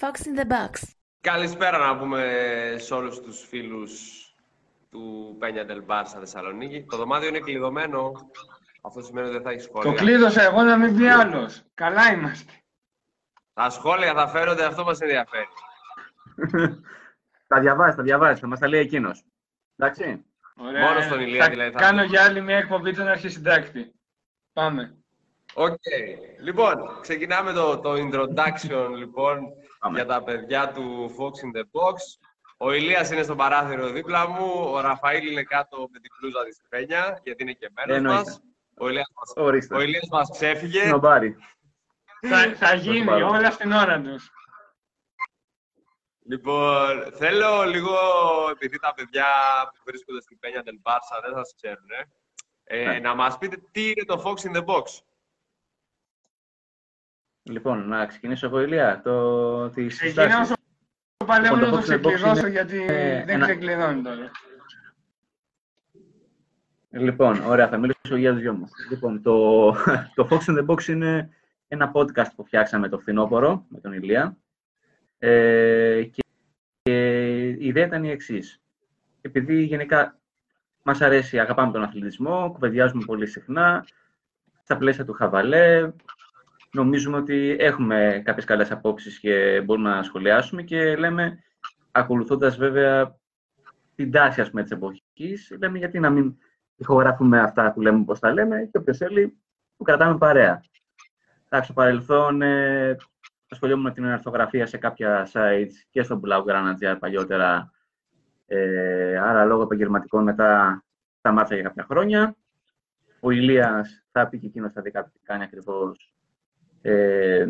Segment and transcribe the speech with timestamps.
[0.00, 0.82] Fox in the Box.
[1.20, 2.22] Καλησπέρα να πούμε
[2.78, 4.22] σε όλους τους φίλους
[4.90, 6.84] του Πένια Ντελμπάρ Θεσσαλονίκη.
[6.84, 8.12] Το δωμάτιο είναι κλειδωμένο.
[8.82, 9.90] Αυτό σημαίνει ότι δεν θα έχεις σχόλια.
[9.90, 11.62] Το κλείδωσα εγώ να μην πει άλλος.
[11.74, 12.52] Καλά είμαστε.
[13.54, 15.48] Τα σχόλια θα φέρονται, αυτό μας ενδιαφέρει.
[17.48, 19.24] τα διαβάζεις, τα διαβάζεις, θα μας τα λέει εκείνος.
[19.76, 20.24] Εντάξει.
[20.56, 20.88] Ωραία.
[20.88, 21.70] Μόνος στον Ηλία θα δηλαδή.
[21.70, 21.78] Θα...
[21.78, 23.94] κάνω για άλλη μια εκπομπή τον αρχισυντάκτη.
[24.52, 24.96] Πάμε.
[25.54, 25.80] Οκ.
[26.40, 29.38] Λοιπόν, ξεκινάμε το, το introduction λοιπόν
[29.86, 29.98] Πάμε.
[30.02, 31.94] για τα παιδιά του Fox in the Box.
[32.56, 36.60] Ο Ηλίας είναι στο παράθυρο δίπλα μου, ο Ραφαήλ είναι κάτω με την μπλούζα της
[36.68, 38.18] Penya, γιατί είναι και μέρος Εννοείται.
[38.18, 38.40] μας.
[38.78, 39.76] Ο Ηλίας, μας- Ορίστε.
[39.76, 40.86] ο Ηλίας μας ξέφυγε.
[40.86, 41.36] Σνομπάρει.
[42.28, 43.28] θα, θα γίνει πάρω.
[43.28, 44.30] όλα στην ώρα τους.
[46.28, 47.96] Λοιπόν, θέλω λίγο,
[48.52, 49.26] επειδή τα παιδιά
[49.74, 51.88] που βρίσκονται στην Penya del Barça δεν σας ξέρουν,
[52.64, 52.98] ε, Ναι.
[52.98, 54.82] να μας πείτε τι είναι το Fox in the Box.
[57.48, 59.70] Λοιπόν, να ξεκινήσω εγώ, Ηλία, το...
[59.70, 60.50] τις Ξεκινάω συστάσεις.
[60.50, 63.28] όσο παλεύω Λοιπόν, να το το Fox in the Box ξεκλειδώσω είναι, γιατί ε, δεν
[63.28, 64.30] ένα- ξεκλειδώνει τώρα.
[66.90, 68.70] Λοιπόν, ωραία, θα μιλήσω για τους δυο μας.
[68.90, 69.70] Λοιπόν, το,
[70.14, 71.28] το Fox in the Box είναι
[71.68, 74.36] ένα podcast που φτιάξαμε το φθινόπωρο με τον Ηλία.
[75.18, 76.22] Ε, και,
[76.82, 78.60] και η ιδέα ήταν η εξής.
[79.20, 80.18] Επειδή γενικά
[80.82, 83.86] μας αρέσει, αγαπάμε τον αθλητισμό, κουβεντιάζουμε πολύ συχνά,
[84.62, 85.90] στα πλαίσια του χαβαλέ,
[86.76, 91.42] νομίζουμε ότι έχουμε κάποιες καλές απόψεις και μπορούμε να σχολιάσουμε και λέμε,
[91.90, 93.18] ακολουθώντας βέβαια
[93.94, 96.36] την τάση ας πούμε, της εποχής, λέμε γιατί να μην
[96.76, 99.38] ηχογραφούμε αυτά που λέμε πώς τα λέμε και όποιος θέλει
[99.76, 100.60] που κρατάμε παρέα.
[101.44, 102.96] Εντάξει, στο παρελθόν ε,
[103.48, 107.70] ασχολιόμουν με την ορθογραφία σε κάποια sites και στο Blaugrana.gr παλιότερα.
[108.46, 110.84] Ε, άρα λόγω επαγγελματικών μετά
[111.18, 112.36] σταμάτησα για κάποια χρόνια.
[113.20, 116.15] Ο Ηλίας θα πει και εκείνος θα δει κάτι τι κάνει ακριβώς.
[116.86, 117.48] Ε,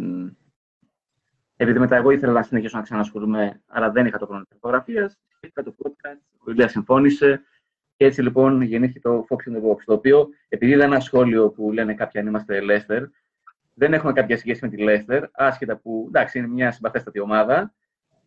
[1.56, 5.18] επειδή μετά εγώ ήθελα να συνεχίσω να ξανασχολούμαι, αλλά δεν είχα το χρόνο της ορθογραφίας,
[5.40, 7.42] είχα το podcast, ο Ηλίας συμφώνησε
[7.96, 11.50] και έτσι λοιπόν γεννήθηκε το Fox in the Box, το οποίο επειδή είδα ένα σχόλιο
[11.50, 13.02] που λένε κάποιοι αν είμαστε Leicester,
[13.74, 17.74] δεν έχουμε κάποια σχέση με τη Leicester, άσχετα που εντάξει είναι μια συμπαθέστατη ομάδα.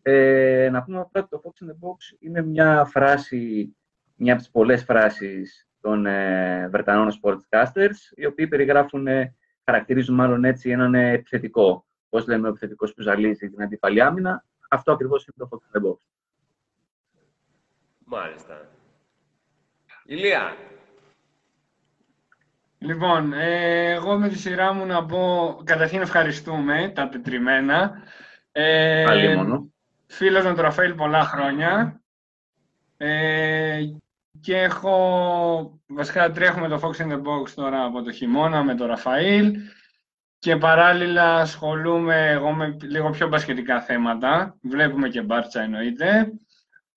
[0.02, 3.74] Ε, να πούμε απλά ότι το Fox in the Box είναι μια φράση,
[4.16, 9.34] μια από τις πολλές φράσεις των ε, Βρετανών sportscasters, οι οποίοι περιγράφουν, ε,
[9.64, 11.84] χαρακτηρίζουν μάλλον έτσι έναν ε, επιθετικό.
[12.08, 15.80] Πώς λέμε ο επιθετικός που ζαλίζει την αντίπαλη άμυνα, αυτό ακριβώς είναι το Fox in
[15.80, 15.96] the Box.
[18.04, 18.68] Μάλιστα.
[20.04, 20.56] Ηλία,
[22.82, 28.02] Λοιπόν, ε, εγώ με τη σειρά μου να πω, καταρχήν ευχαριστούμε τα τετριμένα.
[28.52, 29.72] Ε, Άλλη μόνο.
[30.06, 32.00] Φίλος με τον Ραφαήλ πολλά χρόνια.
[32.96, 33.80] Ε,
[34.40, 38.86] και έχω, βασικά τρέχουμε το Fox in the Box τώρα από το χειμώνα με τον
[38.86, 39.52] Ραφαήλ
[40.38, 44.56] και παράλληλα ασχολούμαι εγώ με λίγο πιο μπασκετικά θέματα.
[44.62, 46.32] Βλέπουμε και μπάρτσα εννοείται.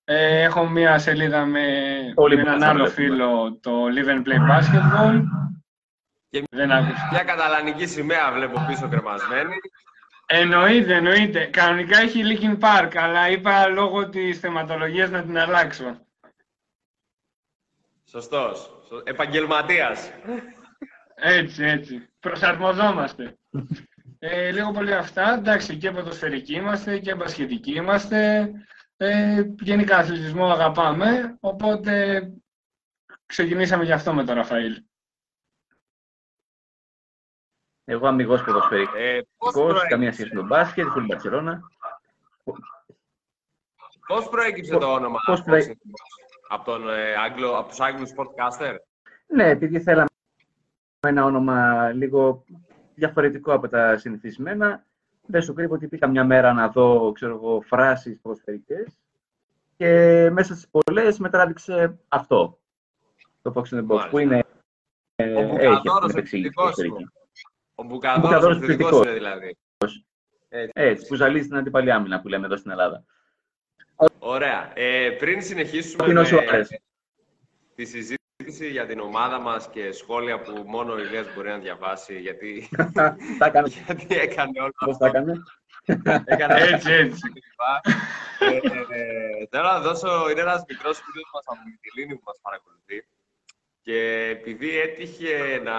[0.06, 1.62] Ε, έχω μία σελίδα με,
[2.16, 3.08] Όλοι με έναν μπάρτσα άλλο βλέπουμε.
[3.16, 5.22] φίλο, το Live and Play Basketball.
[6.30, 7.08] Και- Δεν άκουσα.
[7.12, 9.54] μια καταλανική σημαία βλέπω πίσω κρεμασμένη.
[10.26, 11.46] Εννοείται, εννοείται.
[11.46, 15.98] Κανονικά έχει Linkin Park, αλλά είπα λόγω της θεματολογίας να την αλλάξω.
[18.14, 18.84] Σωστός.
[18.88, 20.10] Σω- Επαγγελματίας.
[21.16, 22.10] Έτσι, έτσι.
[22.20, 23.38] Προσαρμοζόμαστε.
[24.20, 25.34] Ε, λίγο πολύ αυτά.
[25.34, 28.50] Εντάξει, και ποδοσφαιρικοί είμαστε και μπασχετικοί είμαστε.
[28.98, 32.24] Ε, γενικά αθλητισμό αγαπάμε, οπότε
[33.26, 34.84] ξεκινήσαμε γι' αυτό με τον Ραφαήλ.
[37.86, 41.62] Εγώ αμυγός ποδοσφαιρικός, Ε, πώς, καμία προέκυψε, σχέση με τον μπάσκετ, φουλ Μπαρσελόνα.
[44.08, 46.23] πώς προέκυψε Πώς- το όνομα; Πώς Fox προέ- in the Box?
[46.48, 48.76] Από, τον, ε, Άγγλο, από τους Άγγλους sportcaster;
[49.28, 50.08] Ναι, επειδή θέλαμε
[51.00, 52.44] ένα όνομα λίγο
[52.96, 54.86] διαφορετικό από τα συνηθισμένα,
[55.26, 58.98] δεν σου κρύβω ότι πήγα μια μέρα να δω, ξέρω εγώ, φράσεις ποδοσφαιρικές
[59.78, 59.90] και
[60.32, 62.60] μέσα στις πολλές με τράβηξε αυτό,
[63.42, 64.10] το Fox in the Box, Μάλιστα.
[64.10, 64.44] που είναι,
[65.16, 67.04] ε, Ο έχει αυτή Μπουκαδόρος την επεξήγηση επιθετικός ποδοσφαιρική.
[67.04, 67.14] σου.
[67.76, 69.06] Ο Μπουκαδόρος Μπουκαδόρος επιθετικός επιθετικός.
[69.06, 69.58] είναι δηλαδή.
[70.50, 70.72] Έτσι.
[70.76, 73.04] Έτσι, που ζαλίζει την αντίπαλη άμυνα που λέμε εδώ στην Ελλάδα.
[74.20, 74.72] Ωραία.
[74.76, 76.80] Ε, πριν συνεχίσουμε Είναι ο με Σουάρες.
[77.76, 82.20] τη συζήτηση για την ομάδα μας και σχόλια που μόνο ο Ηλίας μπορεί να διαβάσει,
[82.20, 82.70] γιατί,
[83.40, 84.98] Τα έκανε, γιατί έκανε όλο πώς αυτό.
[84.98, 85.44] τα έκανε.
[86.26, 87.32] Έκανε Έτσι, έτσι.
[88.40, 92.40] ε, ε, θέλω να δώσω, είναι ένας μικρός φίλος μας από τη Λίνη που μας
[92.42, 93.08] παρακολουθεί
[93.82, 95.74] και επειδή έτυχε να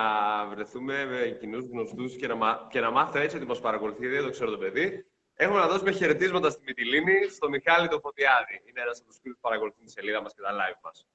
[0.54, 4.22] βρεθούμε με κοινούς γνωστούς και να, μα- και να μάθω έτσι ότι μας παρακολουθεί, δεν
[4.22, 8.62] το ξέρω το παιδί, έχουμε να δώσουμε χαιρετίσματα στη Μυτιλίνη στο Μιχάλη το Φωτιάδη.
[8.64, 11.06] Είναι ένας από τους φίλους που παρακολουθούν τη σελίδα μας και τα live μας.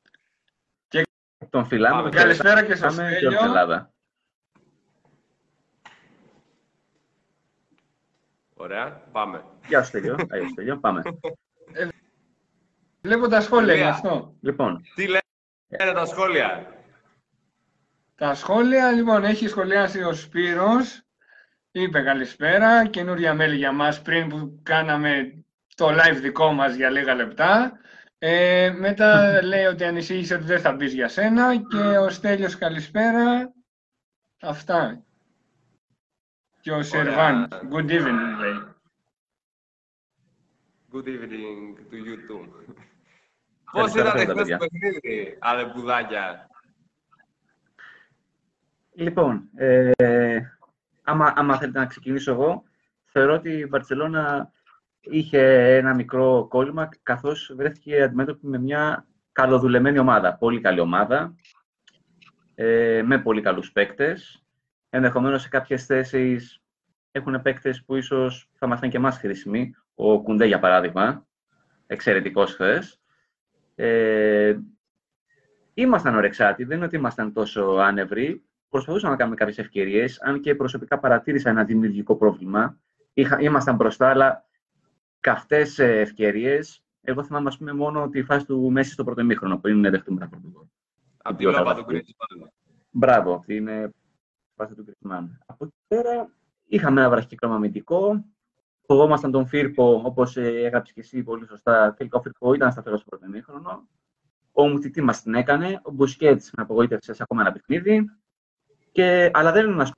[1.50, 1.96] Τον φιλάμε.
[1.96, 2.10] Πάμε.
[2.10, 3.30] τον Καλησπέρα και στο χαιρετάμε και Στέλιο.
[3.30, 3.94] όλη την Ελλάδα.
[8.54, 9.46] Ωραία, πάμε.
[9.68, 10.16] Γεια σου, Τελειό.
[10.32, 10.78] Γεια σου, Τελειό.
[10.80, 11.02] Πάμε.
[13.02, 13.94] Βλέπω τα σχόλια γι' Τελεία.
[13.94, 14.36] αυτό.
[14.42, 16.74] Λοιπόν, Τι λένε τα σχόλια;
[18.16, 21.02] Τα σχόλια, λοιπόν, έχει σχολιάσει ο Σπύρος.
[21.72, 25.44] Είπε καλησπέρα, καινούρια μέλη για μας πριν που κάναμε
[25.76, 27.80] το live δικό μας για λίγα λεπτά.
[28.18, 33.54] Ε, μετά λέει ότι ανησύχησε ότι δεν θα μπεις για σένα και ο Στέλιος καλησπέρα.
[34.42, 35.04] Αυτά.
[36.62, 38.64] Και ο Σερβάν, good evening λέει.
[40.92, 42.48] Good evening to you too.
[43.72, 44.58] Πώς Καλησπέρα, ήταν τα χθες παιδιά.
[44.58, 46.50] το παιχνίδι, αλεπουδάκια.
[48.94, 49.92] λοιπόν ε,
[51.10, 52.64] άμα, άμα θέλετε να ξεκινήσω εγώ,
[53.06, 54.52] θεωρώ ότι η Βαρκελόνα
[55.00, 60.36] είχε ένα μικρό κόλλημα καθώς βρέθηκε αντιμέτωπη με μια καλοδουλεμένη ομάδα.
[60.36, 61.36] Πολύ καλή ομάδα,
[62.56, 64.44] ε, με πολύ καλούς παίκτες.
[64.90, 66.62] Ενδεχομένως σε κάποιες θέσεις
[67.12, 69.76] έχουν παίκτες που ίσως θα μας ήταν και εμάς χρήσιμοι.
[69.96, 71.28] Ο Κουντέ, για παράδειγμα,
[71.88, 73.02] εξαιρετικός χθες.
[73.76, 74.58] Ε,
[75.74, 78.44] ήμασταν ορεξάτοι, δεν είναι ότι ήμασταν τόσο άνευροι.
[78.70, 82.80] Προσπαθούσαμε να κάνουμε κάποιες ευκαιρίες, αν και προσωπικά παρατήρησα ένα δημιουργικό πρόβλημα.
[83.14, 84.46] Είχα, ήμασταν μπροστά, αλλά
[85.20, 86.84] καυτές ε, ευκαιρίες.
[87.02, 90.24] Εγώ θυμάμαι, ας πούμε, μόνο τη φάση του Μέση στο πρώτο ημίχρονο, που είναι δεχτούμε
[90.24, 90.70] από τον
[91.18, 91.94] Από τη Ιδιότητα λόπα του αυτή.
[91.94, 92.52] Γκρίτσμαν.
[92.92, 93.94] Μπράβο, αυτή είναι
[94.56, 95.44] φάση του Κρισμάν.
[95.46, 96.34] Από εκεί πέρα
[96.66, 98.26] είχαμε ένα βραχικύκλωμα αμυντικό.
[98.86, 101.94] Φοβόμασταν τον Φίρπο, όπως έγραψες και εσύ πολύ σωστά.
[101.94, 103.88] Τελικά ο Φίρπο ήταν σταθερός στο πρώτο ημίχρονο.
[104.52, 105.80] Ο Μουτιτή μας την έκανε.
[105.84, 108.06] Ο Μπουσκέτς με απογοήτευσες σε ακόμα ένα παιχνίδι.
[109.00, 109.92] Και, αλλά δεν είναι ένας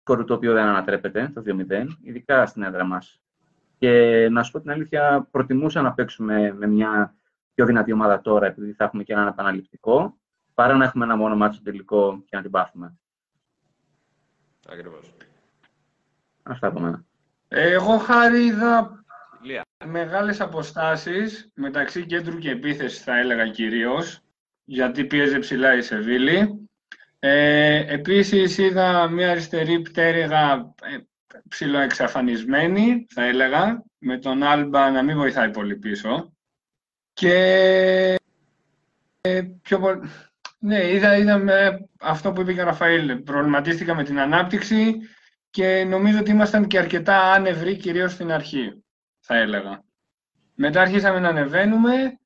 [0.00, 3.20] σκορ το οποίο δεν ανατρέπεται, το 2-0, ειδικά στην έδρα μας.
[3.78, 7.14] Και να σου πω την αλήθεια, προτιμούσα να παίξουμε με μια
[7.54, 10.16] πιο δυνατή ομάδα τώρα, επειδή θα έχουμε και έναν επαναληπτικό,
[10.54, 12.98] παρά να έχουμε ένα μόνο μάτσο τελικό και να την πάθουμε.
[14.68, 15.12] Ακριβώς.
[16.42, 17.04] Αυτά από μένα.
[17.48, 19.04] Εγώ χάρη είδα
[19.42, 19.62] Ηλία.
[19.84, 24.20] μεγάλες αποστάσεις μεταξύ κέντρου και επίθεσης θα έλεγα κυρίως
[24.64, 26.68] γιατί πίεζε ψηλά η Σεβίλη.
[27.18, 30.96] Ε, επίσης είδα μια αριστερή πτέρυγα ε,
[31.48, 36.36] ψηλοεξαφανισμένη θα έλεγα με τον Άλμπα να μην βοηθάει πολύ πίσω
[37.12, 38.18] και
[39.20, 40.00] ε, πιο πολύ...
[40.58, 43.16] Ναι, είδα, είδα με αυτό που είπε και ο Ραφαήλ.
[43.16, 44.96] Προβληματίστηκα με την ανάπτυξη
[45.50, 48.84] και νομίζω ότι ήμασταν και αρκετά άνευροι, κυρίως στην αρχή,
[49.20, 49.84] θα έλεγα.
[50.54, 52.18] Μετά αρχίσαμε να ανεβαίνουμε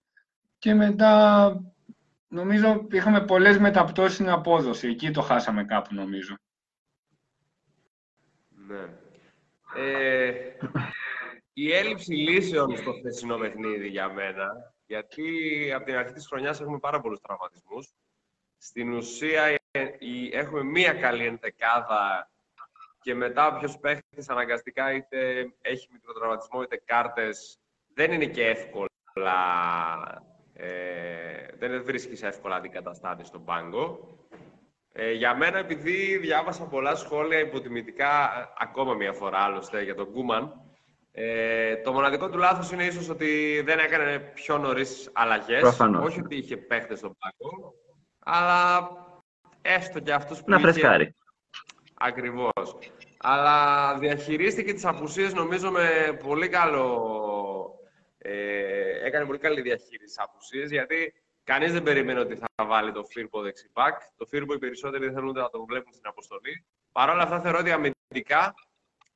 [0.59, 1.53] και μετά
[2.31, 4.89] νομίζω είχαμε πολλές μεταπτώσεις στην απόδοση.
[4.89, 6.37] Εκεί το χάσαμε κάπου νομίζω.
[8.49, 8.89] Ναι.
[9.75, 10.33] Ε,
[11.53, 15.23] η έλλειψη λύσεων στο χθεσινό παιχνίδι για μένα, γιατί
[15.75, 17.89] από την αρχή της χρονιάς έχουμε πάρα πολλούς τραυματισμούς.
[18.59, 22.31] Στην ουσία ε, η- έχουμε μία καλή ενδεκάδα
[23.01, 27.59] και μετά όποιος παίχτης αναγκαστικά είτε έχει μικροτραυματισμό είτε κάρτες,
[27.95, 28.89] δεν είναι και εύκολα,
[30.61, 34.09] ε, δεν βρίσκεις εύκολα αντικαταστάτες στον πάγκο.
[34.93, 40.13] Ε, για μένα, επειδή διάβασα πολλά σχόλια υποτιμητικά, ε, ακόμα μία φορά άλλωστε, για τον
[40.13, 40.53] Κούμαν,
[41.13, 45.61] ε, το μοναδικό του λάθος είναι ίσως ότι δεν έκανε πιο νωρίς αλλαγές.
[45.61, 46.05] Προφανώς.
[46.05, 47.75] Όχι ότι είχε παίχτες στον πάγκο,
[48.19, 48.89] αλλά
[49.63, 50.65] έστω και αυτούς που Να είχε...
[50.65, 51.15] φρεσκάρει.
[51.95, 52.79] Ακριβώς.
[53.19, 57.15] Αλλά διαχειρίστηκε τις απουσίες νομίζω με πολύ καλό...
[58.23, 61.13] Ε, έκανε πολύ καλή διαχείριση τις απουσίες γιατί
[61.45, 64.01] κανείς δεν περίμενε ότι θα βάλει το Φίρπο δεξιμπάκ.
[64.17, 66.65] Το Φίρπο οι περισσότεροι δεν θέλουν ούτε να τον βλέπουν στην αποστολή.
[66.93, 68.55] Παρ' όλα αυτά θεωρώ ότι αμυντικά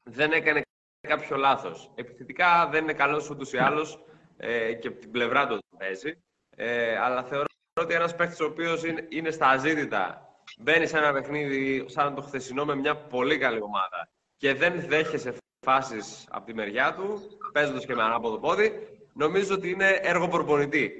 [0.02, 0.62] δεν έκανε
[1.08, 1.92] κάποιο λάθος.
[1.94, 4.04] Επιθετικά δεν είναι καλός ούτως ή άλλως
[4.36, 6.22] ε, και από την πλευρά του παίζει.
[6.56, 7.44] Ε, αλλά θεωρώ
[7.80, 12.20] ότι ένας παίκτης ο οποίος είναι, είναι στα αζήτητα μπαίνει σε ένα παιχνίδι σαν το
[12.20, 17.20] χθεσινό με μια πολύ καλή ομάδα και δεν δέχεσαι φάσεις από τη μεριά του,
[17.52, 18.72] παίζοντας και με ανάποδο πόδι,
[19.12, 20.92] νομίζω ότι είναι έργο προπονητή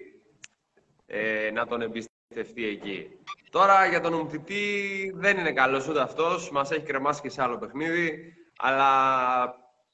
[1.06, 3.11] ε, να τον εμπιστευτεί εκεί.
[3.50, 7.59] Τώρα για τον Ουμτιτή δεν είναι καλός ούτε αυτός, μας έχει κρεμάσει και σε άλλο
[7.59, 8.88] παιχνίδι, αλλά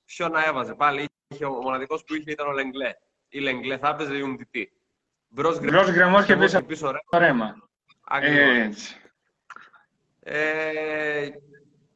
[0.04, 2.94] ποιο να έβαζε πάλι, είχε, ο μοναδικός που είχε ήταν ο Λεγκλέ.
[3.28, 4.72] Η Λεγκλέ θα έπαιζε η Ουμτιτή.
[5.28, 6.98] Μπρος Μπρος γκρεμός και πίσω πίσω ρε.
[7.10, 7.68] το ρέμα.
[8.04, 8.56] Ακριβώς.
[8.56, 8.96] Έτσι.
[10.20, 11.28] Ε,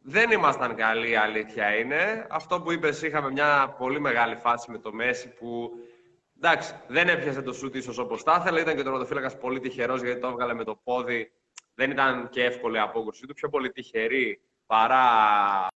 [0.06, 2.26] δεν ήμασταν καλοί, η αλήθεια είναι.
[2.30, 5.70] Αυτό που είπες, είχαμε μια πολύ μεγάλη φάση με το Μέση που
[6.36, 8.60] εντάξει, δεν έπιασε το σούτ ίσως όπως θα ήθελε.
[8.60, 11.32] Ήταν και ο τερματοφύλακας πολύ τυχερός γιατί το έβγαλε με το πόδι.
[11.74, 13.34] Δεν ήταν και εύκολη η απόκρουση του.
[13.34, 15.06] Πιο πολύ τυχερή παρά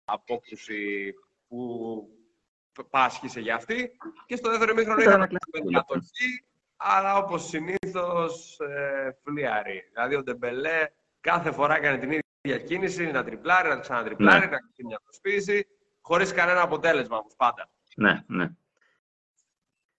[0.04, 1.14] απόκρουση
[1.48, 3.90] που πάσχησε για αυτή.
[4.26, 5.68] Και στο δεύτερο μήχρονο Ήταν είχαμε ένα κλασικό.
[5.68, 6.44] την κατοχή,
[6.76, 9.82] αλλά όπως συνήθως ε, φλίαρη.
[9.92, 10.86] Δηλαδή ο Ντεμπελέ
[11.20, 12.20] κάθε φορά έκανε την ίδια
[12.58, 14.44] κίνηση, να τριπλάρει, να ξανατριπλάρει, Ναι.
[14.44, 15.66] να κάνει μια προσποίηση,
[16.00, 17.68] χωρίς κανένα αποτέλεσμα όμως πάντα.
[17.96, 18.50] Ναι, ναι.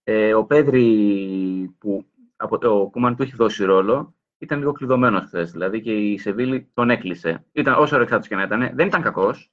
[0.04, 5.51] Ε, ο Πέδρη, που από το Κούμαν του έχει δώσει ρόλο, ήταν λίγο κλειδωμένος χθες.
[5.51, 7.46] Δηλαδή και η Σεβίλη τον έκλεισε.
[7.51, 9.51] Ήταν, όσο ρεξάτος και να ήταν, δεν ήταν κακός,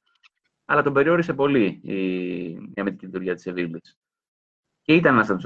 [0.64, 1.96] αλλά τον περιόρισε πολύ η,
[2.50, 3.98] η αμυντική λειτουργία της Σεβίλης.
[4.82, 5.40] Και ήταν ένας από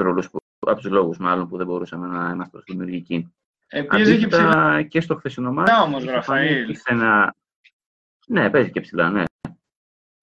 [0.76, 3.32] τους λόγους, μάλλον, που δεν μπορούσαμε να είμαστε δημιουργικοί.
[3.68, 4.82] Επίσης και ψηλά.
[4.82, 5.70] Και στο χθεσινό μάτι.
[5.84, 6.76] όμως, Ραφαήλ.
[6.84, 7.34] Ένα...
[8.26, 9.24] Ναι, παίζει και ψηλά, ναι.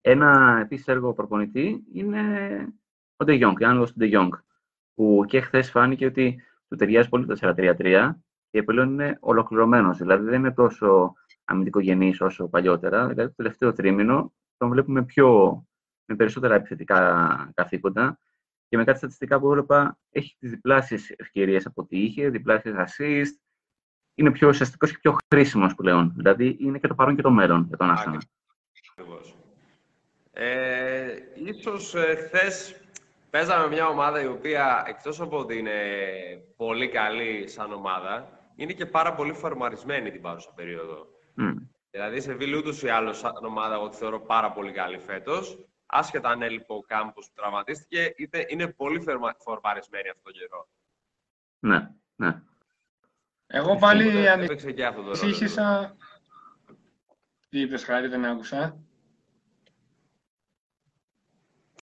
[0.01, 2.19] Ένα επίσης έργο προπονητή είναι
[3.15, 4.33] ο Ντε Γιόγκ, ο Άγγλο του Ντε Γιόγκ.
[4.93, 8.11] Που και χθες φάνηκε ότι του ταιριάζει πολύ το 4-3-3
[8.49, 9.97] και πλέον είναι ολοκληρωμένος.
[9.97, 11.13] Δηλαδή δεν είναι τόσο
[11.45, 13.07] αμυντικογενής όσο παλιότερα.
[13.07, 15.63] Δηλαδή το τελευταίο τρίμηνο τον βλέπουμε πιο,
[16.05, 18.19] με περισσότερα επιθετικά καθήκοντα
[18.67, 23.39] και με κάτι στατιστικά που έβλεπα έχει τις διπλάσιες ευκαιρίες από ό,τι είχε, διπλάσιες assist.
[24.15, 26.13] Είναι πιο ουσιαστικός και πιο χρήσιμος πλέον.
[26.15, 28.22] Δηλαδή είναι και το παρόν και το μέλλον για τον Άσανα.
[30.31, 32.79] Ε, ίσως ε, χθες
[33.29, 35.72] παίζαμε μια ομάδα η οποία εκτός από ότι είναι
[36.55, 41.07] πολύ καλή σαν ομάδα, είναι και πάρα πολύ φορμαρισμένη την παρούσα περίοδο.
[41.38, 41.53] Mm.
[41.91, 45.65] Δηλαδή, σε Βίλη ούτως ή άλλως σαν ομάδα, εγώ τη θεωρώ πάρα πολύ καλή φέτος.
[45.85, 49.03] Άσχετα αν έλειπε ο κάμπος που τραυματίστηκε, είτε είναι πολύ
[49.37, 50.67] φορμαρισμένη αυτόν τον καιρό.
[51.59, 52.41] Ναι, ναι.
[53.47, 55.95] Εγώ πάλι ανησύχησα.
[57.49, 58.79] Τι είπες, Χάρη, δεν άκουσα.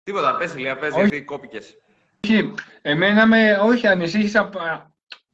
[0.02, 1.76] Τίποτα, πες Ηλία, πες, γιατί κόπηκες.
[2.24, 4.50] Όχι, εμένα με, όχι, ανησύχησα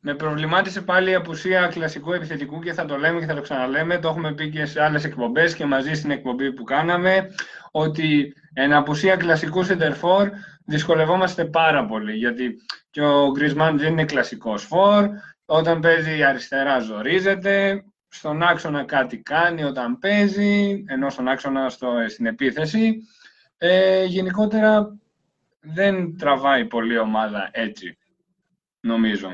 [0.00, 3.98] με προβλημάτισε πάλι η απουσία κλασικού επιθετικού και θα το λέμε και θα το ξαναλέμε.
[3.98, 7.34] Το έχουμε πει και σε άλλες εκπομπές και μαζί στην εκπομπή που κάναμε.
[7.70, 10.30] Ότι εν απουσία κλασικού σεντερφόρ
[10.64, 12.12] δυσκολευόμαστε πάρα πολύ.
[12.12, 12.56] Γιατί
[12.90, 15.08] και ο Γκρισμάν δεν είναι κλασικός φόρ.
[15.44, 17.84] Όταν παίζει αριστερά ζορίζεται.
[18.08, 22.96] Στον άξονα κάτι κάνει όταν παίζει, ενώ στον άξονα στο, στην επίθεση.
[23.58, 24.98] Ε, γενικότερα
[25.60, 27.98] δεν τραβάει πολύ ομάδα έτσι,
[28.80, 29.28] νομίζω.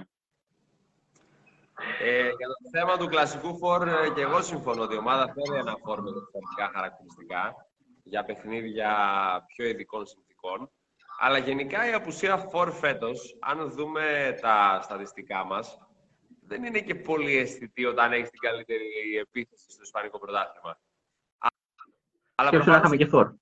[2.00, 5.58] Ε, για το θέμα του κλασικού φορ, ε, και εγώ συμφωνώ ότι η ομάδα θέλει
[5.58, 7.54] ένα φορ με διαφορετικά χαρακτηριστικά
[8.02, 8.94] για παιχνίδια
[9.46, 10.70] πιο ειδικών συνθήκων.
[11.18, 15.78] Αλλά γενικά η απουσία φορ φέτος, αν δούμε τα στατιστικά μας,
[16.46, 20.80] δεν είναι και πολύ αισθητή όταν έχεις την καλύτερη επίθεση στο Ισπανικό πρωτάθλημα.
[22.34, 22.80] Αλλά και προφανώς...
[22.80, 23.32] είχαμε και φορ.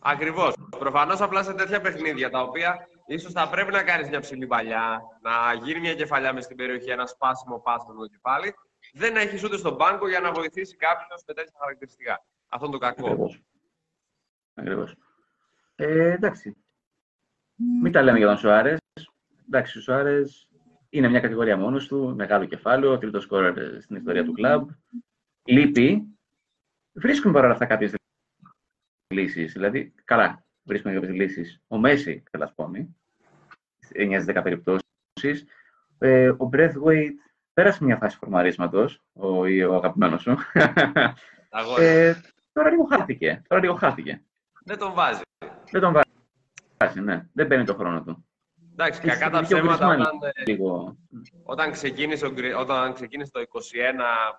[0.00, 0.54] Ακριβώς.
[0.78, 5.00] Προφανώς απλά σε τέτοια παιχνίδια τα οποία ίσως θα πρέπει να κάνεις μια ψηλή παλιά,
[5.20, 8.54] να γίνει μια κεφαλιά μες στην περιοχή, ένα σπάσιμο πάσο με το κεφάλι.
[8.92, 12.24] Δεν έχεις ούτε στον πάγκο για να βοηθήσει κάποιος με τέτοια χαρακτηριστικά.
[12.48, 13.30] Αυτό είναι το κακό.
[14.58, 14.94] Ακριβώς.
[15.74, 16.56] Ε, εντάξει.
[17.82, 18.78] Μην τα λέμε για τον Σουάρες.
[19.46, 20.48] Εντάξει, ο Σουάρες
[20.88, 24.68] είναι μια κατηγορία μόνος του, μεγάλο κεφάλαιο, τρίτο σκόρερ στην ιστορία του κλαμπ.
[25.44, 26.18] Λείπει.
[26.92, 27.94] Βρίσκουν παρόλα αυτά κάποιες
[29.14, 29.52] λύσεις.
[29.52, 31.62] Δηλαδή, καλά, βρίσκουν κάποιες λύσεις.
[31.66, 32.88] Ο Μέση, καλά πούμε,
[33.94, 35.46] 9-10 περιπτώσεις.
[35.98, 37.12] Ε, ο Breathwaite
[37.52, 40.36] πέρασε μια φάση φορμαρίσματος, ο, ο αγαπημένος σου.
[41.78, 42.14] ε,
[42.52, 43.42] τώρα λίγο χάθηκε.
[43.48, 44.22] Τώρα λίγο χάθηκε.
[44.68, 45.20] Δεν τον βάζει.
[45.70, 46.02] Δεν τον
[46.78, 47.26] βάζει, ναι.
[47.32, 48.26] Δεν παίρνει το χρόνο του.
[48.72, 50.00] Εντάξει, κακά τα ψέματα όταν,
[50.34, 50.96] ε, λίγο...
[51.42, 52.26] όταν, ξεκίνησε,
[52.58, 53.44] όταν ξεκίνησε το 21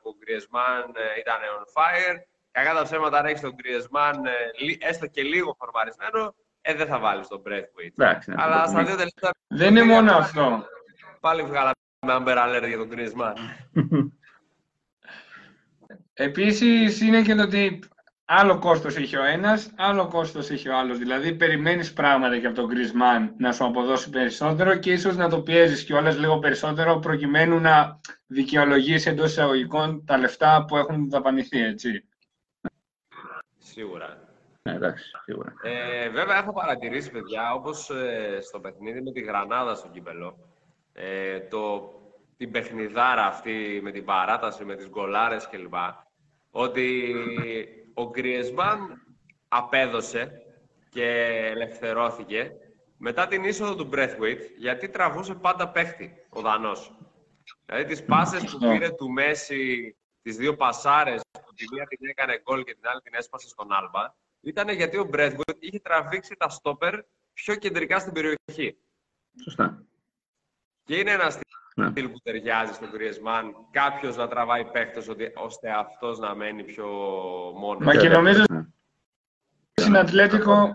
[0.02, 2.16] που ο Γκριεσμάν ε, ήταν on fire,
[2.52, 4.32] κακά τα ψέματα αν έχεις τον Γκριεσμάν ε,
[4.80, 7.94] έστω και λίγο φορμαρισμένο, ε, δεν θα βάλεις τον Breathwaite.
[7.98, 9.32] Εντάξει, ναι, Αλλά στα δύο τελευταία.
[9.48, 10.66] Δεν είναι μόνο αυτό.
[11.20, 11.74] Πάλι βγάλαμε
[12.08, 13.34] Amber Alert για τον Griezmann.
[16.14, 17.80] Επίσης είναι και το ότι
[18.32, 20.98] άλλο κόστος έχει ο ένας, άλλο κόστος έχει ο άλλος.
[20.98, 25.42] Δηλαδή περιμένεις πράγματα και από τον Griezmann να σου αποδώσει περισσότερο και ίσως να το
[25.42, 32.08] πιέζεις κιόλας λίγο περισσότερο προκειμένου να δικαιολογήσει εντός εισαγωγικών τα λεφτά που έχουν δαπανηθεί, έτσι.
[33.58, 34.28] Σίγουρα.
[34.62, 35.54] Ναι, εντάξει, σίγουρα.
[35.64, 40.38] Ε, βέβαια, έχω παρατηρήσει, παιδιά, όπως ε, στο παιχνίδι με τη Γρανάδα στο κύπελο,
[40.94, 41.92] ε, το,
[42.38, 45.74] την παιχνιδάρα αυτή με την παράταση, με τις γκολάρες κλπ.
[46.52, 47.16] Ότι
[48.00, 49.02] ο Γκριεσμάν
[49.48, 50.44] απέδωσε
[50.90, 51.06] και
[51.54, 52.52] ελευθερώθηκε
[52.98, 56.96] μετά την είσοδο του Breathwaite, γιατί τραβούσε πάντα παίχτη ο Δανός.
[57.66, 62.42] Δηλαδή τις πάσες που πήρε του Μέση, τις δύο πασάρες, που τη μία την έκανε
[62.42, 66.50] γκολ και την άλλη την έσπασε στον Άλμπα, ήταν γιατί ο Μπρέτβουντ είχε τραβήξει τα
[66.50, 67.00] στόπερ
[67.34, 68.78] πιο κεντρικά στην περιοχή.
[69.44, 69.86] Σωστά.
[70.84, 71.40] Και είναι ένας
[71.76, 71.90] ναι.
[71.90, 76.88] στυλ που ταιριάζει στον Griezmann κάποιος να τραβάει παίχτες ώστε αυτός να μένει πιο
[77.56, 77.86] μόνος.
[77.86, 78.66] Μα και νομίζω ναι.
[79.74, 80.72] στην Ατλέτικο.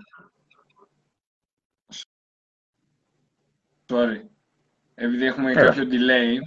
[3.87, 4.21] Sorry.
[4.95, 6.39] Επειδή έχουμε κάποιο delay.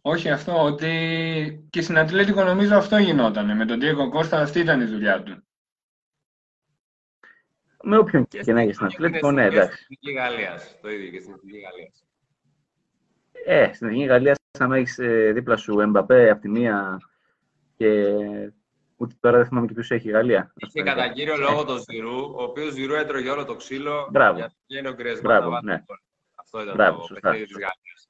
[0.00, 3.56] Όχι αυτό, ότι και στην Ατλέτικο νομίζω αυτό γινόταν.
[3.56, 5.42] Με τον Diego Costa αυτή ήταν η δουλειά του.
[7.82, 9.82] με όποιον και, να έχει στην Ατλέτικο, ναι, εντάξει.
[9.82, 10.78] Στην Εθνική Γαλλίας.
[10.80, 12.05] Το ίδιο και στην Εθνική Γαλλίας.
[13.48, 17.00] Ε, στην Εθνική Γαλλία, αν έχεις ε, δίπλα σου Εμπαπέ από τη μία
[17.76, 18.04] και
[18.96, 20.52] ούτε τώρα δεν θυμάμαι και ποιου έχει η Γαλλία.
[20.56, 24.08] Είχε κατά κύριο λόγο τον Ζηρού, ο οποίος Ζηρού έτρωγε όλο το ξύλο.
[24.10, 24.38] Μπράβο.
[24.38, 25.84] Γιατί είναι ο Μπράβο, ναι.
[26.34, 27.20] Αυτό ήταν Μπράβο, το σωστά.
[27.20, 28.08] παιχνίδι της Γαλλίας.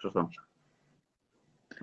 [0.00, 0.28] Σωστό.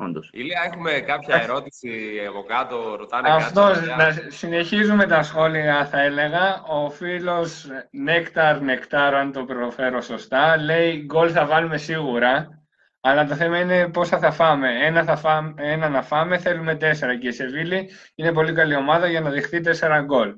[0.04, 0.30] Όντως.
[0.34, 3.88] Ηλία, έχουμε κάποια ερώτηση από κάτω, ρωτάνε Αυτό, κάτι.
[3.88, 6.64] να συνεχίζουμε τα σχόλια θα έλεγα.
[6.64, 12.64] Ο φίλος Νέκταρ Νεκτάρ, αν το προφέρω σωστά, λέει γκολ θα βάλουμε σίγουρα.
[13.00, 14.86] Αλλά το θέμα είναι πόσα θα φάμε.
[14.86, 17.18] Ένα, θα φάμε, ένα να φάμε, θέλουμε τέσσερα.
[17.18, 20.36] Και η Σεβίλη είναι πολύ καλή ομάδα για να δεχτεί τέσσερα γκολ.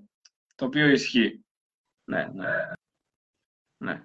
[0.56, 1.46] Το οποίο ισχύει.
[2.04, 2.48] Ναι, ναι.
[3.78, 4.02] ναι.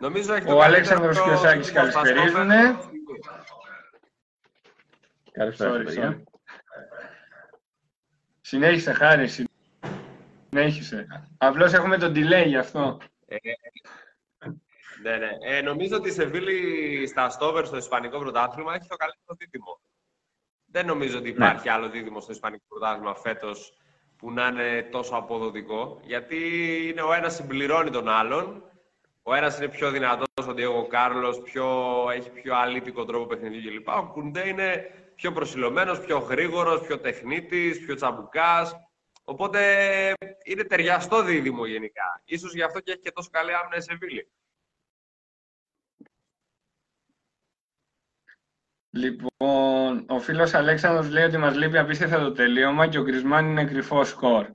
[0.00, 2.76] Νομίζω έχει Ο το καλύτερο Αλέξανδρος και ο Σάκης δίδυμο καλησπερίζουνε.
[5.36, 5.74] Σταστόπεδο.
[5.74, 6.16] Καλησπέρα, Sorry, παιδιά.
[6.16, 6.22] sorry.
[8.40, 9.28] Συνέχισε, Χάρη,
[10.50, 11.06] συνέχισε.
[11.38, 12.98] Απλώς έχουμε τον delay γι' αυτό.
[15.02, 15.30] Ναι, ναι.
[15.40, 19.80] Ε, νομίζω ότι η Σεβίλη στα στόβερ στο Ισπανικό πρωτάθλημα έχει το καλύτερο δίδυμο.
[20.66, 21.18] Δεν νομίζω Ναι.
[21.18, 23.72] ότι υπάρχει άλλο δίδυμο στο Ισπανικό πρωτάθλημα φέτος
[24.16, 26.00] που να είναι τόσο αποδοτικό.
[26.04, 26.36] Γιατί
[26.88, 28.62] είναι ο ένας συμπληρώνει τον άλλον.
[29.22, 31.66] Ο ένας είναι πιο δυνατός, ο Διέγο Κάρλο, πιο,
[32.14, 33.88] έχει πιο αλήτικο τρόπο παιχνιδιού κλπ.
[33.88, 38.74] Ο Κουντέ είναι πιο προσιλωμένος, πιο γρήγορος, πιο τεχνίτης, πιο τσαμπουκάς.
[39.24, 39.60] Οπότε
[40.44, 42.22] είναι ταιριαστό δίδυμο γενικά.
[42.24, 44.30] Ίσως γι' αυτό και έχει και τόσο καλή άμυνα η Σεβίλη.
[48.90, 53.64] Λοιπόν, ο φίλος Αλέξανδρος λέει ότι μας λείπει απίστευτα το τελείωμα και ο Γκρισμάν είναι
[53.64, 54.54] κρυφό σκορ.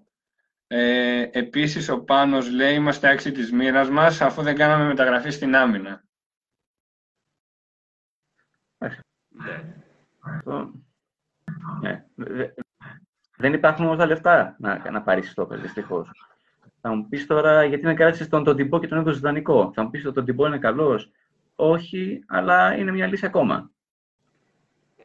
[0.67, 5.55] Ε, επίσης, ο Πάνος λέει είμαστε άξιοι της μοίρας μας αφού δεν κάναμε μεταγραφή στην
[5.55, 6.03] άμυνα.
[9.27, 9.83] Ναι.
[10.21, 10.71] Αυτό-
[11.81, 12.05] Ναι.
[12.15, 12.49] Δε-
[13.37, 16.09] Δεν υπάρχουν όμως τα λεφτά να, να πάρεις στόπερ, δυστυχώς.
[16.81, 19.89] Θα μου πεις τώρα γιατί δεν κράτησες τον, Τοντιμπό και τον έδωσε δανεικό; Θα μου
[19.89, 21.11] πεις ότι ο Τοντιμπό είναι καλός;
[21.55, 23.71] Όχι, αλλά είναι μια λύση ακόμα.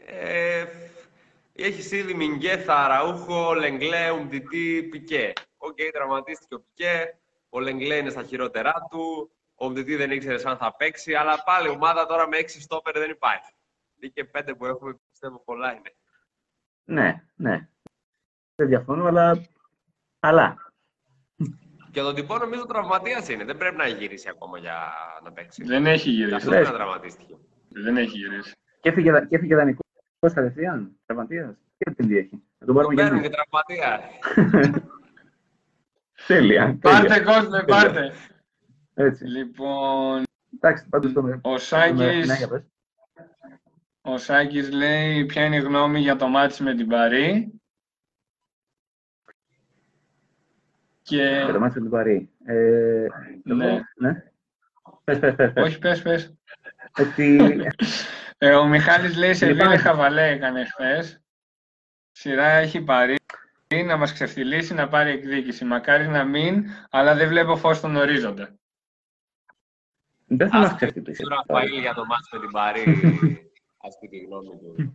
[0.07, 0.65] Ε,
[1.53, 5.33] έχεις ήδη Μινγκέθα, Αραούχο, Λεγκλέ, Ουμπτιτή, Πικέ.
[5.57, 7.19] Οκ, τραυματίστηκε ο Πικέ.
[7.49, 9.31] Ο Λεγκλέ είναι στα χειρότερά του.
[9.55, 11.15] Ο Ουμπτιτή δεν ήξερε αν θα παίξει.
[11.15, 13.51] Αλλά πάλι ομάδα τώρα με έξι στόπερ δεν υπάρχει.
[13.99, 15.95] Ή και πέντε που έχουμε πιστεύω πολλά είναι.
[16.85, 17.69] Ναι, ναι.
[18.55, 19.41] Δεν διαφωνώ, αλλά.
[20.21, 20.57] Αλλά.
[21.91, 23.45] Και τον τυπό νομίζω τραυματία είναι.
[23.45, 24.93] Δεν πρέπει να έχει γυρίσει ακόμα για
[25.25, 25.65] να παίξει.
[25.65, 26.35] Δεν έχει Και γυρίσει.
[26.35, 26.59] αυτό Λες.
[26.61, 27.37] πρέπει να τραυματίστηκε.
[27.69, 28.53] Δεν έχει γυρίσει.
[28.81, 29.81] Και έφυγε, δα- και έφυγε δανεικό
[30.21, 30.97] κατευθείαν.
[31.07, 31.59] Τραυματία.
[31.79, 32.43] Και τι έχει.
[32.59, 33.29] Θα τον Τον πάρουμε και παίρνουν εμείς.
[33.31, 34.11] και τραυματία.
[36.27, 36.79] Τέλεια.
[36.81, 37.25] Πάρτε τέλεια.
[37.33, 38.13] κόσμο, πάρτε.
[38.95, 39.25] Έτσι.
[39.25, 40.23] Λοιπόν,
[40.55, 41.21] Εντάξει, πάντως το.
[41.43, 42.63] ο Ναι, Σάκης, για πες.
[44.07, 47.53] Ο Σάκης λέει ποια είναι η γνώμη για το μάτι με την Παρή;
[51.03, 51.23] Και...
[51.45, 52.31] Για το μάτι του Παρή.
[52.45, 53.07] Ε,
[53.43, 53.65] Ναι.
[53.67, 54.23] εγώ- ναι.
[55.05, 55.53] Πες, πες, πες.
[55.53, 55.65] πες.
[55.65, 56.35] Όχι, πες, πες.
[56.99, 57.39] Ότι
[58.39, 59.67] Ε, ο Μιχάλης λέει σε Λοιπόν.
[59.67, 61.21] βίλε χαβαλέ έκανε χθες.
[62.13, 63.17] Σειρά έχει πάρει
[63.85, 65.65] να μας ξεφτυλίσει να πάρει εκδίκηση.
[65.65, 68.55] Μακάρι να μην, αλλά δεν βλέπω φως στον ορίζοντα.
[70.27, 71.23] δεν θα μας Ας ξεφτυλίσει.
[71.23, 73.46] Του Ραφαήλ για το μάτς με την Παρή.
[73.87, 74.95] Ας πει τη γνώμη του.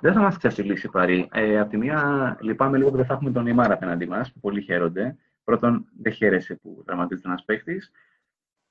[0.00, 1.28] Δεν θα μας ξεφτυλίσει η Παρή.
[1.32, 4.40] Ε, απ' τη μία λυπάμαι λίγο που δεν θα έχουμε τον Νιμάρα απέναντί μας, που
[4.40, 5.16] πολύ χαίρονται.
[5.44, 7.90] Πρώτον, δεν χαίρεσαι που τραυματίζεται ένας παίχτης.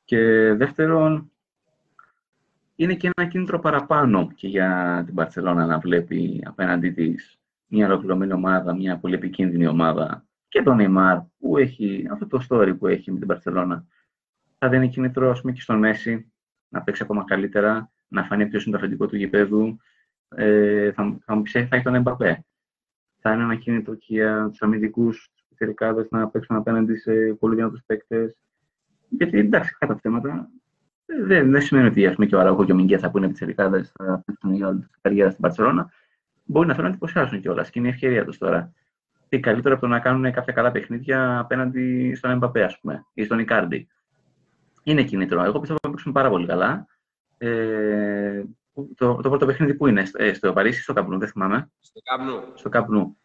[0.06, 0.18] Και
[0.54, 1.32] δεύτερον,
[2.76, 8.34] είναι και ένα κίνητρο παραπάνω και για την Παρσελώνα να βλέπει απέναντί της μια ολοκληρωμένη
[8.34, 13.12] ομάδα, μια πολύ επικίνδυνη ομάδα και τον Νεϊμάρ που έχει αυτό το story που έχει
[13.12, 13.86] με την Παρσελώνα.
[14.58, 16.32] Θα δίνει κίνητρο ας πούμε, και στον Μέση
[16.68, 19.78] να παίξει ακόμα καλύτερα, να φανεί ποιος είναι το αφεντικό του γηπέδου.
[20.36, 22.46] Ε, θα, θα μου πει, θα έχει τον Εμπαπέ.
[23.20, 27.82] Θα είναι ένα κίνητρο και για τους αμυντικούς τελικάδε να παίξουν απέναντι σε πολύ δυνατούς
[27.86, 28.38] παίκτες.
[29.10, 30.50] Γιατί εντάξει, κατά θέματα
[31.06, 33.28] ε, δεν, δεν σημαίνει ότι ας πούμε, και ο Αραούχο και ο Μιγκέθα που είναι
[33.28, 35.92] πιτσερικάδε θα παίξουν για όλη την καριέρα στην Παρσελώνα.
[36.44, 38.74] Μπορεί να θέλουν να εντυπωσιάσουν κιόλας και είναι η ευκαιρία τους τώρα.
[39.30, 43.24] Τι καλύτερο από το να κάνουν κάποια καλά παιχνίδια απέναντι στον Εμπαπέ, ας πούμε, ή
[43.24, 43.88] στον Ικάρντι.
[44.84, 45.44] Είναι κίνητρο.
[45.44, 46.88] Εγώ πιστεύω ότι θα παίξουν πάρα πολύ καλά.
[47.44, 48.44] Ε,
[48.96, 51.72] το, το πρώτο παιχνίδι που είναι, ε, στο Παρίσι ή στο Καπνού, δεν θυμάμαι.
[51.80, 52.42] Στο Καμνού.
[52.54, 53.18] Στο Καπνού.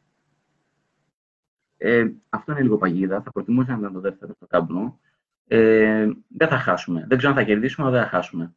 [1.77, 3.23] Ε, αυτό είναι λίγο παγίδα.
[3.23, 5.01] Θα προτιμούσα να ήταν το δεύτερο στο Καπνού.
[5.47, 7.05] Ε, δεν θα χάσουμε.
[7.09, 8.55] Δεν ξέρω αν θα κερδίσουμε, αλλά δεν θα χάσουμε.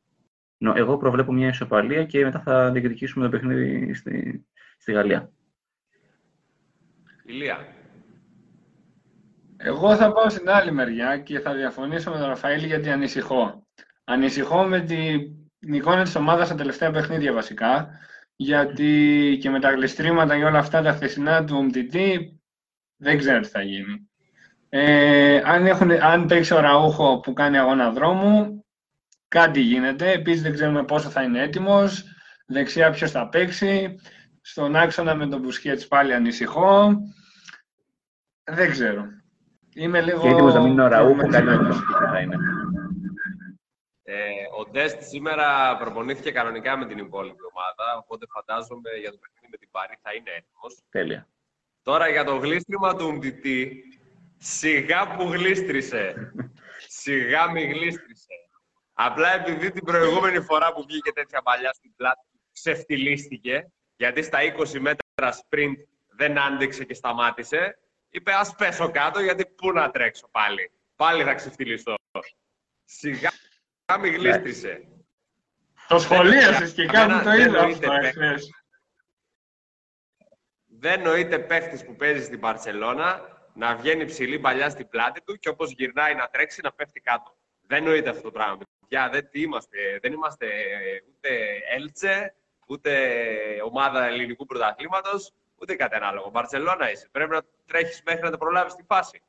[0.58, 4.46] Νο- Εγώ προβλέπω μια ισοπαλία και μετά θα διεκδικήσουμε το παιχνίδι στη,
[4.78, 5.32] στη Γαλλία.
[7.26, 7.58] Ηλία.
[9.58, 13.68] Εγώ θα πάω στην άλλη μεριά και θα διαφωνήσω με τον Ραφαήλ γιατί ανησυχώ.
[14.04, 15.22] Ανησυχώ με την
[15.60, 17.90] εικόνα της ομάδας στα τελευταία παιχνίδια βασικά,
[18.36, 21.98] γιατί και με τα γλιστρήματα και όλα αυτά τα χθεσινά του MTT
[22.98, 24.10] δεν ξέρω τι θα γίνει.
[24.70, 28.66] Ε, αν, έχουν, αν παίξει ο Ραούχο που κάνει αγώνα δρόμου,
[29.28, 30.12] κάτι γίνεται.
[30.12, 32.04] Επίσης δεν ξέρουμε πόσο θα είναι έτοιμος.
[32.48, 33.96] Δεξιά ποιος θα παίξει.
[34.42, 36.98] Στον άξονα με τον Μπουσκέτς πάλι ανησυχώ.
[38.44, 39.06] Δεν ξέρω.
[39.74, 40.22] Είμαι λίγο...
[40.22, 41.48] Και έτοιμος να μην είναι ο Ραούχο, κάτι
[42.12, 42.36] θα είναι.
[44.12, 49.48] Ε, ο Ντέστ σήμερα προπονήθηκε κανονικά με την υπόλοιπη ομάδα, οπότε φαντάζομαι για το παιχνίδι
[49.52, 50.78] με την Πάρη θα είναι έτοιμος.
[50.90, 51.28] Τέλεια.
[51.82, 53.84] Τώρα για το γλίστριμα του Μτιτή,
[54.38, 56.34] σιγά που γλίστρισε.
[57.02, 58.34] σιγά μη γλίστρισε.
[58.94, 64.80] Απλά επειδή την προηγούμενη φορά που βγήκε τέτοια παλιά στην πλάτη, ξεφτυλίστηκε, γιατί στα 20
[64.80, 65.76] μέτρα sprint
[66.08, 70.72] δεν άντεξε και σταμάτησε, είπε ας πέσω κάτω γιατί πού να τρέξω πάλι.
[70.96, 71.96] Πάλι θα ξεφτυλιστώ.
[72.84, 73.32] Σιγά
[73.98, 74.88] μη γλίστρισε.
[75.88, 77.92] Το σχολίασες και κάπου το είδα αυτό
[80.80, 85.50] δεν νοείται παίχτης που παίζει στην Παρσελώνα να βγαίνει ψηλή παλιά στην πλάτη του και
[85.50, 87.38] όπως γυρνάει να τρέξει να πέφτει κάτω.
[87.68, 88.58] Δεν νοείται αυτό το πράγμα.
[88.88, 90.48] Για δεν, τι είμαστε, δεν είμαστε
[91.08, 91.30] ούτε
[91.76, 92.36] Έλτσε,
[92.68, 92.92] ούτε
[93.66, 96.30] ομάδα ελληνικού πρωταθλήματος, ούτε κάτι ανάλογο.
[96.30, 97.08] Μπαρσελόνα είσαι.
[97.12, 99.22] Πρέπει να τρέχεις μέχρι να το προλάβεις τη φάση.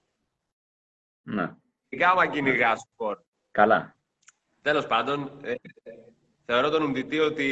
[1.23, 1.55] Ναι.
[1.99, 3.19] Γάμα κυνηγά σπορ.
[3.51, 3.97] Καλά.
[4.63, 5.55] Τέλος πάντων, ε,
[6.53, 7.47] Θεωρώ τον Ουντιτή ότι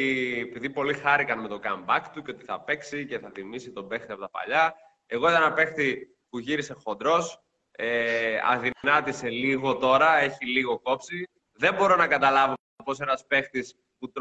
[0.48, 3.88] επειδή πολλοί χάρηκαν με το comeback του και ότι θα παίξει και θα θυμίσει τον
[3.88, 4.74] παίχτη από τα παλιά.
[5.06, 11.28] Εγώ ήταν ένα παίχτη που γύρισε χοντρός, ε, αδυνάτησε λίγο τώρα, έχει λίγο κόψει.
[11.52, 14.12] Δεν μπορώ να καταλάβω πώς ένας παίχτης που,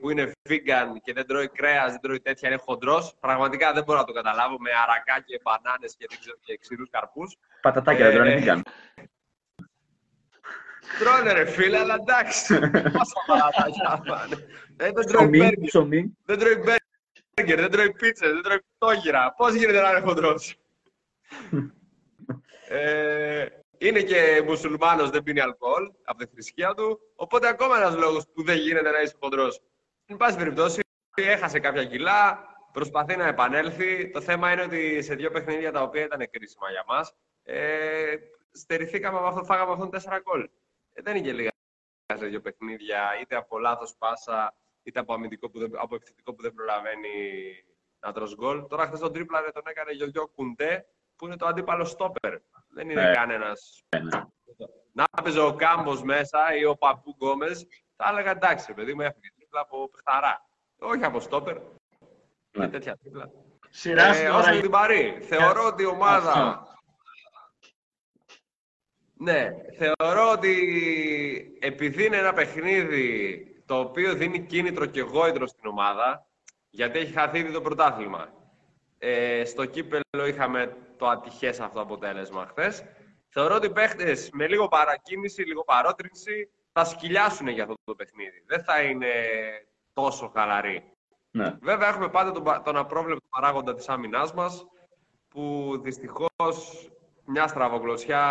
[0.00, 3.14] που είναι vegan και δεν τρώει κρέας, δεν τρώει τέτοια, είναι χοντρός.
[3.20, 6.06] Πραγματικά δεν μπορώ να το καταλάβω με αρακά και μπανάνες και,
[6.40, 7.36] και ξηρούς καρπούς.
[7.60, 8.60] Πατατάκια δεν τρώνε vegan.
[10.98, 12.58] Τρώνε ρε φίλε, αλλά εντάξει.
[12.70, 14.36] Πόσα παρατάκια πάνε.
[14.76, 15.82] Δεν τρώει μπέργκερ.
[16.24, 19.34] Δεν τρώει μπέργκερ, δεν τρώει πίτσες, δεν τρώει πτώγυρα.
[19.36, 20.56] Πώς γίνεται να είναι χοντρός;
[22.68, 23.46] ε,
[23.78, 27.00] είναι και μουσουλμάνος, δεν πίνει αλκοόλ από τη θρησκεία του.
[27.14, 29.60] Οπότε ακόμα ένας λόγος που δεν γίνεται να είσαι χοντρός.
[30.06, 30.80] Εν πάση περιπτώσει,
[31.14, 34.10] έχασε κάποια κιλά, προσπαθεί να επανέλθει.
[34.10, 38.14] Το θέμα είναι ότι σε δύο παιχνίδια τα οποία ήταν κρίσιμα για μας, ε,
[38.52, 40.48] στερηθήκαμε από αυτό, φάγαμε αυτόν τέσσερα γκολ.
[41.00, 41.50] Ε, δεν είναι και λίγα
[42.14, 46.42] σε δύο παιχνίδια, είτε από λάθος πάσα, είτε από, αμυντικό που δεν, από επιθετικό που
[46.42, 47.08] δεν προλαβαίνει
[48.00, 48.66] να τρως γκολ.
[48.66, 50.86] Τώρα χθες τον τρίπλα τον έκανε Γιωγιό Κουντέ,
[51.16, 52.38] που είναι το αντίπαλο στόπερ.
[52.68, 53.82] Δεν είναι ε, κανένας.
[53.88, 54.24] Ε, ναι.
[54.92, 59.32] Να έπαιζε ο Κάμπος μέσα ή ο Παππού Γκόμες, θα έλεγα εντάξει, παιδί μου έφυγε
[59.36, 60.48] τρίπλα από παιχταρά.
[60.78, 61.58] Όχι από στόπερ.
[62.50, 62.68] Ναι.
[62.68, 63.30] τέτοια τρίπλα.
[63.68, 65.18] Σειρά ε, όσο την παρή.
[65.20, 66.66] Θεωρώ ότι η ομάδα
[69.22, 70.54] ναι, θεωρώ ότι
[71.60, 76.26] επειδή είναι ένα παιχνίδι το οποίο δίνει κίνητρο και γόητρο στην ομάδα,
[76.70, 78.32] γιατί έχει χαθεί ήδη το πρωτάθλημα.
[78.98, 82.84] Ε, στο κύπελο είχαμε το ατυχές αυτό αποτέλεσμα χθες.
[83.28, 88.42] Θεωρώ ότι οι παίχτες με λίγο παρακίνηση, λίγο παρότριξη, θα σκυλιάσουν για αυτό το παιχνίδι.
[88.46, 89.12] Δεν θα είναι
[89.92, 90.92] τόσο χαλαροί.
[91.30, 91.56] Ναι.
[91.60, 94.66] Βέβαια, έχουμε πάντα τον, τον απρόβλεπτο παράγοντα της άμυνάς μας,
[95.28, 96.90] που δυστυχώς
[97.30, 98.24] μια στραβογλωσιά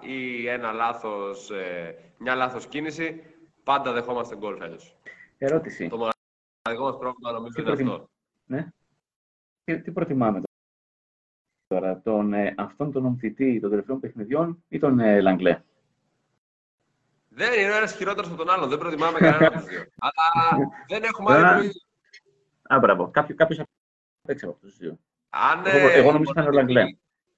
[0.00, 3.22] ή ένα λάθος, ε, μια λάθος κίνηση,
[3.64, 4.96] πάντα δεχόμαστε γκολ φέτος.
[5.38, 5.88] Ερώτηση.
[5.88, 8.08] Το μοναδικό μας πρόβλημα νομίζω είναι αυτό.
[8.46, 8.68] Ναι.
[9.64, 10.40] Τι, τι προτιμάμε
[11.66, 15.62] τώρα, τον, ε, αυτόν τον ομφητή των τελευταίων παιχνιδιών ή τον ε, Λαγκλέ;
[17.28, 18.68] Δεν είναι ο ένας χειρότερος από τον άλλον.
[18.68, 19.84] Δεν προτιμάμε κανέναν από τους δύο.
[20.06, 21.80] Αλλά δεν έχουμε άλλη επιλογή.
[22.62, 23.10] Α, μπράβο.
[23.10, 23.60] Κάποιο, κάποιος
[24.26, 24.98] παίξει από αυτούς τους δύο.
[25.30, 26.84] Αν, εγώ, εγώ νομίζω ότι ήταν ο Λαγκλέ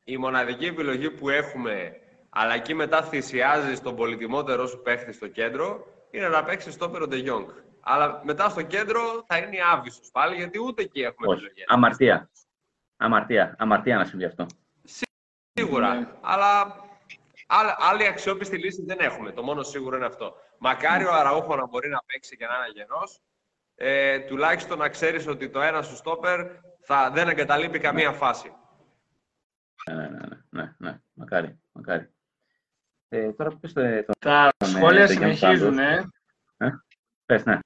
[0.08, 1.92] η μοναδική επιλογή που έχουμε,
[2.28, 7.16] αλλά εκεί μετά θυσιάζει τον πολυτιμότερο σου παίχτη στο κέντρο, είναι να παίξεις στο Ντε
[7.16, 7.48] Γιόγκ.
[7.80, 11.36] Αλλά μετά στο κέντρο θα είναι η άβυσος πάλι, γιατί ούτε εκεί έχουμε Όχι.
[11.38, 11.64] επιλογή.
[11.66, 12.30] Αμαρτία.
[12.96, 13.54] Αμαρτία.
[13.58, 14.46] Αμαρτία να συμβεί αυτό.
[15.52, 15.94] Σίγουρα.
[15.94, 16.08] Ναι.
[16.20, 16.76] Αλλά
[17.90, 19.32] άλλη αξιόπιστη λύση δεν έχουμε.
[19.32, 20.34] Το μόνο σίγουρο είναι αυτό.
[20.58, 23.02] Μακάρι ο Αραούχο να μπορεί να παίξει και να είναι γενό.
[23.74, 26.46] Ε, τουλάχιστον να ξέρεις ότι το ένα σου στόπερ
[26.80, 28.52] θα, δεν εγκαταλείπει καμία φάση.
[29.88, 32.12] Ναι, ναι, ναι, ναι, ναι, μακάρι, μακάρι.
[33.08, 33.82] Ε, τώρα πες το...
[34.18, 36.10] Τα σχόλια συνεχίζουν, ε.
[36.56, 36.70] ε.
[37.26, 37.58] Πες, ναι.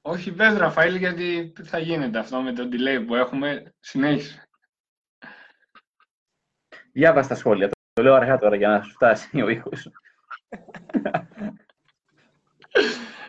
[0.00, 3.74] Όχι, πες, Ραφαήλ, γιατί θα γίνεται αυτό με το delay που έχουμε.
[3.80, 4.48] Συνέχισε.
[6.92, 7.70] Διάβασα τα σχόλια.
[7.92, 9.90] Το λέω αργά τώρα για να σου φτάσει ο ήχος.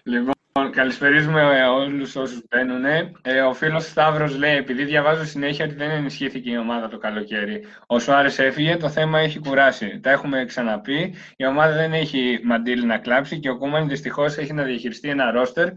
[0.03, 0.36] λοιπόν, Λοιπόν,
[0.71, 2.85] καλησπερίζουμε όλους όσους μπαίνουν.
[3.21, 7.65] Ε, ο φίλος Σταύρος λέει, επειδή διαβάζω συνέχεια ότι δεν ενισχύθηκε η ομάδα το καλοκαίρι.
[7.85, 9.99] Ο Σουάρες έφυγε, το θέμα έχει κουράσει.
[9.99, 11.13] Τα έχουμε ξαναπεί.
[11.35, 15.31] Η ομάδα δεν έχει μαντήλι να κλάψει και ο Κούμαν δυστυχώς έχει να διαχειριστεί ένα
[15.31, 15.67] ρόστερ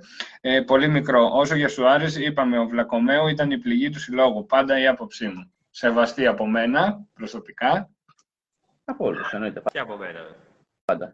[0.41, 1.31] ε, πολύ μικρό.
[1.33, 4.47] Όσο για Σουάρες, είπαμε, ο Βλακομέου ήταν η πληγή του συλλόγου.
[4.47, 5.53] Πάντα η άποψή μου.
[5.71, 7.91] Σεβαστή από μένα, προσωπικά.
[8.85, 9.63] Από όλους, εννοείται.
[9.73, 10.21] Και από μένα.
[10.85, 11.11] Πάντα.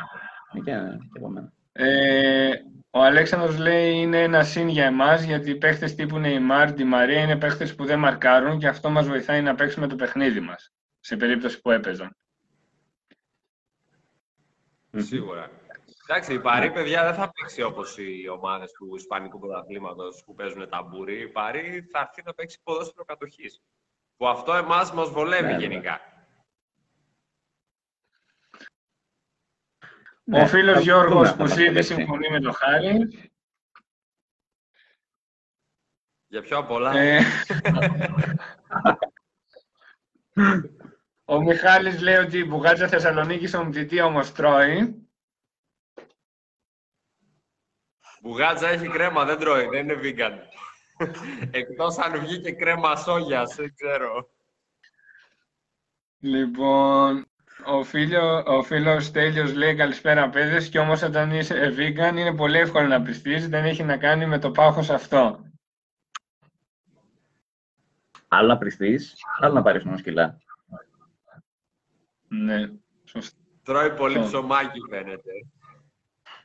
[0.53, 1.53] Και, και από μένα.
[1.79, 2.53] Ε,
[2.91, 7.23] ο Αλέξανδρος λέει είναι ένα συν για εμάς, γιατί οι παίχτες τύπου Neymar, Di Maria
[7.23, 11.17] είναι παίχτες που δεν μαρκάρουν και αυτό μας βοηθάει να παίξουμε το παιχνίδι μας, σε
[11.17, 12.17] περίπτωση που έπαιζαν.
[14.97, 15.51] Σίγουρα.
[16.09, 20.69] Εντάξει, η Παρή, παιδιά, δεν θα παίξει όπως οι ομάδες του Ισπανικού πρωταθλήματος που παίζουν
[20.69, 21.21] ταμπούρι.
[21.21, 23.61] Η Παρή θα έρθει να παίξει ποδόσφαιρο κατοχής.
[24.17, 25.81] Που αυτό εμάς μας βολεύει Ναι,
[30.27, 30.39] ναι.
[30.39, 30.39] γενικά.
[30.39, 31.95] Ο Ναι, φίλος θα Γιώργος δούμε που αν θα δεν παίξει.
[31.95, 33.31] συμφωνεί με το Χάρη.
[36.27, 36.93] Για πιο απ' όλα.
[36.99, 37.23] Ε,
[41.25, 45.09] ο Μιχάλης λέει ότι η Μπουγάτσα Θεσσαλονίκης ο Μτιτή όμως τρώει.
[48.21, 50.39] Μπουγάτσα έχει κρέμα, δεν τρώει, δεν είναι vegan.
[51.51, 54.31] Εκτός αν βγει και κρέμα σόγιας, δεν ξέρω.
[56.19, 57.27] Λοιπόν,
[57.67, 62.59] ο, φίλο, ο φίλος Τέλειος λέει καλησπέρα παιδες και όμως όταν είσαι vegan είναι πολύ
[62.59, 65.41] εύκολο να πιστείς, δεν έχει να κάνει με το πάχος αυτό.
[68.29, 69.01] Άλλο να πριστεί,
[69.41, 70.39] άλλο να πάρεις μόνο κιλά.
[72.29, 72.71] Ναι,
[73.05, 73.39] σωστά.
[73.63, 74.29] Τρώει πολύ Αυτό.
[74.29, 75.31] ψωμάκι, φαίνεται.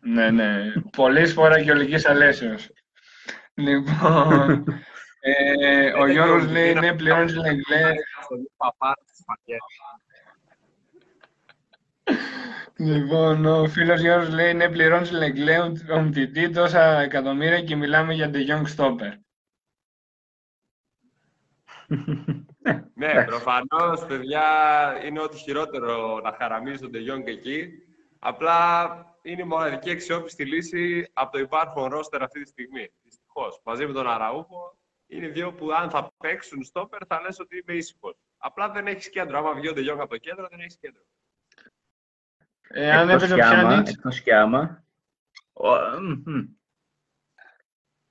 [0.01, 0.71] Ναι, ναι.
[0.97, 2.69] Πολύ φορά και ολικής αλέσεως.
[3.53, 4.63] Λοιπόν,
[5.19, 6.97] ε, ο Ε, Γιώργος το- λέει είναι ναι, αυτό.
[6.97, 7.91] πληρώνεις λεγκλέ.
[8.23, 9.67] Στον παπά της πακέτας.
[12.77, 15.59] Λοιπόν, ο φίλος Γιώργος λέει ναι, πληρώνεις λεγκλέ
[15.91, 19.13] ο Μτιτή τόσα εκατομμύρια και μιλάμε για De Jong Stopper.
[22.93, 23.25] Ναι, Εντάξει.
[23.25, 24.43] προφανώς, παιδιά,
[25.05, 27.69] είναι ό,τι χειρότερο να χαραμίζει τον Ντεγιόνγκ εκεί.
[28.19, 28.89] Απλά
[29.21, 32.91] είναι η μοναδική αξιόπιστη λύση από το υπάρχον ρόστερ αυτή τη στιγμή.
[33.01, 33.61] Δυστυχώς.
[33.63, 37.57] Μαζί με τον Αραούχο είναι οι δύο που αν θα παίξουν στόπερ θα λες ότι
[37.57, 38.15] είμαι ήσυχο.
[38.37, 39.37] Απλά δεν έχεις κέντρο.
[39.37, 41.01] Άμα βγει ο Ντεγιόνγκ από το κέντρο, δεν έχεις κέντρο.
[42.73, 44.83] Ε, αν Εκτός έπαιζε ο κι άμα- Πιάνιτς, εκτός κι άμα.
[45.53, 46.45] ο- μ, μ.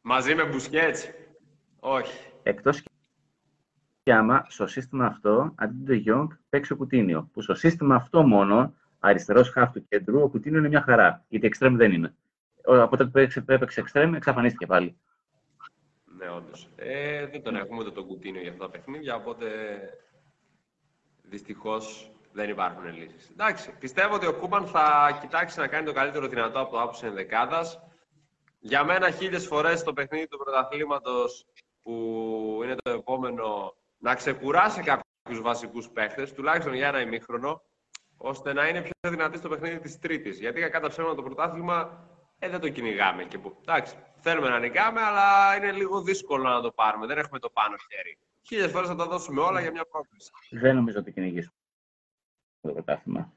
[0.00, 1.08] Μαζί με Μπουσκέτς.
[1.80, 2.32] Όχι.
[2.42, 2.82] Εκτός
[4.02, 7.28] κι άμα στο σύστημα αυτό, αντί του De Jong, παίξει ο Κουτίνιο.
[7.32, 11.24] Που στο σύστημα αυτό μόνο, αριστερός χαφ του κέντρου, ο Κουτίνιο είναι μια χαρά.
[11.28, 12.14] Γιατί εξτρέμ δεν είναι.
[12.66, 14.96] Ο- Από τότε που έπαιξε, που έπαιξε εξτρέμ, εξαφανίστηκε πάλι.
[16.18, 16.68] Ναι, όντως.
[16.76, 19.46] Ε, δεν τον έχουμε ούτε τον Κουτίνιο για αυτά τα παιχνίδια, οπότε
[21.22, 23.28] δυστυχώς δεν υπάρχουν λύσεις.
[23.30, 27.06] Εντάξει, πιστεύω ότι ο Κούμπαν θα κοιτάξει να κάνει το καλύτερο δυνατό από το άποψη
[27.06, 27.80] ενδεκάδας.
[28.58, 31.46] Για μένα, χίλιες φορές το παιχνίδι του πρωταθλήματος
[31.82, 37.62] που είναι το επόμενο να ξεκουράσει κάποιους βασικούς παίχτες, τουλάχιστον για ένα ημίχρονο,
[38.16, 40.38] ώστε να είναι πιο δυνατή στο παιχνίδι της Τρίτης.
[40.38, 43.24] Γιατί κατά ψέματα το πρωτάθλημα ε, δεν το κυνηγάμε.
[43.24, 43.56] Και που...
[43.60, 47.06] Εντάξει, θέλουμε να νικάμε, αλλά είναι λίγο δύσκολο να το πάρουμε.
[47.06, 48.18] Δεν έχουμε το πάνω χέρι.
[48.46, 50.30] Χίλιες φορές θα τα δώσουμε όλα για μια πρόκληση.
[50.50, 51.50] Δεν νομίζω ότι κυνηγήσει
[52.60, 53.32] το πρωτάθλημα.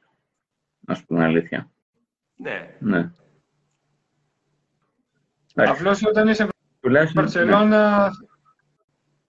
[0.80, 1.72] Να σου πούμε την αλήθεια.
[2.36, 2.78] Ναι.
[2.80, 3.12] Ναι.
[5.56, 6.48] Εντάξει, απλώς όταν είσαι
[6.80, 7.30] τουλάχιστον, ναι.
[7.30, 8.12] Βαρσελόνα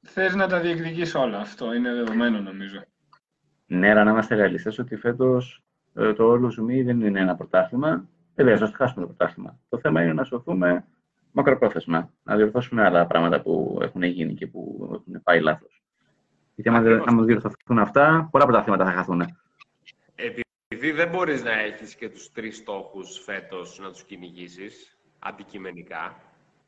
[0.01, 1.39] θες να τα διεκδικείς όλα.
[1.39, 2.85] Αυτό είναι δεδομένο νομίζω.
[3.67, 5.63] Ναι, αλλά να είμαστε ρεαλιστές ότι φέτος
[6.17, 8.09] το όλο ζουμί δεν είναι ένα πρωτάθλημα.
[8.35, 9.59] Δεν πειράζει, να χάσουμε το πρωτάθλημα.
[9.69, 10.85] Το θέμα είναι να σωθούμε
[11.33, 12.11] μακροπρόθεσμα.
[12.23, 15.83] Να διορθώσουμε άλλα πράγματα που έχουν γίνει και που έχουν πάει λάθος.
[16.55, 17.13] Γιατί άμα, δεν- Ακριβώς.
[17.13, 19.39] άμα διορθωθούν αυτά, πολλά πρωταθλήματα θα χαθούν.
[20.17, 26.23] Επειδή δεν μπορείς να έχεις και τους τρεις στόχους φέτος να τους κυνηγήσεις αντικειμενικά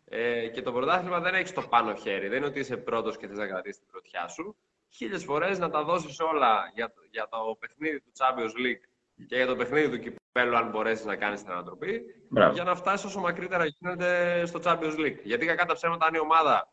[0.05, 2.29] ε, και το πρωτάθλημα δεν έχεις το πάνω χέρι.
[2.29, 4.57] Δεν είναι ότι είσαι πρώτος και θες να κρατήσεις την πρωτιά σου.
[4.89, 8.85] Χίλιες φορές να τα δώσεις όλα για, το- για το παιχνίδι του Champions League
[9.27, 12.55] και για το παιχνίδι του κυπέλου αν μπορέσεις να κάνεις την ανατροπή Μπράβο.
[12.55, 15.19] για να φτάσεις όσο μακρύτερα γίνεται στο Champions League.
[15.23, 16.73] Γιατί κακά τα ψέματα αν η ομάδα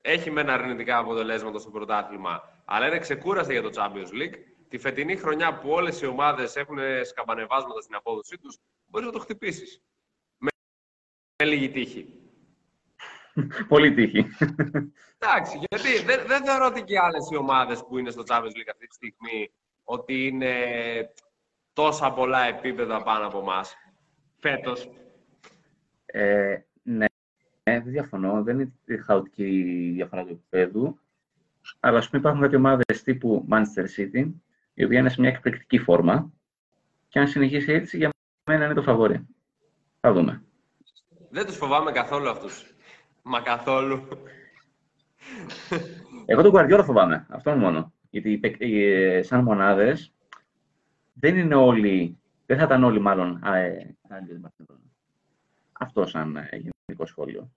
[0.00, 4.34] έχει μεν αρνητικά αποτελέσματα στο πρωτάθλημα, αλλά είναι ξεκούραστη για το Champions League.
[4.70, 9.18] Τη φετινή χρονιά που όλες οι ομάδες έχουν σκαμπανεβάσματα στην απόδοσή τους, μπορείς να το
[9.18, 9.82] χτυπήσεις.
[10.38, 10.48] Με,
[11.42, 12.14] με λίγη τύχη.
[13.68, 14.26] Πολύ τύχη.
[15.18, 18.56] Εντάξει, γιατί δεν, δεν θεωρώ ότι και οι άλλες οι ομάδες που είναι στο Champions
[18.56, 19.52] League αυτή τη στιγμή
[19.84, 20.54] ότι είναι
[21.72, 23.74] τόσα πολλά επίπεδα πάνω από εμάς
[24.38, 24.90] φέτος.
[26.06, 27.06] Ε, ναι,
[27.62, 28.42] ναι, δεν διαφωνώ.
[28.42, 29.44] Δεν είναι χαοτική
[29.88, 31.00] η διαφορά του επίπεδου.
[31.80, 34.30] Αλλά ας πούμε υπάρχουν κάποιε ομάδες τύπου Manchester City,
[34.74, 36.32] η οποία είναι σε μια εκπληκτική φόρμα.
[37.08, 38.10] Και αν συνεχίσει έτσι, για
[38.50, 39.26] μένα είναι το φαβόρι.
[40.00, 40.42] Θα δούμε.
[41.30, 42.74] Δεν τους φοβάμαι καθόλου αυτούς.
[43.22, 44.08] Μα καθόλου.
[46.26, 47.26] Εγώ τον Guardiola φοβάμαι.
[47.28, 47.92] Αυτόν μόνο.
[48.10, 50.12] Γιατί οι παίκ- οι, ε, σαν μονάδες
[51.12, 52.18] δεν είναι όλοι.
[52.46, 54.90] Δεν θα ήταν όλοι μάλλον ε, άντρες Μπαρσελόνα.
[55.72, 57.50] Αυτό σαν ε, γενικό σχόλιο.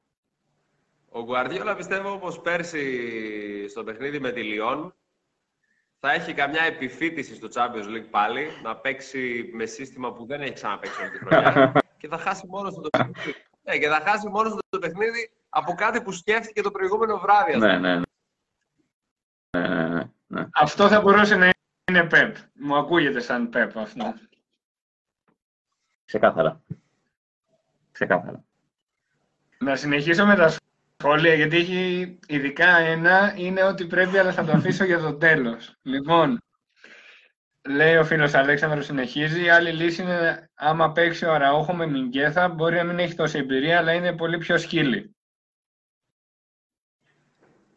[1.10, 4.96] Ο Γκουαρδιόλα πιστεύω πως πέρσι στο παιχνίδι με τη Λιόν
[6.06, 10.54] θα έχει καμιά επιφύτηση στο Champions League πάλι, να παίξει με σύστημα που δεν έχει
[10.54, 13.36] ξαναπαίξει όλη τη χρονιά και θα χάσει μόνο στο το παιχνίδι.
[13.64, 17.58] Ναι, και θα χάσει μόνο στο το παιχνίδι από κάτι που σκέφτηκε το προηγούμενο βράδυ.
[17.58, 18.02] Ναι, ναι, ναι.
[19.58, 20.48] ναι, ναι, ναι, ναι.
[20.54, 21.50] Αυτό θα μπορούσε να
[21.92, 22.36] είναι πεπ.
[22.54, 24.14] Μου ακούγεται σαν πεπ αυτό.
[26.06, 26.62] Ξεκάθαρα.
[27.92, 28.44] Ξεκάθαρα.
[29.58, 30.56] Να συνεχίσω με τα
[31.04, 35.76] σχόλια, γιατί έχει ειδικά ένα, είναι ότι πρέπει, αλλά θα το αφήσω για το τέλος.
[35.82, 36.44] Λοιπόν,
[37.70, 42.48] λέει ο φίλος Αλέξανδρος συνεχίζει, η άλλη λύση είναι άμα παίξει ο Αραούχο με Μιγκέθα,
[42.50, 45.16] μπορεί να μην έχει τόση εμπειρία, αλλά είναι πολύ πιο σκύλι.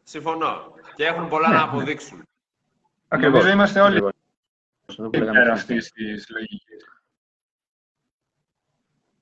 [0.02, 0.74] Συμφωνώ.
[0.94, 2.22] Και έχουν πολλά να αποδείξουν.
[3.08, 3.38] Ακριβώς.
[3.38, 4.14] Νομίζω είμαστε όλοι Ακριβώς.
[4.88, 5.52] Αυτό που λέγαμε υπέρ πριν.
[5.52, 6.84] αυτής της λογικής.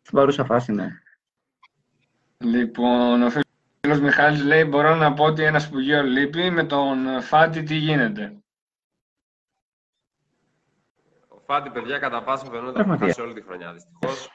[0.02, 0.88] Στην παρούσα φάση, ναι.
[2.38, 3.28] Λοιπόν, ο
[3.94, 8.36] φίλος Μιχάλης λέει μπορώ να πω ότι ένα σπουργείο λείπει, με τον Φάτι τι γίνεται;
[11.28, 13.06] Ο Φάντι, παιδιά, κατά πάσα πιθανότητα θα Πραγματικά.
[13.06, 14.30] χάσει όλη τη χρονιά, δυστυχώς.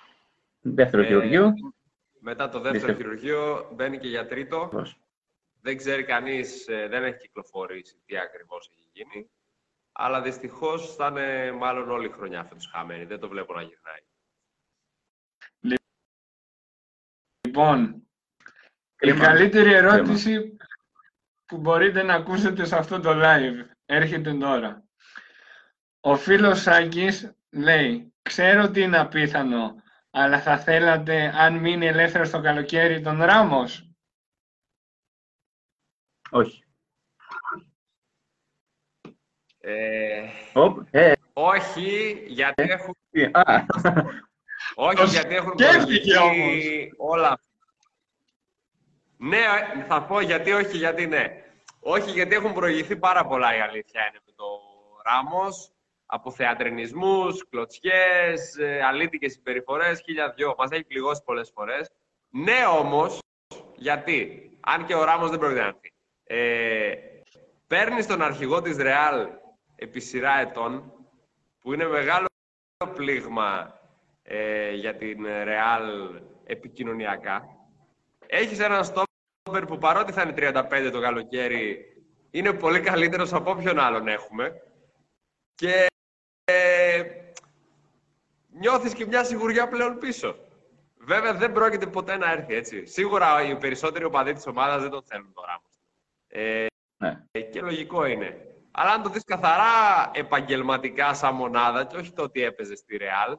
[0.62, 1.54] Δεύτερο Ε, χειρουργείο.
[2.22, 2.98] Μετά το δεύτερο Δυστυχώς.
[3.22, 4.58] χειρουργείο μπαίνει και για τρίτο.
[4.62, 5.00] Ακριβώς.
[5.62, 9.30] Δεν ξέρει κανείς, ε, δεν έχει κυκλοφορήσει τι ακριβώς έχει γίνει.
[9.92, 13.06] Αλλά δυστυχώς θα είναι μάλλον όλη η χρονιά φέτος χαμένη.
[13.06, 14.00] Δεν το βλέπω να γυρνάει.
[17.48, 18.09] Λοιπόν,
[19.00, 19.26] η Κρίμα.
[19.26, 20.58] καλύτερη ερώτηση
[21.46, 24.84] που μπορείτε να ακούσετε σε αυτό το live έρχεται τώρα.
[26.00, 29.76] Ο φίλος Σάκης λέει «Ξέρω ότι είναι απίθανο,
[30.12, 33.90] αλλά θα θέλατε αν μείνει ελεύθερος το καλοκαίρι τον Ράμος».
[36.30, 36.64] Όχι.
[39.62, 43.66] Ε, Οπ, ε, όχι, γιατί έχουν, τι, α,
[44.76, 47.40] όχι, Το γιατί έχουν σκέφτηκε προηγηθεί όλα.
[49.22, 51.44] Ναι, ε, θα πω γιατί όχι, γιατί ναι.
[51.80, 54.46] Όχι, γιατί έχουν προηγηθεί πάρα πολλά η αλήθεια είναι με το
[55.04, 55.72] Ράμος.
[56.06, 60.56] Από θεατρινισμούς, κλωτσιές, ε, αλήτικες συμπεριφορές, χίλια δυο.
[60.58, 61.92] Μας έχει πληγώσει πολλές φορές.
[62.30, 63.20] Ναι όμως,
[63.76, 65.94] γιατί, αν και ο Ράμος δεν πρόκειται να έρθει.
[66.24, 66.94] Ε,
[67.68, 69.28] παίρνεις τον αρχηγό της Ρεάλ
[69.76, 70.94] επί σειρά ετών,
[71.60, 72.28] που είναι μεγάλο
[72.96, 73.80] πλήγμα
[74.24, 76.10] ε, για την Ρεάλ
[76.46, 77.44] επικοινωνιακά.
[78.28, 78.84] Έχεις έναν
[79.50, 81.86] στόπερ που παρότι θα είναι 35 το καλοκαίρι,
[82.32, 84.62] είναι πολύ καλύτερος από όποιον άλλον έχουμε.
[85.56, 85.88] Και
[86.44, 87.04] ε,
[88.50, 90.36] νιώθεις και μια σιγουριά πλέον πίσω.
[90.98, 92.86] Βέβαια δεν πρόκειται ποτέ να έρθει έτσι.
[92.86, 95.80] Σίγουρα οι περισσότεροι οπαδοί της ομάδας δεν τον θέλουν το Ράμος.
[96.28, 96.66] Ε,
[97.04, 97.42] ναι.
[97.42, 98.44] και λογικό είναι.
[98.72, 103.38] Αλλά αν το δεις καθαρά επαγγελματικά σαν μονάδα και όχι το ότι έπαιζε στη Ρεάλ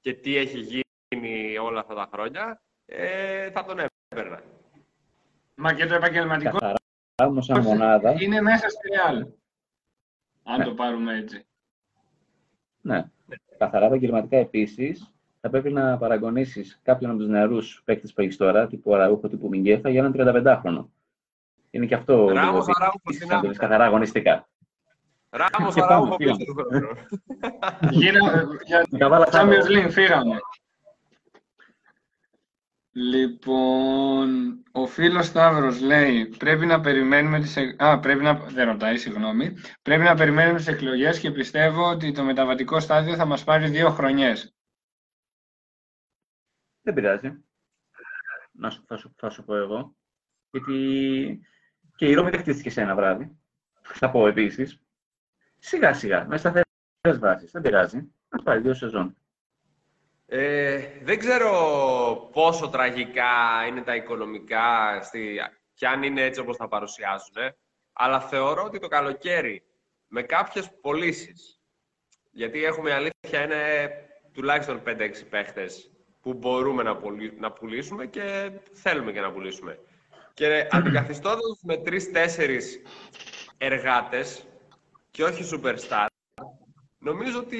[0.00, 4.42] και τι έχει γίνει όλα αυτά τα χρόνια, ε, θα τον έπαιρνα.
[5.60, 6.76] Μα και το επαγγελματικό Καθαρά
[7.26, 8.14] όμως σαν μονάδα.
[8.18, 9.26] είναι μέσα στη Real.
[10.42, 10.64] Αν Ναι.
[10.64, 11.46] το πάρουμε έτσι.
[12.80, 13.04] Ναι.
[13.58, 18.66] Καθαρά επαγγελματικά επίσης, θα πρέπει να παραγωνίσεις κάποιον από τους νεαρούς παίκτες που έχεις τώρα,
[18.66, 20.84] τύπου Αραούχο, τύπου Μιγκέθα, για έναν 35χρονο.
[21.70, 22.34] Είναι και αυτό Ράμος,
[22.66, 23.66] λίγο Αραούχος δύσκολο, στην να το δεις άμυνα.
[23.66, 24.48] καθαρά αγωνιστικά.
[25.30, 26.44] Ράμος Και Αραούχο πάμε, πίσω πήγαμε.
[26.44, 26.88] του χρόνου.
[27.90, 28.18] Γύρω,
[28.66, 29.86] για Τα καβάλα Champions χάνω.
[29.86, 30.36] League φύγαμε.
[33.00, 37.56] Λοιπόν, ο φίλος Σταύρος λέει, πρέπει να περιμένουμε τις...
[37.56, 38.34] εκ- Α, πρέπει να...
[38.34, 39.56] Δεν ρωτάει, συγγνώμη.
[39.82, 43.90] Πρέπει να περιμένουμε τις εκλογές και πιστεύω ότι το μεταβατικό στάδιο θα μας πάρει δύο
[43.90, 44.54] χρονιές.
[46.82, 47.44] Δεν πειράζει.
[48.52, 49.96] Να σου, θα, σου, θα σου πω εγώ.
[50.50, 51.40] Γιατί
[51.96, 53.38] και η Ρώμη δεν χτίστηκε σε ένα βράδυ.
[53.82, 54.80] Θα πω επίσης.
[55.58, 57.50] Σιγά σιγά, με σταθερές βάσεις.
[57.50, 58.12] Δεν πειράζει.
[58.28, 59.16] Να πάρει δύο σεζόν.
[60.30, 61.50] Ε, δεν ξέρω
[62.32, 65.38] πόσο τραγικά είναι τα οικονομικά στη...
[65.74, 67.36] και αν είναι έτσι όπως τα παρουσιάζουν,
[67.92, 69.62] αλλά θεωρώ ότι το καλοκαίρι
[70.06, 71.60] με κάποιες πωλήσεις.
[72.30, 73.90] γιατί έχουμε η αλήθεια είναι
[74.32, 79.78] τουλάχιστον 5-6 παίχτες που μπορούμε να, πουλη- να πουλήσουμε και θέλουμε και να πουλήσουμε.
[80.34, 82.60] Και αντικαθιστώντας με 3-4
[83.58, 84.46] εργάτες
[85.10, 86.06] και όχι superstar,
[86.98, 87.58] νομίζω ότι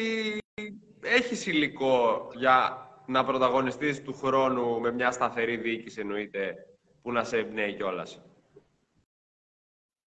[1.03, 6.55] έχεις υλικό για να πρωταγωνιστείς του χρόνου με μια σταθερή διοίκηση εννοείται
[7.03, 8.22] που να σε εμπνέει κιόλας;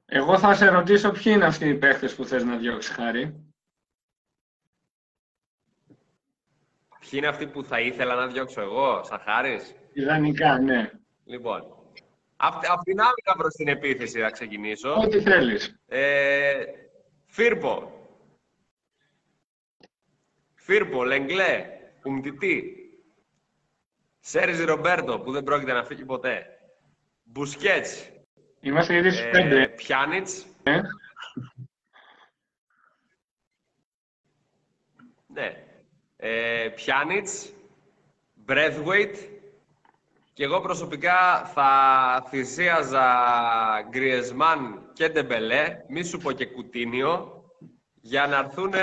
[0.05, 3.51] Εγώ θα σε ρωτήσω ποιοι είναι αυτοί οι παίχτες που θες να διώξεις, Χάρη.
[6.99, 9.75] Ποιοι είναι αυτοί που θα ήθελα να διώξω εγώ, σαν χάρης.
[9.93, 10.91] Ιδανικά, ναι.
[11.25, 11.61] Λοιπόν,
[12.35, 14.95] απ' απ' την άμυνα προς την επίθεση θα ξεκινήσω.
[14.95, 15.79] Ό,τι θέλεις.
[15.87, 16.63] Ε,
[17.25, 18.00] Φίρπο.
[20.71, 21.65] Φίρπο, Λεγκλέ,
[22.03, 22.75] Ουμτιτή.
[24.19, 26.45] Σέρζι Ρομπέρτο, που δεν πρόκειται να φύγει ποτέ.
[27.23, 28.09] Μπουσκέτς.
[28.59, 29.67] Είμαστε ήδη στους Ε, πέντε.
[29.67, 30.45] Πιάνιτς.
[30.63, 30.81] Ε.
[35.27, 35.65] Ναι.
[36.17, 37.53] Ε, Πιάνιτς,
[38.47, 39.15] Breathwaite
[40.33, 43.05] και εγώ προσωπικά θα θυσίαζα
[43.89, 47.43] Γκριεσμάν και Ντεμπελέ, μη σου πω και Κουτίνιο,
[48.01, 48.73] για να έρθουν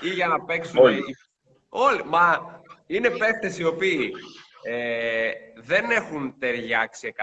[0.00, 0.78] ή για να παίξουν...
[0.78, 1.16] Όλοι.
[1.68, 2.04] Όλοι.
[2.04, 4.12] Μα είναι παίχτες οι οποίοι
[4.62, 7.22] ε, δεν έχουν ταιριάξει 100%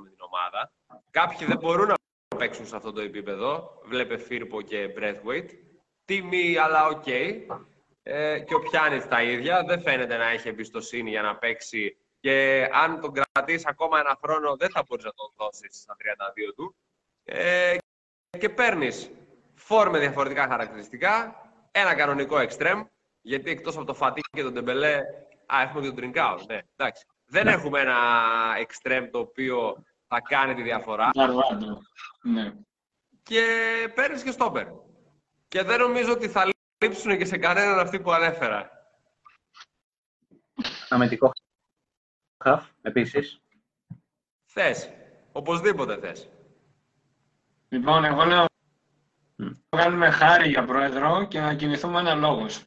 [0.00, 0.72] με την ομάδα.
[1.10, 1.94] Κάποιοι δεν μπορούν να
[2.36, 3.80] παίξουν σε αυτό το επίπεδο.
[3.84, 5.50] Βλέπε Φίρπο και Braithwaite.
[6.04, 7.06] Τίμιοι, αλλά οκ.
[8.02, 9.64] Ε, και ο Πιάνιτς τα ίδια.
[9.64, 11.96] Δεν φαίνεται να έχει εμπιστοσύνη για να παίξει.
[12.20, 16.52] Και αν τον κρατήσεις ακόμα ένα χρόνο, δεν θα μπορείς να τον δώσεις στα 32
[16.56, 16.76] του.
[17.24, 17.76] Ε,
[18.38, 19.10] και παίρνεις
[19.54, 21.43] φόρ με διαφορετικά χαρακτηριστικά,
[21.76, 22.82] ένα κανονικό extreme,
[23.20, 24.96] γιατί εκτός από το Φατί και τον Τεμπελέ,
[25.46, 26.36] α, έχουμε και τον Τριγκάου.
[26.48, 27.06] Ναι, εντάξει.
[27.26, 27.96] Δεν έχουμε ένα
[28.66, 31.82] extreme το οποίο θα κάνει τη διαφορά Βαρβάντο.
[32.22, 32.52] Ναι.
[33.22, 33.44] και
[33.94, 34.66] παίρνεις και στόπερ.
[35.48, 36.46] Και δεν νομίζω ότι θα
[36.78, 38.70] λείψουν και σε κανέναν αυτοί που ανέφερα.
[40.88, 41.32] Αμυντικό
[42.44, 43.40] χαφ, επίσης.
[44.44, 44.90] Θες.
[45.32, 46.28] Οπωσδήποτε θες.
[47.68, 48.46] Λοιπόν, εγώ λέω
[49.36, 49.50] Μμ.
[49.68, 52.64] να κάνουμε χάρη για πρόεδρο και να κινηθούμε ένα λόγος.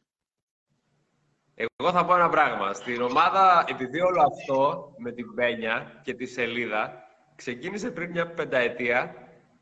[1.54, 2.72] Εγώ θα πω ένα πράγμα.
[2.72, 7.02] Στην ομάδα, επειδή όλο αυτό με την Πένια και τη σελίδα
[7.36, 9.14] ξεκίνησε πριν μια πενταετία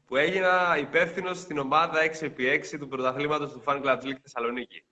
[0.07, 4.87] που έγινα υπεύθυνο στην ομάδα 6x6 του πρωταθλήματος του Fan Club League Θεσσαλονίκη.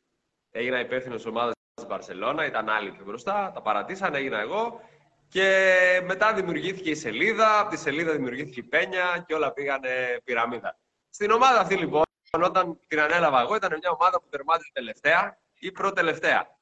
[0.50, 4.80] Έγινα υπεύθυνο ομάδα της Μπαρσελόνα, ήταν άλλοι πιο μπροστά, τα παρατήσαν, έγινα εγώ.
[5.28, 10.78] Και μετά δημιουργήθηκε η σελίδα, από τη σελίδα δημιουργήθηκε η Πένια και όλα πήγανε πυραμίδα.
[11.14, 15.72] Στην ομάδα αυτή λοιπόν, όταν την ανέλαβα εγώ, ήταν μια ομάδα που τερμάτισε τελευταία ή
[15.72, 16.58] προτελευταία.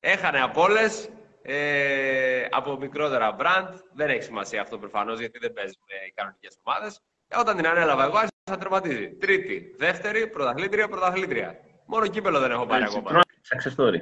[0.00, 1.08] Έχανε από όλες.
[1.42, 3.74] Ε, από μικρότερα μπραντ.
[3.94, 7.00] Δεν έχει σημασία αυτό προφανώς γιατί δεν παίζει με οι κανονικές ομάδες.
[7.28, 9.14] Ε, όταν την ανέλαβα εγώ, άρχισε να τερματίζει.
[9.14, 11.58] Τρίτη, δεύτερη, πρωταθλήτρια, πρωταθλήτρια.
[11.86, 13.20] Μόνο κύπελο δεν έχω πάρει Έτσι, ακόμα.
[13.20, 14.00] Success story.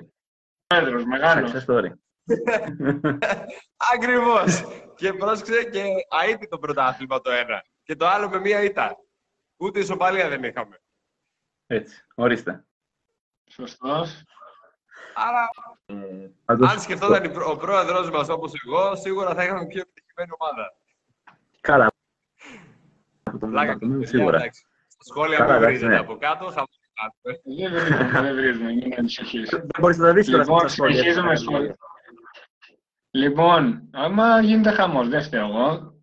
[0.67, 1.53] Πρόεδρος, μεγάλος.
[1.53, 1.93] Success story.
[3.95, 4.65] Ακριβώς.
[4.97, 5.83] και πρόσεξε και
[6.29, 7.65] αίτητο το πρωτάθλημα το ένα.
[7.83, 8.97] Και το άλλο με μία ήττα.
[9.57, 10.81] Ούτε ισοπαλία δεν είχαμε.
[11.67, 12.65] Έτσι, ορίστε.
[13.51, 14.23] Σωστός.
[15.15, 15.49] Άρα,
[15.87, 19.81] Ε, πάντως, αν σκεφτόταν η πρό- ο πρόεδρό μας όπως εγώ, σίγουρα θα είχαμε πιο
[19.81, 20.73] επιτυχημένη ομάδα.
[21.61, 21.93] Καλά.
[23.23, 24.37] Από τον Πλάκα Μπαρτομέου, παιδιά, σίγουρα.
[24.37, 24.67] εντάξει.
[24.89, 25.99] Στα σχόλια Καλά, που εντάξει, βρίζετε ναι.
[25.99, 27.41] από κάτω, θα μου κάνετε.
[27.45, 29.49] Δεν βρίζουμε, δεν βρίζουμε, μην ανησυχείς.
[29.51, 30.97] Δεν μπορείς να τα δεις τώρα Λοιπόν, στα σχόλια.
[30.97, 31.77] συνεχίζουμε σχόλια.
[33.11, 35.95] Λοιπόν, άμα γίνεται χαμός, δεν φταίω εγώ.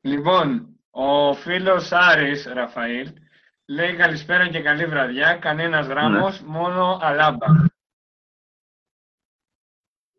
[0.00, 3.08] Λοιπόν, ο φίλος Άρης Ραφαήλ
[3.66, 7.46] λέει καλησπέρα και καλή βραδιά, κανένας Ράμος, μόνο Αλάμπα.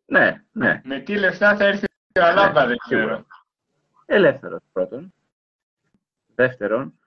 [0.05, 0.81] Ναι, ναι.
[0.83, 1.85] Με τι λεφτά θα έρθει
[2.19, 3.05] ο Αλάμπα, Ναι, δεν σίγουρα.
[3.05, 3.25] ξέρω.
[4.05, 5.13] Ελεύθερος πρώτον.
[6.35, 6.99] Δεύτερον,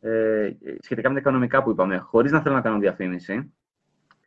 [0.00, 0.50] ε,
[0.80, 3.54] σχετικά με τα οικονομικά που είπαμε, χωρίς να θέλω να κάνω διαφήμιση,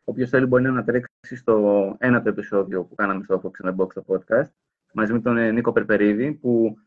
[0.04, 3.94] όποιος θέλει μπορεί να ανατρέξει στο ένατο επεισόδιο που κάναμε στο Fox and the Box
[3.94, 4.50] το podcast,
[4.94, 6.78] μαζί με τον ε, Νίκο Περπερίδη, που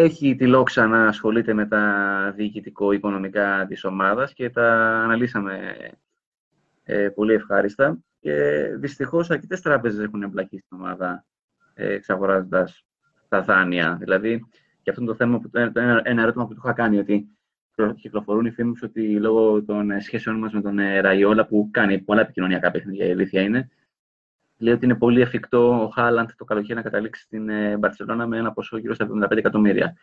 [0.00, 4.72] έχει τη λόξα να ασχολείται με τα διοικητικό-οικονομικά της ομάδας και τα
[5.04, 5.76] αναλύσαμε
[6.84, 7.98] ε, πολύ ευχάριστα.
[8.20, 11.24] Και δυστυχώς αρκετές τράπεζες έχουν εμπλακεί στην ομάδα
[11.74, 12.84] ε, εξαγοράζοντας
[13.28, 13.96] τα δάνεια.
[14.00, 14.46] Δηλαδή,
[14.82, 17.28] και αυτό είναι το θέμα, που, το, ένα, ένα ερώτημα που του είχα κάνει, ότι
[18.00, 21.98] κυκλοφορούν οι φήμες ότι λόγω των ε, σχέσεων μας με τον ε, Ραϊόλα, που κάνει
[21.98, 23.70] πολλά επικοινωνιακά παιχνίδια, η αλήθεια είναι,
[24.58, 28.36] λέει ότι είναι πολύ εφικτό ο Χάλαντ το καλοκαίρι να καταλήξει στην ε, Μπαρσελόνα με
[28.36, 29.96] ένα ποσό γύρω στα 75 εκατομμύρια.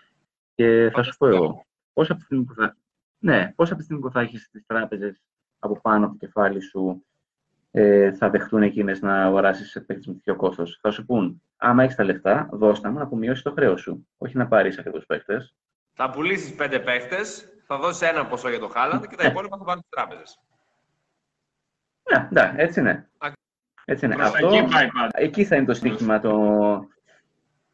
[0.55, 2.77] Και θα σου πω εγώ, πώς από τη στιγμή που θα,
[3.17, 5.21] ναι, πώς από τη στιγμή που θα έχεις τις τράπεζες
[5.59, 7.05] από πάνω από το κεφάλι σου
[7.71, 11.95] ε, θα δεχτούν εκείνες να αγοράσεις παίκτες με τέτοιο κόστος; Θα σου πούν, άμα έχεις
[11.95, 14.07] τα λεφτά, δώστα μου να απομειώσεις το χρέος σου.
[14.17, 15.55] Όχι να πάρεις ακριβώς παίκτες.
[15.93, 17.17] Θα πουλήσεις πέντε παίχτε,
[17.65, 20.39] θα δώσεις ένα ποσό για το Χάλαντ και τα υπόλοιπα θα πάνε στι τράπεζες.
[22.11, 23.09] Ναι, ναι, έτσι είναι.
[23.85, 24.15] Έτσι είναι.
[24.15, 25.09] Προς τα Αυτό, εκεί πάει πάντα.
[25.13, 26.33] εκεί θα είναι το στίχημα το...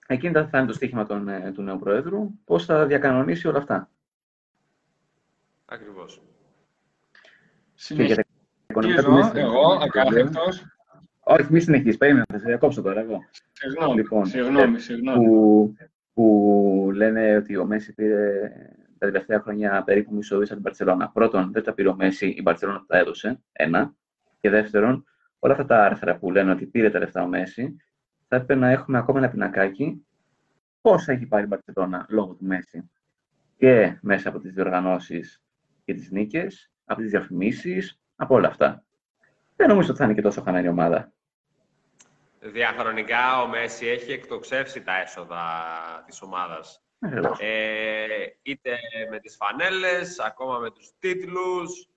[0.07, 3.89] Εκεί θα είναι το στίχημα των, ε, του νέου Προέδρου, πώς θα διακανονίσει όλα αυτά.
[5.65, 6.21] Ακριβώς.
[7.87, 8.23] Και για τα
[8.67, 10.65] οικονομικά του Συνεχίζω, Μίτσελ, εγώ, ε, ακάθεκτος.
[11.19, 11.97] Όχι, μη συνεχίσεις.
[11.97, 13.19] Περίμενε, θα σε διακόψω τώρα εγώ.
[13.51, 15.25] Συγγνώμη, Λοιπόν, συγγνώμη, συγγνώμη.
[15.25, 15.73] που,
[16.13, 18.51] που λένε ότι ο Μέση πήρε
[18.97, 21.09] τα τελευταία χρόνια περίπου μισό δις από την Μπαρσελόνα.
[21.09, 23.41] Πρώτον, δεν τα πήρε ο Μέση, η Μπαρσελόνα τα έδωσε.
[23.51, 23.93] Ένα.
[24.39, 25.05] Και δεύτερον,
[25.43, 27.75] όλα αυτά τα άρθρα που λένε ότι πήρε τα λεφτά ο Μέση,
[28.27, 30.05] θα έπρεπε να έχουμε ακόμα ένα πινακάκι
[30.81, 32.91] πόσα έχει πάρει η Μπαρσελόνα λόγω του Μέση;
[33.57, 35.41] Και μέσα από τις διοργανώσεις
[35.85, 38.83] και τις νίκες, από τις διαφημίσεις, από όλα αυτά.
[39.55, 41.11] Δεν νομίζω ότι θα είναι και τόσο χαμένη ομάδα.
[42.39, 45.43] Διαχρονικά ο Μέση έχει εκτοξεύσει τα έσοδα
[46.05, 46.83] της ομάδας.
[46.99, 47.39] Ακριβώς.
[47.41, 48.05] Ε,
[48.41, 48.77] είτε
[49.09, 51.90] με τις φανέλες, ακόμα με τους τίτλους.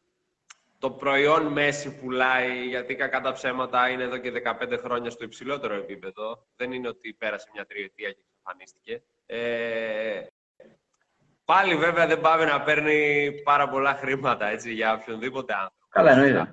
[0.84, 5.74] Το προϊόν Μέση πουλάει, γιατί κακά τα ψέματα είναι εδώ και 15 χρόνια στο υψηλότερο
[5.74, 6.46] επίπεδο.
[6.56, 9.02] Δεν είναι ότι πέρασε μια τριετία και εξαφανίστηκε.
[9.26, 10.26] Ε,
[11.44, 15.86] πάλι βέβαια δεν πάει να παίρνει πάρα πολλά χρήματα έτσι, για οποιονδήποτε άνθρωπο.
[15.88, 16.52] Καλά, εννοείται.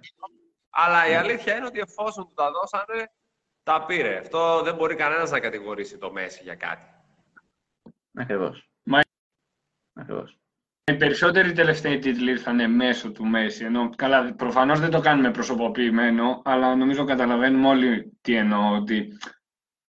[0.69, 3.11] Αλλά η αλήθεια είναι ότι εφόσον του τα δώσανε,
[3.63, 4.17] τα πήρε.
[4.17, 6.85] Αυτό δεν μπορεί κανένας να κατηγορήσει το Μέση για κάτι.
[8.13, 8.69] Ακριβώς.
[8.83, 8.99] Μα-
[9.93, 10.37] Ακριβώς.
[10.83, 13.65] Οι περισσότεροι τελευταίοι τίτλοι ήρθαν μέσω του Μέση.
[13.65, 18.75] Ενώ, καλά, προφανώς δεν το κάνουμε προσωποποιημένο, αλλά νομίζω καταλαβαίνουμε όλοι τι εννοώ.
[18.75, 19.17] Ότι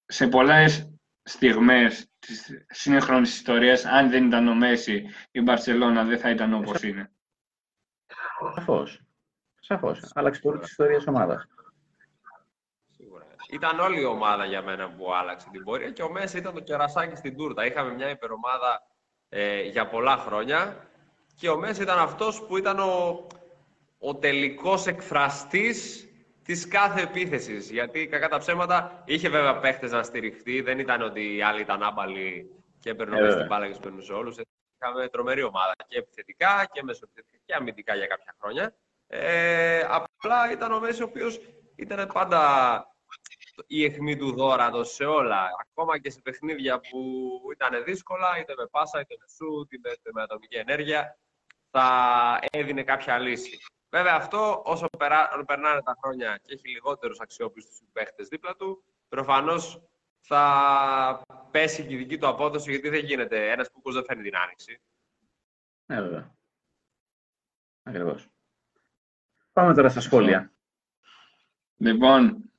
[0.06, 0.90] σε πολλές
[1.22, 6.82] στιγμές της σύγχρονης ιστορίας, αν δεν ήταν ο Μέση, η Μπαρσελόνα δεν θα ήταν όπως
[6.82, 7.12] είναι.
[8.54, 9.00] Σαφώς.
[9.60, 10.10] Σαφώς.
[10.14, 11.46] Άλλαξε πολύ της ιστορίας τη ομάδας.
[12.90, 13.26] Σίγουρα.
[13.50, 16.60] Ήταν όλη η ομάδα για μένα που άλλαξε την πορεία και ο Μέση ήταν το
[16.60, 17.66] κερασάκι στην τούρτα.
[17.66, 18.82] Είχαμε μια υπερομάδα
[19.34, 20.88] ε, για πολλά χρόνια
[21.36, 23.26] και ο Μέσης ήταν αυτός που ήταν ο,
[23.98, 26.06] ο τελικός εκφραστής
[26.44, 27.70] της κάθε επίθεσης.
[27.70, 30.60] Γιατί κακά τα ψέματα είχε βέβαια παίχτες να στηριχτεί.
[30.60, 33.46] Δεν ήταν ότι οι άλλοι ήταν άμπαλοι και έπαιρνε Ε, μέσα βέβαια.
[33.46, 34.36] την μπάλα και τους περνούσε όλους.
[34.80, 38.74] Είχαμε τρομερή ομάδα και επιθετικά και μεσοεπιθετικά και αμυντικά για κάποια χρόνια.
[39.06, 41.40] Ε, απλά ήταν ο Μέσης ο οποίος
[41.76, 42.86] ήταν πάντα
[43.66, 45.48] η αιχμή του δόρατος σε όλα.
[45.60, 47.00] Ακόμα και σε παιχνίδια που
[47.52, 51.18] ήταν δύσκολα, είτε με πάσα, είτε με σουτ, είτε με ατομική ενέργεια,
[51.70, 53.58] θα έδινε κάποια λύση.
[53.90, 59.82] Βέβαια αυτό όσο περά- περνάνε τα χρόνια και έχει λιγότερους αξιόπιστους παίχτες δίπλα του, προφανώς
[60.20, 63.50] θα πέσει και η δική του απόδοση γιατί δεν γίνεται.
[63.50, 64.80] Ένας κούκος δεν φέρνει την άνοιξη.
[65.86, 66.34] Ναι, βέβαια.
[67.82, 68.28] Ακριβώς.
[69.52, 70.52] Πάμε τώρα στα σχόλια.
[71.76, 72.51] Λοιπόν,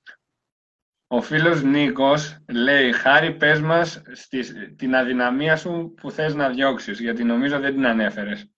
[1.14, 7.00] ο φίλος Νίκος λέει «Χάρη, πες μας στη- την αδυναμία σου που θες να διώξεις,
[7.00, 8.52] γιατί νομίζω δεν την ανέφερες».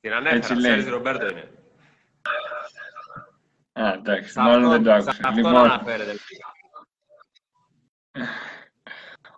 [0.00, 0.70] Την ανέφερα, Έτσι ο λέει.
[0.70, 1.50] Σέρζι Ρομπέρτο είναι.
[3.72, 5.10] Α, εντάξει, Σε μάλλον αυτό- δεν το σε άκουσα.
[5.28, 6.12] αυτόν Λοιπόν, αναφέρεται.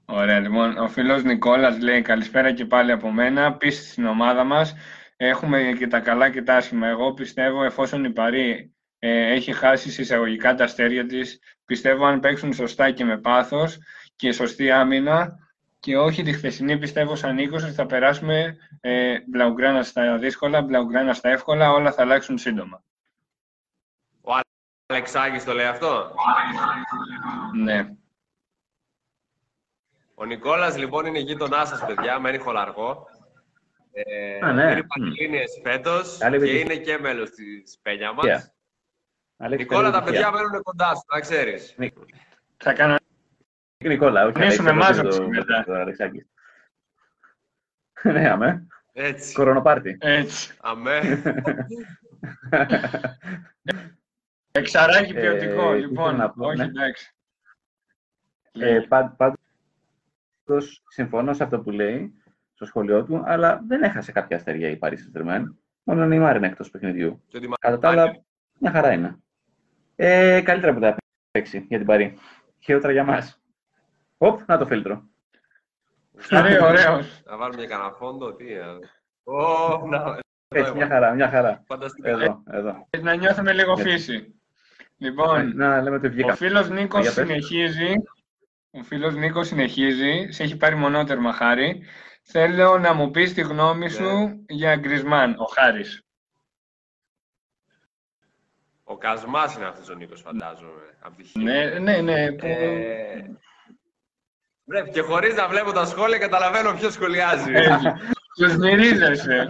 [0.05, 4.75] Ωραία, λοιπόν, ο φίλος Νικόλας λέει «Καλησπέρα και πάλι από μένα, πίστη στην ομάδα μας.
[5.17, 6.87] Έχουμε και τα καλά και τα άσχημα.
[6.87, 8.71] Εγώ πιστεύω, εφόσον η Παρή ε,
[9.09, 13.79] έχει χάσει συσσαγωγικά τα αστέρια της, πιστεύω αν παίξουν σωστά και με πάθος
[14.17, 15.49] και σωστή άμυνα
[15.81, 21.15] και όχι τη χθεσινή, πιστεύω σαν Νίκος ότι θα περάσουμε ε, μπλαουγκράνα στα δύσκολα, μπλαουγκράνα
[21.15, 22.83] στα εύκολα, όλα θα αλλάξουν σύντομα.
[24.21, 24.33] Ο
[24.87, 26.15] Αλεξάκης το λέει αυτό;
[27.55, 27.89] Ναι.
[30.15, 33.07] Ο Νικόλας λοιπόν είναι γείτονάς σας, παιδιά, μένει χολαργό.
[33.93, 34.71] Ε, Α, ναι.
[34.73, 36.75] Είναι Πανελλήνιες φέτος Καλή και επιτυχία.
[36.75, 38.25] είναι και μέλος της Πένια μας.
[38.27, 38.60] Yeah.
[39.43, 40.47] Αλέξη, Νικόλα, καλή τα παιδιά επιτυχία.
[40.47, 41.75] μένουν κοντά σου, να ξέρεις.
[41.79, 42.03] Νίκο.
[42.57, 42.97] Θα κάνω
[43.85, 45.65] Νικόλα, όχι Κανονίσουμε Αλέξη, μάζοψη το- μετά.
[45.67, 46.27] το Αλεξάκης.
[48.03, 48.67] Ναι, αμέ.
[48.93, 49.35] Έτσι.
[49.35, 49.97] Κορονοπάρτι.
[50.01, 50.57] έτσι.
[50.61, 51.01] Αμέ.
[54.53, 56.05] Εξαράκι Ε, ποιοτικό, τι λοιπόν.
[56.05, 56.65] θέλω να πω, όχι, ναι.
[56.65, 57.15] εντάξει.
[58.53, 59.17] Ε, πα-
[60.47, 62.15] Πάντως, συμφωνώ σε αυτό που λέει,
[62.55, 65.43] στο σχολείο του, αλλά δεν έχασε κάποια αστέρια η Paris Saint-Germain.
[65.83, 67.23] Μόνο ο Νεϊμάρ είναι εκτός παιχνιδιού.
[67.29, 68.23] Και ότι Κατά τα άλλα,
[68.59, 69.17] μια χαρά είναι.
[70.03, 70.97] Ε, καλύτερα που τα
[71.31, 72.19] παίξει για την Παρή.
[72.61, 73.41] Χειρότερα για μας.
[74.19, 75.03] Οπ, να το φίλτρο.
[76.31, 77.23] Ωραίο, ωραίος.
[77.27, 78.53] Να βάλουμε και κανένα φόντο, τι.
[78.53, 78.63] ε.
[79.25, 81.63] Ω, να, Έτσι, μια χαρά, μια χαρά.
[81.67, 82.09] Φανταστικά.
[82.11, 82.87] Εδώ, εδώ.
[83.01, 83.91] Να νιώθουμε λίγο Γιατί.
[83.91, 84.35] φύση.
[84.97, 86.35] Λοιπόν, Να λέμε ότι ο βγήκα.
[86.35, 87.27] φίλος Νίκος Για πες.
[87.27, 87.95] συνεχίζει.
[88.71, 90.27] Ο φίλος Νίκος συνεχίζει.
[90.31, 91.83] Σε έχει πάρει μονότερμα, Χάρη.
[92.23, 93.89] Θέλω να μου πεις τη γνώμη Ναι.
[93.91, 96.03] σου για Γκρισμάν, ο Χάρης.
[98.91, 100.97] Ο Κασμάς είναι αυτός ο Νίκος, φαντάζομαι.
[101.01, 101.35] Από τη Χ.
[101.35, 102.33] Ναι, ναι, ναι.
[102.33, 103.31] που- Ε,
[104.65, 107.53] Βρε, και χωρίς να βλέπω τα σχόλια, καταλαβαίνω ποιος σχολιάζει.
[107.53, 107.87] Έτσι.
[108.35, 109.47] Τους μυρίζεσαι.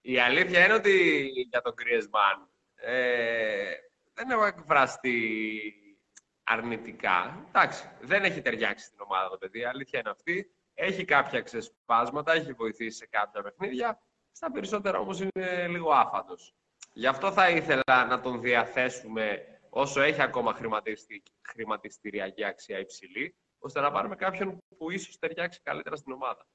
[0.00, 3.70] Η αλήθεια είναι ότι για τον Griezmann ε,
[4.14, 5.32] δεν έχω εκφραστεί
[6.44, 7.44] αρνητικά.
[7.48, 10.52] Εντάξει, δεν έχει ταιριάξει στην ομάδα το παιδί, η αλήθεια είναι αυτή.
[10.74, 14.00] Έχει κάποια ξεσπάσματα, έχει βοηθήσει σε κάποια παιχνίδια.
[14.38, 16.54] Στα περισσότερα όμως είναι λίγο άφαντος.
[16.92, 23.80] Γι' αυτό θα ήθελα να τον διαθέσουμε όσο έχει ακόμα χρηματιστη- χρηματιστηριακή αξία υψηλή, ώστε
[23.80, 26.46] να πάρουμε κάποιον που ίσως ταιριάξει καλύτερα στην ομάδα.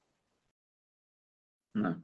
[1.71, 1.97] Ναι.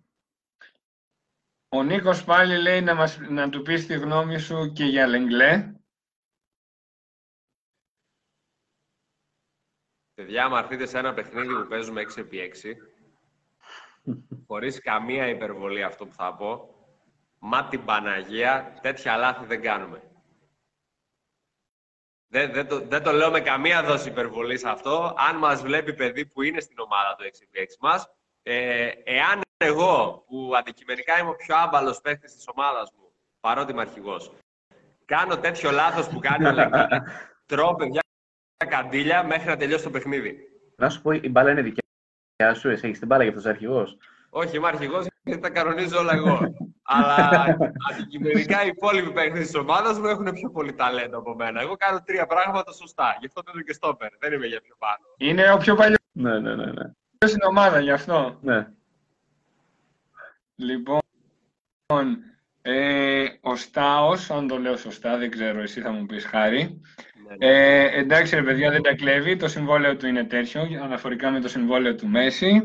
[1.69, 5.73] Ο Νίκος πάλι λέει να, μας, να του πεις τη γνώμη σου και για Λεγκλέ.
[10.13, 12.75] Παιδιά, άμα έρθετε σε ένα παιχνίδι που παίζουμε 6x6,
[14.47, 16.75] χωρίς καμία υπερβολή αυτό που θα πω,
[17.39, 20.01] μα την Παναγία, τέτοια λάθη δεν κάνουμε.
[22.31, 25.15] Δεν, δεν, το, δεν το λέω με καμία δόση υπερβολή αυτό.
[25.17, 28.09] Αν μας βλέπει παιδί που είναι στην ομάδα του 6x6 μας,
[28.43, 33.81] ε, εάν εγώ, που αντικειμενικά είμαι ο πιο άμπαλος παίκτης της ομάδας μου, παρότι είμαι
[33.81, 34.31] αρχηγός,
[35.05, 37.01] κάνω τέτοιο λάθος που κάνει ο Λεκίνη,
[37.49, 38.01] τρώω παιδιά
[38.67, 40.37] καντήλια μέχρι να τελειώσει το παιχνίδι.
[40.75, 41.83] Να σου πω, η μπάλα είναι δικιά
[42.53, 43.97] σου, εσύ έχεις την μπάλα για αυτός ο αρχηγός;
[44.29, 46.39] Όχι, είμαι αρχηγός γιατί τα κανονίζω όλα εγώ.
[46.81, 47.57] Αλλά
[47.91, 51.61] αντικειμενικά οι υπόλοιποι παίκτες της ομάδας μου έχουν πιο πολύ ταλέντο από μένα.
[51.61, 53.17] Εγώ κάνω τρία πράγματα σωστά.
[53.19, 54.09] Γι' αυτό το και στόπερ.
[54.19, 55.05] Δεν είμαι για πιο πάνω.
[55.17, 56.65] Είναι ο πιο παλιός Ναι, ναι, ναι.
[56.65, 57.27] ναι.
[57.27, 58.67] στην ομάδα, γι' αυτό; ναι.
[60.55, 60.99] Λοιπόν,
[62.61, 66.81] ε, ο Στάος, αν το λέω σωστά, δεν ξέρω, εσύ θα μου πεις χάρη.
[67.29, 67.47] Ναι, ναι.
[67.47, 69.35] Ε, εντάξει ρε παιδιά, δεν τα κλέβει.
[69.35, 72.61] Το συμβόλαιο του είναι τέτοιο, αναφορικά με το συμβόλαιο του Μέση.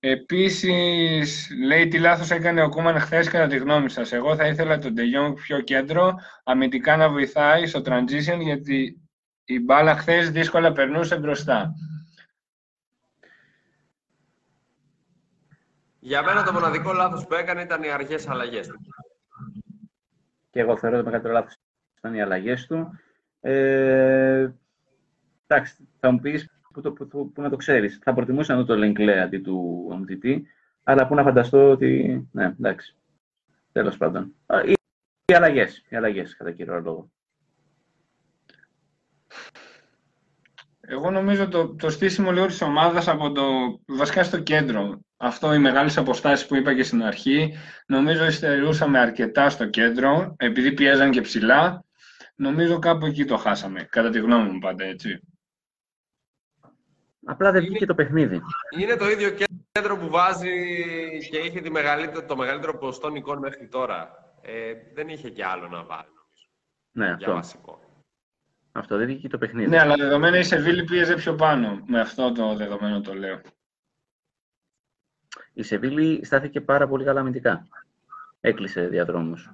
[0.00, 4.12] Επίσης, λέει τι λάθος έκανε ο Κούμαν χθες κατά τη γνώμη σας.
[4.12, 6.14] Εγώ θα ήθελα τον De Jong πιο κέντρο,
[6.44, 9.00] αμυντικά να βοηθάει στο transition, γιατί
[9.44, 11.74] η μπάλα χθες δύσκολα περνούσε μπροστά.
[15.98, 18.80] Για μένα το μοναδικό λάθος που έκανε ήταν οι αρχές αλλαγές του.
[20.50, 21.56] Και εγώ θεωρώ το μεγαλύτερο λάθος
[21.98, 22.90] ήταν οι αλλαγές του.
[23.40, 24.50] Ε,
[25.46, 27.98] εντάξει, θα μου πεις που, το, που, που, που να το ξέρεις.
[28.02, 30.46] Θα προτιμούσα να δω το Λεγκλέ αντί του Ομτιτή,
[30.84, 32.28] αλλά που να φανταστώ ότι.
[32.32, 32.96] Ναι, εντάξει.
[33.72, 34.34] Τέλος πάντων.
[34.46, 34.72] Α, Οι,
[35.24, 37.10] οι αλλαγές, οι αλλαγές κατά κύριο λόγο.
[40.80, 43.42] Εγώ νομίζω το, το στήσιμο λίγο της ομάδας από το
[43.86, 45.00] βασικά στο κέντρο.
[45.16, 47.54] Αυτό οι μεγάλες αποστάσεις που είπα και στην αρχή,
[47.86, 51.84] νομίζω υστερούσαμε αρκετά στο κέντρο, επειδή πιέζαν και ψηλά.
[52.40, 55.20] Νομίζω κάπου εκεί το χάσαμε, κατά τη γνώμη μου πάντα, έτσι.
[57.24, 58.40] Απλά δεν βγήκε το παιχνίδι.
[58.78, 59.30] Είναι το ίδιο
[59.72, 60.50] κέντρο που βάζει
[61.30, 64.10] και είχε τη μεγαλύτερο, το μεγαλύτερο ποσοστό νικών μέχρι τώρα.
[64.42, 66.48] Ε, δεν είχε και άλλο να βάλει, νομίζω,
[66.90, 67.32] Ναι, για αυτό.
[67.32, 68.04] βασικό.
[68.72, 69.68] Αυτό δεν βγήκε το παιχνίδι.
[69.68, 71.82] Ναι, αλλά δεδομένα η Σεβίλη πίεζε πιο πάνω.
[71.86, 73.40] Με αυτό το δεδομένο το λέω.
[75.52, 77.66] Η Σεβίλη στάθηκε πάρα πολύ καλά αμυντικά.
[78.40, 79.50] Έκλεισε διαδρόμους.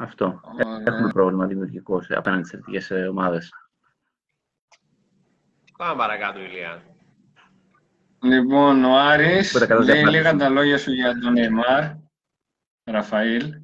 [0.00, 0.40] Αυτό.
[0.54, 0.82] Ωραία.
[0.86, 3.50] Έχουμε πρόβλημα δημιουργικό σε- απέναντι στις θετικές ε, ομάδες.
[5.76, 6.82] Πάμε παρακάτω, Ηλία.
[8.22, 10.22] Λοιπόν, ο Άρης Πέρα καλά λέει διαπράττεις.
[10.22, 11.84] λίγα τα λόγια σου για τον Νεϊμάρ.
[12.84, 13.54] Ραφαήλ.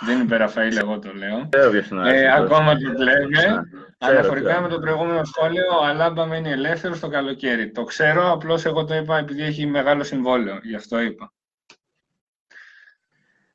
[0.00, 1.48] Δεν είπε Ραφαήλ, εγώ το λέω.
[1.48, 2.82] Ξέρω ποιος είναι ο Ε, Άρης, ακόμα αυτός.
[2.90, 3.26] το κλέβε.
[3.32, 3.62] Ξέρω,
[3.98, 4.62] Αναφορικά ξέρω.
[4.62, 7.70] με το προηγούμενο σχόλιο, ο Αλάμπα μένει ελεύθερος το καλοκαίρι.
[7.70, 10.58] Το ξέρω, απλώς εγώ το είπα επειδή έχει μεγάλο συμβόλαιο.
[10.62, 11.32] Γι' αυτό είπα.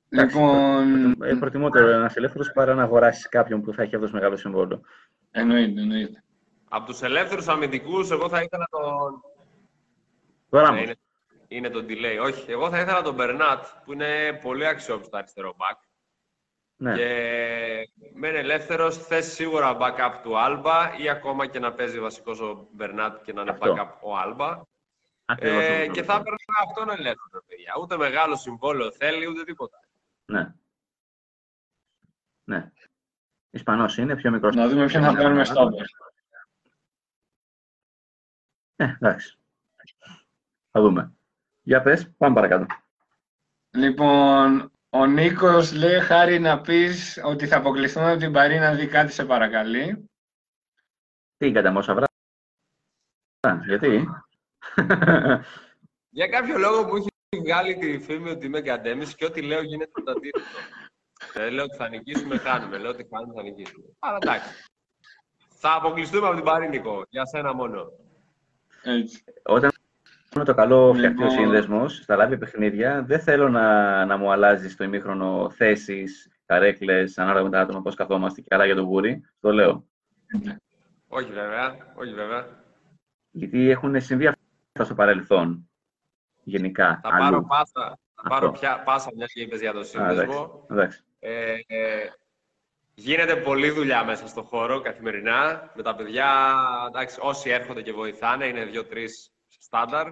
[0.10, 4.38] Εντάξει, Λοιπόν, Ε, προτιμότερο ένα ελεύθερο παρά να αγοράσει κάποιον που θα έχει αυτός μεγάλο
[4.38, 4.82] συμβόλαιο.
[5.32, 6.24] εννοείται, εννοείται.
[6.70, 9.22] Από τους ελεύθερους αμυντικούς, εγώ θα ήθελα τον...
[10.50, 10.96] Τώρα Ναι, είναι,
[11.48, 12.24] είναι το delay.
[12.24, 15.78] Όχι, εγώ θα ήθελα τον Μπερνάτ, που είναι πολύ αξιόπιστο αριστερό back.
[16.76, 16.96] ναι.
[16.96, 17.08] Και
[18.14, 23.24] μένει ελεύθερος, θες σίγουρα backup του Άλμπα ή ακόμα και να παίζει βασικός ο Μπερνάτ
[23.24, 23.74] και να είναι Αυτό.
[23.78, 24.62] backup ο Άλμπα.
[25.26, 25.92] Ακριβώς Ε, αυτό.
[25.92, 26.38] και θα έπαιρνα
[26.68, 27.74] αυτόν ελεύθερο, παιδιά.
[27.82, 29.80] Ούτε μεγάλο συμβόλαιο θέλει, ούτε τίποτα.
[30.30, 30.54] Ναι.
[32.44, 32.72] Ναι.
[33.50, 34.56] Ισπανός είναι, πιο μικρός.
[34.56, 35.86] Να δούμε ποιον θα πάρουμε στο όπερ.
[38.76, 39.38] Ε, εντάξει.
[40.72, 41.14] Θα δούμε.
[41.62, 42.66] Για πες, πάμε παρακάτω.
[43.70, 48.88] Λοιπόν, ο Νίκος λέει χάρη να πεις ότι θα αποκλειστούμε από την Παρή να δει
[48.88, 50.10] κάτι σε παρακαλεί.
[51.38, 52.14] Τι κατά μόσα βράδυ.
[53.48, 54.08] Α, Γιατί;
[56.10, 60.02] Για κάποιο λόγο μου έχει βγάλει τη φήμη ότι είμαι καντέμις και ό,τι λέω γίνεται
[60.06, 60.60] το αντίθετο.
[61.34, 62.78] Δεν λέω ότι θα νικήσουμε, χάνουμε.
[62.78, 63.86] Λέω ότι χάνουμε, θα νικήσουμε.
[64.00, 64.50] Αλλά εντάξει.
[65.48, 67.04] Θα αποκλειστούμε από την Παρή, Νικό.
[67.10, 67.92] Για σένα μόνο.
[68.84, 69.24] Έτσι.
[69.44, 69.72] Όταν
[70.36, 71.40] με το καλό φτιαχτεί ο Λοιπόν.
[71.40, 77.44] σύνδεσμος στα live παιχνίδια, δεν θέλω να, να μου αλλάζεις στο ημίχρονο θέσεις, καρέκλες, ανάλογα
[77.44, 79.24] με τα άτομα πώς καθόμαστε και άλλα για το βούρι.
[79.40, 79.88] Το λέω.
[81.08, 82.64] Όχι βέβαια, όχι βέβαια.
[83.32, 85.69] Γιατί έχουν συμβεί αυτά στο παρελθόν.
[86.50, 87.00] Γενικά.
[87.04, 87.20] Θα αλλού.
[87.24, 88.60] πάρω πάσα, θα πάρω Αυτό.
[88.60, 90.24] πια, πάσα μια και είπες για το Α, σύνδεσμο.
[90.24, 90.64] εντάξει.
[90.70, 91.04] εντάξει.
[91.20, 92.10] Ε, ε,
[92.94, 95.72] γίνεται πολλή δουλειά μέσα στο χώρο καθημερινά.
[95.76, 96.56] Με τα παιδιά,
[96.88, 100.08] εντάξει, όσοι έρχονται και βοηθάνε, είναι δύο-τρεις στάνταρ.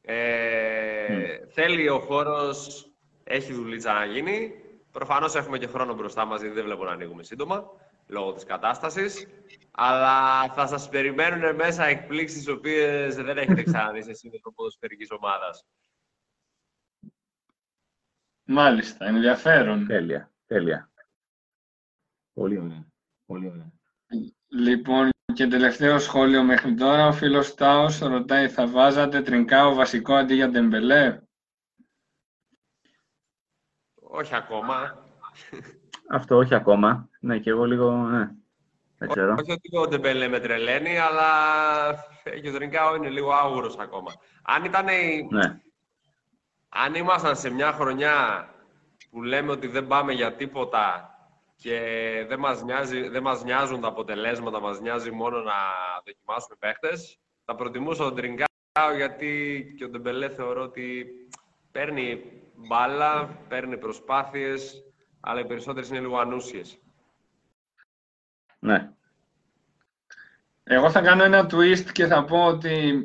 [0.00, 2.86] Ε, Θέλει ο χώρος,
[3.24, 4.52] έχει δουλίτσα να γίνει.
[4.92, 7.64] Προφανώς έχουμε και χρόνο μπροστά μας, γιατί δεν βλέπω να ανοίγουμε σύντομα,
[8.08, 9.26] λόγω της κατάστασης.
[9.70, 15.66] Αλλά θα σας περιμένουν μέσα εκπλήξεις, τις οποίες δεν έχετε ξαναδεί σε σύνδεσμο ποδοσφαιρικής ομάδας.
[18.44, 19.86] Μάλιστα, ενδιαφέρον.
[19.86, 20.32] Τέλεια.
[20.46, 20.90] Τέλεια.
[22.32, 22.86] Πολύ ωραία.
[23.26, 23.72] Πολύ ωραία.
[24.48, 30.34] Λοιπόν, και τελευταίο σχόλιο μέχρι τώρα, ο φίλος Τάος ρωτάει, θα βάζατε Τρινκάο βασικό αντί
[30.34, 31.20] για Ντεμπελέ;
[33.94, 35.06] Όχι ακόμα.
[36.08, 37.07] Αυτό όχι ακόμα.
[37.20, 37.90] Ναι, και εγώ λίγο.
[37.90, 38.30] Ναι.
[38.98, 39.34] Δεν ξέρω.
[39.38, 41.30] Όχι ότι ο Ντεμπελέ με τρελαίνει, αλλά
[42.42, 44.12] και ο Τρινκάο είναι λίγο άγουρος ακόμα.
[44.42, 45.28] Αν ήταν η...
[45.30, 45.60] Ναι.
[46.68, 48.48] Αν ήμασταν σε μια χρονιά
[49.10, 51.12] που λέμε ότι δεν πάμε για τίποτα
[51.56, 51.80] και
[52.28, 55.54] δεν μας, νοιάζει, δεν μας νοιάζουν τα αποτελέσματα, μας νοιάζει μόνο να
[56.04, 61.06] δοκιμάσουμε παίχτες, θα προτιμούσα τον Τριγκάο γιατί και ο Ντεμπελέ θεωρώ ότι
[61.72, 62.22] παίρνει
[62.54, 64.84] μπάλα, παίρνει προσπάθειες,
[65.20, 66.78] αλλά οι περισσότερες είναι λίγο ανούσιες.
[68.58, 68.90] Ναι.
[70.64, 73.02] Εγώ θα κάνω ένα twist και θα πω ότι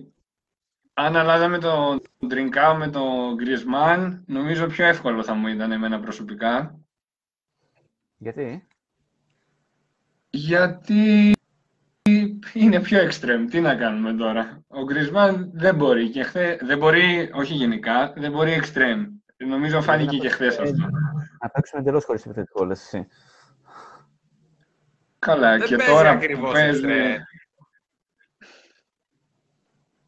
[0.93, 6.79] αν αλλάζαμε τον Τριγκάο με τον Γκρισμάν, νομίζω πιο εύκολο θα μου ήταν εμένα προσωπικά.
[8.17, 8.67] Γιατί;
[10.29, 11.35] Γιατί
[12.53, 13.47] είναι πιο extreme.
[13.49, 16.09] Τι να κάνουμε τώρα; Ο Γκρισμάν δεν μπορεί.
[16.09, 19.05] Και χθε, δεν μπορεί, όχι γενικά, δεν μπορεί extreme.
[19.47, 20.89] Νομίζω φάνηκε και χθες αυτό.
[21.41, 23.07] Να παίξουμε εντελώς χωρίς επιθετικό, λες εσύ.
[25.23, 27.17] Καλά, Δεν και παίζει τώρα που ακριβώς παίζει, extreme.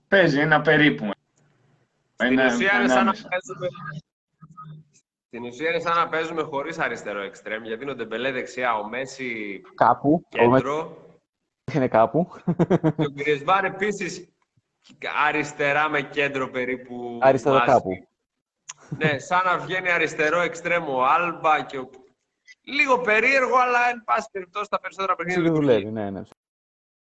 [0.08, 1.10] παίζει ένα περίπου.
[2.14, 3.28] Στην Ένα- ουσία, είναι σαν να ανάμεσα.
[3.28, 3.68] παίζουμε...
[5.28, 8.90] Στην ουσία είναι σαν να παίζουμε χωρίς αριστερό εξτρέμ, γιατί είναι ο Ντεμπελέ δεξιά, ο
[8.90, 10.26] Μέση Κάπου.
[10.40, 10.98] Ο Μέση κέντρο
[11.74, 12.28] είναι κάπου.
[12.96, 14.28] και ο Γκριεσβάν επίσης
[15.28, 17.72] αριστερά με κέντρο περίπου Αριστερό μαζί.
[17.72, 18.08] κάπου.
[18.98, 21.90] Ναι, σαν να βγαίνει αριστερό εξτρέμ ο Άλμπα και ο...
[22.68, 25.78] Λίγο περίεργο, αλλά εν πάση περιπτώσει τα περισσότερα παιχνίδια Ψηλό λειτουργεί.
[25.84, 26.22] δουλεύει, ναι, ναι.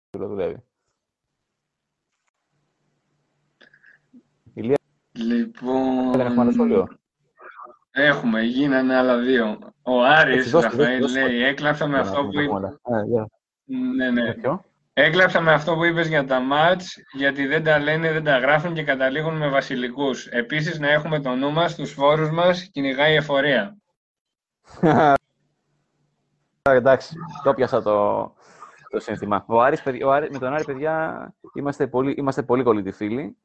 [0.10, 0.64] Ψηλό δουλεύει.
[4.54, 4.76] Ηλία,
[5.12, 6.88] Λοιπόν, δεν έχουμε άλλο σχόλιο;
[7.92, 9.60] έχουμε, γίνανε άλλα δύο.
[9.82, 12.52] Ο Άρης, Έτσι, δώστε, Ραφαήλ, δώστε, λέει, έκλαψα με Για να αυτό πούμε που είπε.
[12.54, 12.80] όλα.
[12.84, 13.30] Ε, για-
[13.96, 14.34] Ναι, ναι.
[14.34, 18.38] Ποιο; Έκλαψα με αυτό που είπες για τα μάτς, γιατί δεν τα λένε, δεν τα
[18.38, 20.28] γράφουν και καταλήγουν με βασιλικούς.
[20.28, 23.78] Επίσης, να έχουμε το νου μας, στους φόρους μας, κυνηγάει η εφορία.
[26.70, 28.22] Α, Εντάξει, το πιάσα το,
[28.90, 29.46] το σύνθημα.
[29.48, 33.38] Ο Άρης, παιδι- ο Άρης- με τον Άρη, παιδιά, είμαστε πολύ, είμαστε πολύ κολλητοί φίλοι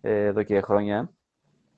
[0.00, 1.10] ε, εδώ και χρόνια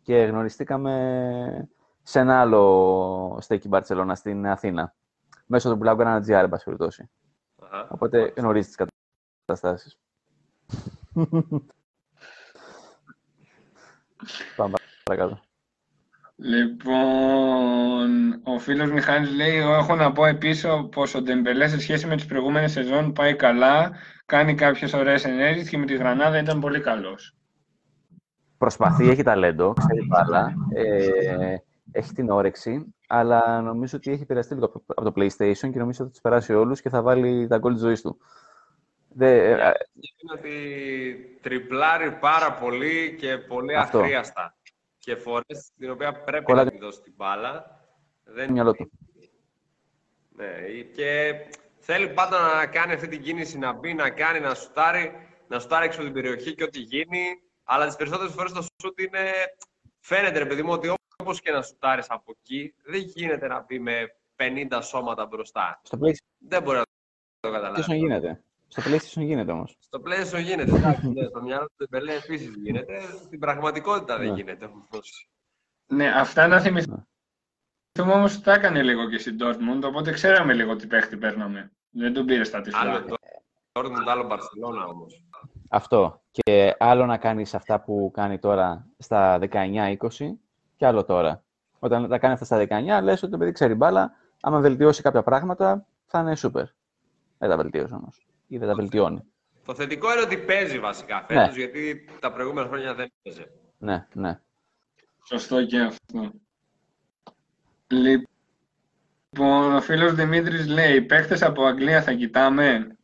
[0.03, 1.69] και γνωριστήκαμε
[2.03, 4.95] σε ένα άλλο στέκι Μπαρτσελώνα στην Αθήνα.
[5.47, 7.11] Μέσω του Blaugrana GR, εν πάση περιπτώσει.
[7.63, 7.89] Αχα.
[7.91, 8.87] Οπότε γνωρίζεις τις
[9.45, 9.99] καταστάσεις.
[14.57, 14.75] Πάμε
[15.05, 15.41] παρακάτω.
[16.37, 18.11] Λοιπόν,
[18.45, 22.17] ο φίλος Μιχάλης λέει, εγώ έχω να πω επίσης πως ο Ντεμπελέ σε σχέση με
[22.17, 23.93] τις προηγούμενες σεζόν πάει καλά,
[24.27, 27.35] κάνει κάποιες ωραίες ενέργειες και με τη Γρανάδα ήταν πολύ καλός.
[28.59, 31.57] Προσπαθεί, έχει ταλέντο, ξέρει μπάλα, ε,
[31.93, 35.85] έχει την όρεξη, αλλά νομίζω ότι έχει επηρεαστεί λίγο από από το PlayStation και νομίζω
[35.85, 38.19] ότι θα τους περάσει όλους και θα βάλει τα γκολ της ζωής του.
[39.09, 40.51] Δε, ε, Είναι ότι
[41.43, 43.99] τριπλάρει πάρα πολύ και πολύ Αυτό.
[43.99, 44.55] αχρίαστα.
[45.05, 47.85] Και φορές την οποία πρέπει Κολλάει να τη δώσει την μπάλα.
[48.25, 48.91] Δεν το μυαλό του.
[50.31, 51.35] Ναι, και
[51.79, 55.13] θέλει πάντα να κάνει αυτή την κίνηση, να μπει, να κάνει, να σουτάρει,
[55.49, 57.25] να σουτάρει έξω από την περιοχή και ό,τι γίνει.
[57.65, 59.21] Αλλά τις περισσότερες φορές το σουτ είναι...
[60.01, 63.79] Φαίνεται, ρε παιδί μου, ότι όπως και να σουτάρεις από εκεί, δεν γίνεται να μπει
[63.79, 65.81] με 50 σώματα μπροστά.
[65.83, 66.85] Στο PlayStation Δεν μπορεί να
[67.41, 67.87] το καταλάβεις.
[67.87, 69.77] γίνεται; Στο PlayStation γίνεται όμως.
[69.81, 73.01] Στο PlayStation γίνεται, εντάξει, ναι, στο μυαλό του Ντεμπελέ επίσης γίνεται.
[73.25, 74.35] Στην πραγματικότητα δεν Ναι.
[74.35, 75.29] γίνεται όμως.
[75.87, 77.05] Ναι, αυτά να θυμηθούμε
[77.99, 81.73] όμως ότι τα έκανε λίγο και στην Dortmund, οπότε ξέραμε λίγο τι παίχτη παίρναμε.
[81.91, 82.81] Δεν τον πήρε στα τυφλά.
[82.81, 83.15] Άλλο το
[83.73, 85.25] Dortmund, άλλο Barcelona όμως.
[85.71, 86.23] Αυτό.
[86.31, 89.97] Και άλλο να κάνεις αυτά που κάνει τώρα στα 19-20
[90.77, 91.43] και άλλο τώρα.
[91.79, 92.57] Όταν τα κάνει αυτά στα
[92.99, 96.65] 19, λες ότι το παιδί ξέρει μπάλα, άμα βελτιώσει κάποια πράγματα, θα είναι super.
[97.39, 98.27] Δεν τα βελτίωσε όμως.
[98.47, 99.25] Ή δεν τα βελτιώνει.
[99.65, 101.37] Το θετικό είναι ότι παίζει βασικά Ναι.
[101.39, 103.51] φέτος, γιατί τα προηγούμενα χρόνια δεν παίζε.
[103.79, 104.41] Ναι, ναι.
[105.25, 106.31] Σωστό και αυτό.
[107.87, 112.97] Λοιπόν, ο φίλος Δημήτρης λέει, παίχτες από Αγγλία θα κοιτάμε.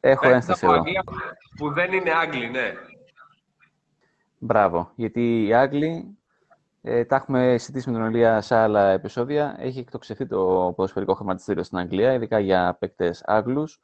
[0.00, 0.82] Έχω Παίκτες ένσταση από εδώ.
[0.82, 1.02] Αγγλία
[1.56, 2.72] που δεν είναι Άγγλοι, ναι.
[4.38, 4.92] Μπράβο.
[4.96, 6.18] Γιατί οι Άγγλοι,
[6.82, 11.62] ε, τα έχουμε συζητήσει με τον Ηλία σε άλλα επεισόδια, έχει εκτοξευθεί το ποδοσφαιρικό χρηματιστήριο
[11.62, 13.80] στην Αγγλία, ειδικά για παίκτες Άγγλους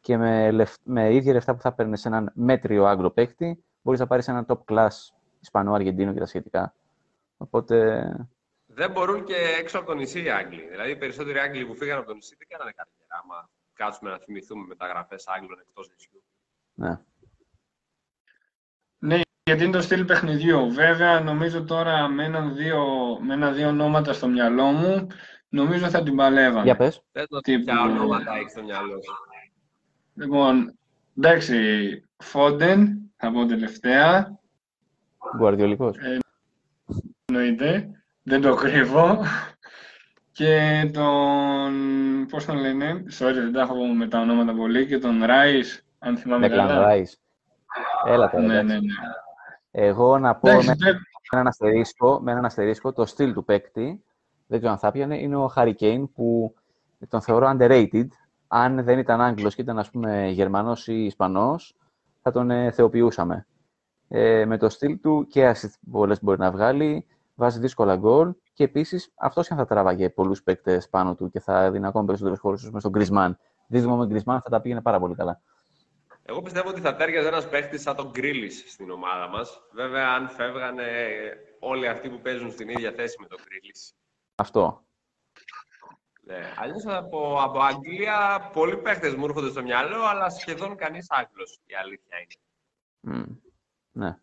[0.00, 4.00] και με, λεφ- με ίδια λεφτά που θα παίρνεις σε έναν μέτριο Άγγλο παίκτη, μπορείς
[4.00, 4.88] να πάρεις έναν top class
[5.40, 6.74] Ισπανό, Αργεντίνο και τα σχετικά.
[7.36, 8.04] Οπότε,
[8.66, 10.68] Δεν μπορούν και έξω από το νησί οι Άγγλοι.
[10.70, 13.22] Δηλαδή, οι περισσότεροι Άγγλοι που φύγαν από το νησί δεν κάνανε καριέρα.
[13.22, 16.22] Άμα κάτσουμε να θυμηθούμε μεταγραφές Άγγλων εκτός νησιού.
[16.74, 16.98] ναι.
[19.48, 20.70] Ναι, γιατί είναι το στυλ παιχνιδιού.
[20.72, 22.84] Βέβαια, νομίζω τώρα με ένα-δύο
[23.20, 25.06] με ένα-δύο ονόματα στο μυαλό μου,
[25.48, 26.64] νομίζω θα την παλεύαν.
[26.64, 27.02] Για πες.
[27.12, 29.14] Δεν το Τύπου- ποια ονόματα έχει στο μυαλό σου.
[30.14, 30.78] Λοιπόν,
[31.18, 31.58] εντάξει,
[32.16, 34.38] Φόντεν, θα πω τελευταία,
[35.36, 35.96] Γκουαρδιολικός.
[37.24, 37.88] εννοείται,
[38.22, 39.24] δεν το κρύβω.
[40.32, 41.72] και τον,
[42.30, 46.16] πώς τον λένε, sorry δεν τα έχω με τα ονόματα πολύ, και τον Ράις, αν
[46.16, 46.80] θυμάμαι καλά.
[46.80, 47.20] Ράις.
[48.06, 48.42] Έλα τώρα.
[48.42, 48.80] Ναι, ναι, ναι.
[49.78, 50.76] Εγώ να πω με,
[51.30, 54.04] έναν αστερίσκο, με έναν αστερίσκο, το στυλ του παίκτη,
[54.46, 56.54] δεν ξέρω αν θα πιανε, είναι ο Harry Kane, που
[57.08, 58.06] τον θεωρώ underrated.
[58.48, 61.76] Αν δεν ήταν Άγγλος και ήταν, ας πούμε, Γερμανός ή Ισπανός,
[62.22, 63.46] θα τον ε, θεοποιούσαμε.
[64.08, 68.64] Ε, με το στυλ του και assist πολλές μπορεί να βγάλει, βάζει δύσκολα γκολ και
[68.64, 72.38] επίσης αυτός και αν θα τράβαγε πολλούς παίκτες πάνω του και θα δίνει ακόμα περισσότερες
[72.38, 73.38] χώρες με στον Γκρισμάν.
[73.66, 75.40] Δίδυμο με Γκρισμάν θα τα πήγαινε πάρα πολύ καλά.
[76.28, 79.62] Εγώ πιστεύω ότι θα τέριαζε ένας παίκτη σαν τον Γκρίλις στην ομάδα μας.
[79.72, 81.08] Βέβαια, αν φεύγανε
[81.58, 83.94] όλοι αυτοί που παίζουν στην ίδια θέση με τον Γκρίλις.
[84.34, 84.84] Αυτό.
[86.20, 86.52] Ναι.
[86.56, 91.60] Αλλιώς από, από Αγγλία πολλοί παίχτες μου έρχονται στο μυαλό, αλλά σχεδόν κανείς Άγγλος.
[91.66, 93.18] Η αλήθεια είναι.
[93.18, 93.36] Μμ.
[93.92, 94.18] Ναι.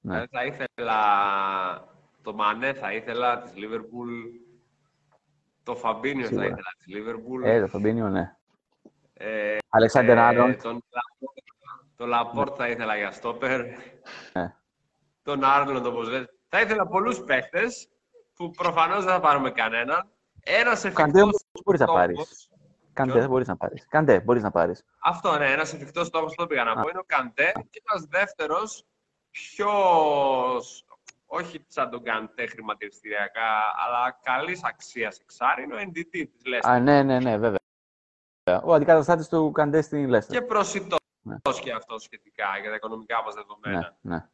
[0.00, 0.22] ναι.
[0.22, 0.98] Ε, θα ήθελα
[2.22, 4.10] το Μανέ θα ήθελα της Λίβερπουλ.
[5.62, 7.44] Το Φαμπίνιο θα ήθελα της Λίβερπουλ.
[7.44, 8.36] Ε, το Φαμπίνιο, ναι.
[9.24, 10.84] Ε, Αλεξάνδερ ε, Τον,
[11.96, 13.60] το Λαπόρτ θα ήθελα για στόπερ.
[14.32, 14.54] Ναι.
[15.22, 16.32] Τον Άρνοντ, όπως λέτε.
[16.48, 17.88] Θα ήθελα πολλούς παίχτες
[18.34, 20.08] που προφανώς δεν θα πάρουμε κανέναν.
[20.42, 21.04] Ένας εφικτός.
[21.04, 21.22] Καντέ
[21.64, 22.48] μπορείς να πάρεις.
[22.92, 23.86] Καντέ δεν μπορείς να πάρεις.
[23.88, 24.84] Καντέ μπορείς να πάρεις.
[24.98, 25.52] Αυτό, ναι.
[25.52, 27.52] Ένας εφικτός στόχος το πήγα να πω είναι ο Καντέ.
[27.70, 28.84] Και ένας δεύτερος,
[29.30, 29.70] πιο
[31.26, 33.50] όχι σαν τον Καντέ χρηματιστηριακά,
[33.86, 36.72] αλλά καλής αξίας εξάρι είναι ο NDT της Λέστερ.
[36.72, 37.63] Α, ναι, ναι, ναι, βέβαια.
[38.44, 40.40] Ο αντικαταστάτης του Καντέ στην Λέστερ.
[40.40, 41.36] Και προσιτός ναι.
[41.62, 43.96] και αυτός σχετικά για τα οικονομικά μας δεδομένα.
[44.00, 44.28] Ναι, ναι.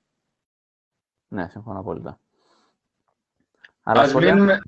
[1.28, 2.18] Ναι, συμφωνώ απόλυτα.
[3.82, 4.60] Αλλά Ας μείνουμε...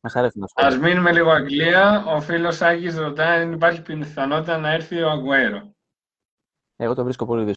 [0.00, 2.04] Μας αρέσει να Ας μείνουμε λίγο Αγγλία.
[2.06, 5.74] Ο φίλος Άγγις ρωτάει αν υπάρχει πιθανότητα να έρθει ο Αγκουέρο.
[6.76, 7.54] Εγώ το βρίσκω πολύ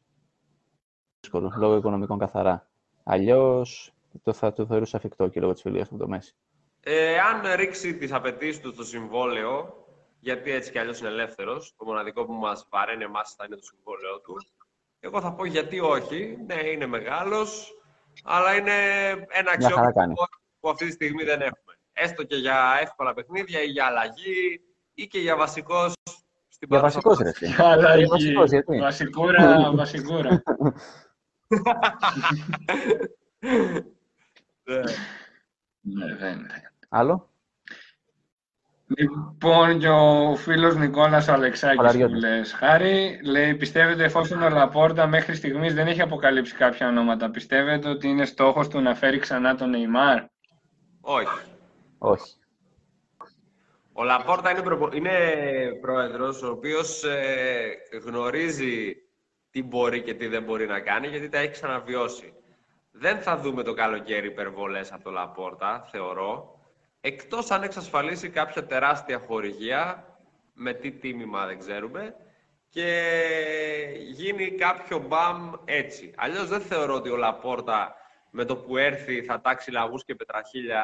[1.21, 2.67] δύσκολο, λόγω οικονομικών καθαρά.
[3.03, 3.93] Αλλιώς
[4.23, 6.35] το θα το θεωρούσα εφικτό και λόγω της φιλίας του το Μέση.
[6.79, 9.86] Ε, αν ρίξει τις απαιτήσεις του στο συμβόλαιο,
[10.27, 13.63] γιατί έτσι κι αλλιώς είναι ελεύθερος, το μοναδικό που μας βαραίνει εμάς θα είναι το
[13.63, 14.35] συμβόλαιο του.
[14.99, 16.37] Εγώ θα πω γιατί όχι.
[16.45, 17.79] Ναι, είναι μεγάλος,
[18.23, 18.73] αλλά είναι
[19.27, 20.27] ένα αξιόπιστο
[20.59, 21.73] που αυτή τη στιγμή δεν έχουμε.
[21.93, 24.61] Έστω και για εύκολα παιχνίδια ή για αλλαγή
[24.93, 25.93] ή και για βασικός
[26.47, 27.31] στην Για βασικός, ρε.
[27.39, 28.33] Για αλλαγή.
[28.79, 30.43] Βασικούρα, βασικούρα.
[35.89, 36.47] Ναι, δεν
[36.89, 37.29] Άλλο;
[38.87, 42.53] Λοιπόν, και ο φίλος Νικόλας Αλεξάκης που λες.
[42.53, 48.07] Χάρη, λέει, πιστεύετε εφόσον ο Λαπόρτα μέχρι στιγμής δεν έχει αποκαλύψει κάποια ονόματα, πιστεύετε ότι
[48.07, 50.23] είναι στόχος του να φέρει ξανά τον Νεϊμάρ;
[51.01, 51.41] Όχι.
[51.97, 52.33] Όχι.
[53.93, 54.89] Ο Λαπόρτα είναι, προ...
[54.93, 55.11] είναι
[55.81, 58.95] πρόεδρος, ο οποίος ε, γνωρίζει
[59.51, 62.33] τι μπορεί και τι δεν μπορεί να κάνει, γιατί τα έχει ξαναβιώσει.
[62.91, 66.56] Δεν θα δούμε το καλοκαίρι υπερβολές από το Λαπόρτα, θεωρώ,
[67.07, 70.05] εκτός αν εξασφαλίσει κάποια τεράστια χορηγία,
[70.53, 72.15] με τι τίμημα δεν ξέρουμε,
[72.69, 72.89] και
[74.11, 76.13] γίνει κάποιο μπαμ έτσι.
[76.15, 77.95] Αλλιώς δεν θεωρώ ότι ο Λαπόρτα
[78.31, 80.83] με το που έρθει θα τάξει λαγούς και πετραχίλια,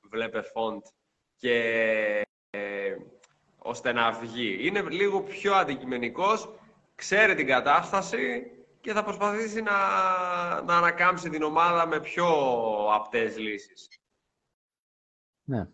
[0.00, 0.82] βλέπε φόντ,
[1.36, 1.56] και
[2.50, 2.96] ε,
[3.58, 4.58] ώστε να βγει.
[4.60, 6.48] Είναι λίγο πιο αντικειμενικός
[6.94, 8.50] ξέρει την κατάσταση
[8.80, 9.72] και θα προσπαθήσει να,
[10.62, 12.26] να ανακάμψει την ομάδα με πιο
[12.94, 13.88] απτές λύσεις.
[15.48, 15.68] Ναι.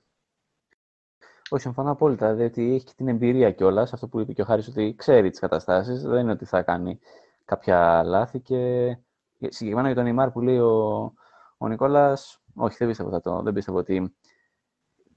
[1.50, 3.92] Όχι, συμφωνώ απόλυτα, διότι έχει και την εμπειρία κιόλας.
[3.92, 6.02] Αυτό που είπε και ο Χάρης, ότι ξέρει τις καταστάσεις.
[6.02, 6.98] Δεν είναι ότι θα κάνει
[7.44, 8.40] κάποια λάθη.
[8.40, 8.96] Και
[9.38, 11.12] συγκεκριμένα για τον Ιμάρ που λέει ο,
[11.58, 14.14] ο Νικόλας, όχι, δεν πίστευω, το, δεν πίστευω ότι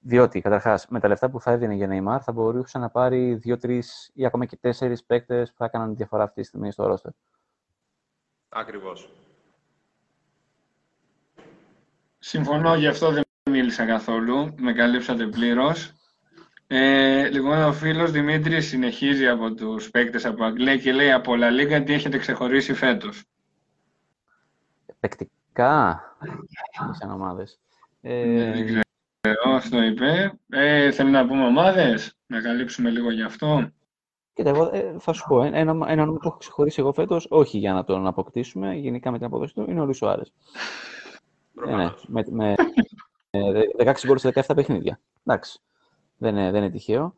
[0.01, 4.12] διότι, καταρχάς, με τα λεφτά που θα έδινε για Neymar θα μπορούσε να πάρει δύο-τρεις
[4.14, 7.12] ή ακόμα και τέσσερις παίκτες που θα έκαναν διαφορά αυτή τη στιγμή στο ρόστερ.
[8.49, 9.12] Ακριβώς.
[12.20, 14.54] Συμφωνώ, γι' αυτό δεν μίλησα καθόλου.
[14.58, 15.91] Με καλύψατε πλήρως.
[16.68, 21.62] Ε, λοιπόν, ο φίλος Δημήτρης συνεχίζει από τους παίκτες από Αγγλία και λέει από La
[21.62, 23.24] Liga τι έχετε ξεχωρίσει φέτος.
[25.00, 26.02] Παικτικά,
[26.91, 27.60] σαν ομάδες.
[28.02, 28.82] Ε, ναι,
[29.45, 30.34] αυτό είπε.
[30.50, 33.72] Ε, θέλει να πούμε ομάδες, να καλύψουμε λίγο γι' αυτό;
[34.38, 37.58] Κοίτα, εγώ ε, θα σου πω, ένα, ένα όνομα που έχω ξεχωρίσει εγώ φέτος, όχι
[37.58, 40.22] για να τον αποκτήσουμε, γενικά με την αποδόση του, είναι ο Λουί Άρε.
[41.66, 42.56] Ναι, ναι, με, με
[43.78, 45.00] 16 γκολ σε 17 παιχνίδια.
[45.26, 45.60] Εντάξει,
[46.18, 47.16] δεν είναι, δεν είναι τυχαίο.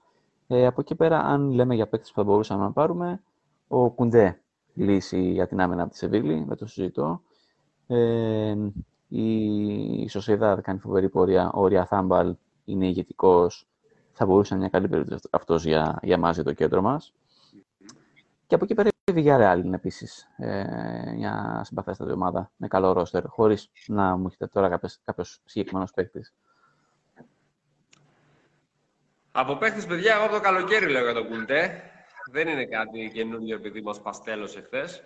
[0.47, 3.21] Ε, από εκεί πέρα, αν λέμε για παίκτες που θα μπορούσαμε να πάρουμε,
[3.67, 4.41] ο Κουντέ
[4.73, 7.21] λύση για την άμυνα από τη Σεβίλη, δεν το συζητώ.
[7.87, 8.55] Ε,
[9.09, 11.51] η Σοσίδα κάνει φοβερή πορεία.
[11.51, 13.67] Ο Ρια Θάμπαλ είναι ηγετικός.
[14.11, 17.13] Θα μπορούσε να είναι μια καλή περίπτωση αυτός για, για μας, για το κέντρο μας.
[18.47, 20.63] Και από εκεί πέρα η Villarreal είναι επίσης ε,
[21.15, 26.33] μια συμπαθέστατη ομάδα με καλό ρόστερ, χωρίς να μου έχετε τώρα κάποιος συγκεκριμένος παίκτης.
[29.31, 31.81] Από παίχτης, παιδιά, εγώ από το καλοκαίρι λέω για τον Κουντέ.
[32.31, 35.03] Δεν είναι κάτι καινούργιο επειδή μας παστέλωσε χθες.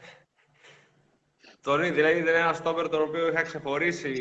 [1.62, 4.16] Τον δηλαδή είναι ένας στόπερ τον οποίο είχα ξεχωρίσει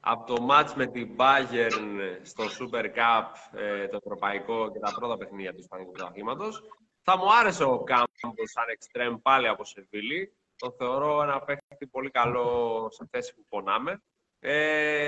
[0.00, 5.16] από το μάτς με την Bayern στο Super Cup, ε, το ευρωπαϊκό και τα πρώτα
[5.16, 6.62] παιχνίδια του Ισπανικού Πρωταθλήματος.
[7.10, 10.36] Θα μου άρεσε ο Κάμπος σαν εξτρέμ πάλι από Σεβίλη.
[10.56, 14.02] Το θεωρώ ένα παίχτη πολύ καλό σε θέση που πονάμε.
[14.40, 15.04] Ε,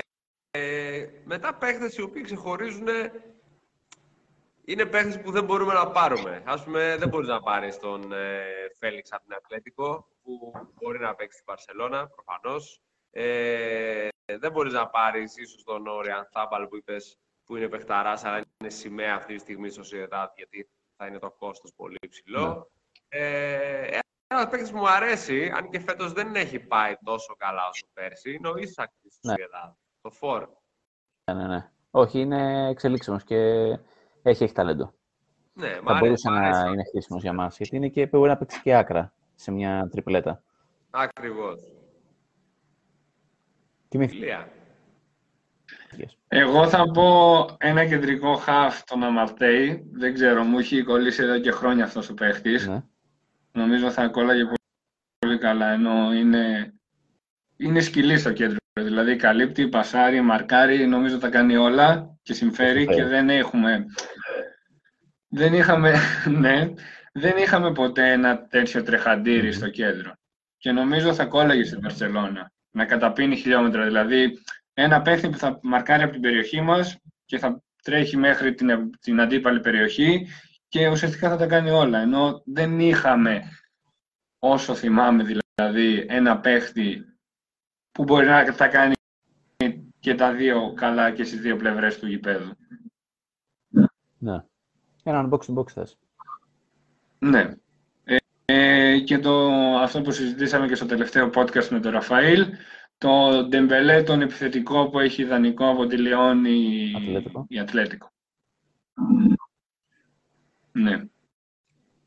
[0.51, 2.87] ε, μετά παίχτες οι οποίοι ξεχωρίζουν
[4.65, 6.43] είναι παίχτες που δεν μπορούμε να πάρουμε.
[6.45, 8.45] Ας πούμε, δεν μπορείς να πάρεις τον ε,
[8.79, 12.81] Φέλιξ από την Ατλέτικο, που μπορεί να παίξει στην Παρσελώνα, προφανώς.
[13.11, 14.07] Ε,
[14.39, 18.69] δεν μπορείς να πάρεις ίσως τον Όριαν Θάμπαλ που είπες, που είναι παιχταράς, αλλά είναι
[18.69, 20.69] σημαία αυτή τη στιγμή στο Σιεδάτ, γιατί
[20.99, 22.47] θα είναι το κόστος πολύ υψηλό.
[22.47, 23.19] Ναι.
[23.19, 27.87] Ε, ένα παίκτη που μου αρέσει, αν και φέτος δεν έχει πάει τόσο καλά όσο
[27.93, 29.33] πέρσι, είναι ο Ισακ της ναι.
[30.01, 30.49] Το Φορ.
[31.23, 31.71] Ναι, ναι, ναι.
[31.91, 33.35] Όχι, είναι εξελίξιμος και
[34.21, 34.93] έχει, έχει ταλέντο.
[35.53, 38.75] Ναι, θα μπορούσε να είναι χρήσιμος για μας, γιατί είναι και μπορεί να παίξει και
[38.75, 40.43] άκρα σε μια τριπλέτα.
[40.89, 41.61] Ακριβώς.
[43.87, 44.49] Κοιμήθηκα.
[46.27, 49.89] Εγώ θα πω ένα κεντρικό χαφ τον Αμαρτέη.
[49.91, 52.67] Δεν ξέρω, μου έχει κολλήσει εδώ και χρόνια αυτός ο παίχτης.
[52.67, 52.83] Ναι.
[53.51, 54.43] Νομίζω θα κόλλαγε
[55.19, 56.73] πολύ καλά, ενώ είναι,
[57.57, 58.57] είναι σκυλή στο κέντρο.
[58.73, 63.85] Δηλαδή καλύπτει, πασάρει, μαρκάρει, νομίζω τα κάνει όλα και συμφέρει και δεν έχουμε...
[65.27, 65.93] Δεν είχαμε,
[66.39, 66.73] ναι,
[67.13, 70.13] δεν είχαμε ποτέ ένα τέτοιο τρεχαντήρι στο κέντρο.
[70.57, 72.51] Και νομίζω θα κόλλαγε στην Βαρσελόνα.
[72.71, 73.83] Να καταπίνει χιλιόμετρα.
[73.83, 74.39] Δηλαδή,
[74.81, 79.21] ένα παίχτη που θα μαρκάρει από την περιοχή μας και θα τρέχει μέχρι την, την
[79.21, 80.27] αντίπαλη περιοχή
[80.67, 81.99] και ουσιαστικά θα τα κάνει όλα.
[81.99, 83.43] Ενώ δεν είχαμε,
[84.39, 87.05] όσο θυμάμαι δηλαδή, ένα παίχτη
[87.91, 88.93] που μπορεί να τα κάνει
[89.99, 92.51] και τα δύο καλά και στις δύο πλευρές του γηπέδου.
[94.17, 94.43] Ναι.
[95.03, 95.97] Έναν box to box θες.
[97.19, 97.49] Ναι.
[98.03, 102.47] Ε, ε, και το, αυτό που συζητήσαμε και στο τελευταίο podcast με τον Ραφαήλ,
[102.99, 106.91] το Ντεμπελέ, τον επιθετικό που έχει ιδανικό από τη Λιόνι
[107.47, 108.11] η Ατλέτικο.
[110.71, 111.05] Ναι.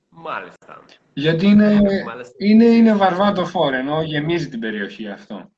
[0.08, 0.84] Μάλιστα.
[1.12, 1.80] Γιατί είναι,
[2.38, 5.50] είναι, είναι βαρβάτο φόρ, ενώ γεμίζει την περιοχή αυτό.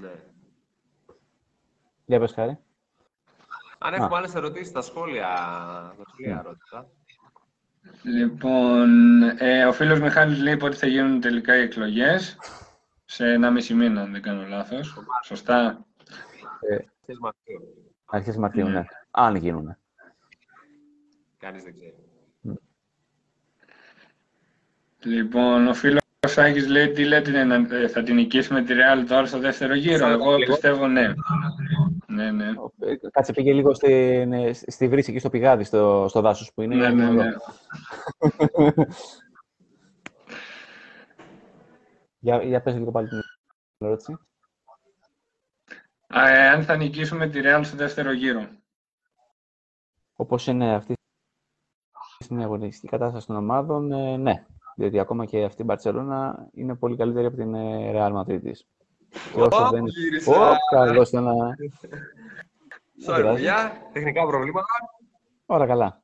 [0.00, 0.12] Ναι.
[2.04, 2.58] Για πες χάρη.
[3.78, 5.26] Αν έχουμε άλλες ερωτήσεις στα σχόλια,
[5.96, 6.88] τα σχόλια ρώτησα.
[8.02, 12.36] Λοιπόν, ε, ο φίλος Μιχάλης λέει ότι θα γίνουν τελικά οι εκλογές
[13.10, 14.98] σε ένα μισή μήνα, αν δεν κάνω λάθος.
[15.24, 15.86] Σωστά.
[16.60, 17.60] Ε, αρχές Μαρτίου.
[18.04, 18.84] Αρχές Μαρτίου, ναι.
[19.10, 19.76] Αν γίνουν.
[21.38, 21.94] Κανείς δεν ξέρει.
[25.02, 29.38] Λοιπόν, ο φίλος Σάκης λέει τι λέτε, ε, θα την νικήσουμε τη Real τώρα στο
[29.38, 31.14] δεύτερο γύρο; Εγώ πιστεύω ναι.
[32.06, 32.46] ναι, ναι.
[32.78, 36.62] Ε, κάτσε πήγε λίγο στη, ναι, στη βρύση εκεί στο πηγάδι, στο, στο δάσος που
[36.62, 36.74] είναι.
[36.74, 37.24] Ναι, ναι, ναι.
[42.18, 43.20] για, για πες λίγο πάλι την
[43.78, 44.18] ερώτηση.
[46.06, 48.48] Ε, αν θα νικήσουμε τη Real στο δεύτερο γύρο.
[50.16, 50.94] Όπως είναι αυτή
[52.18, 54.46] στην αγωνιστική κατάσταση των ομάδων, ε, ναι.
[54.76, 58.66] Διότι ακόμα και αυτή η Μπαρσελόνα είναι πολύ καλύτερη από την ε, Real Madrid της.
[59.32, 59.84] Και όσο δεν...
[60.26, 61.22] Ω, καλώς να...
[63.06, 63.72] Sorry, παιδιά.
[63.92, 64.66] Τεχνικά προβλήματα.
[65.46, 66.02] Όλα καλά.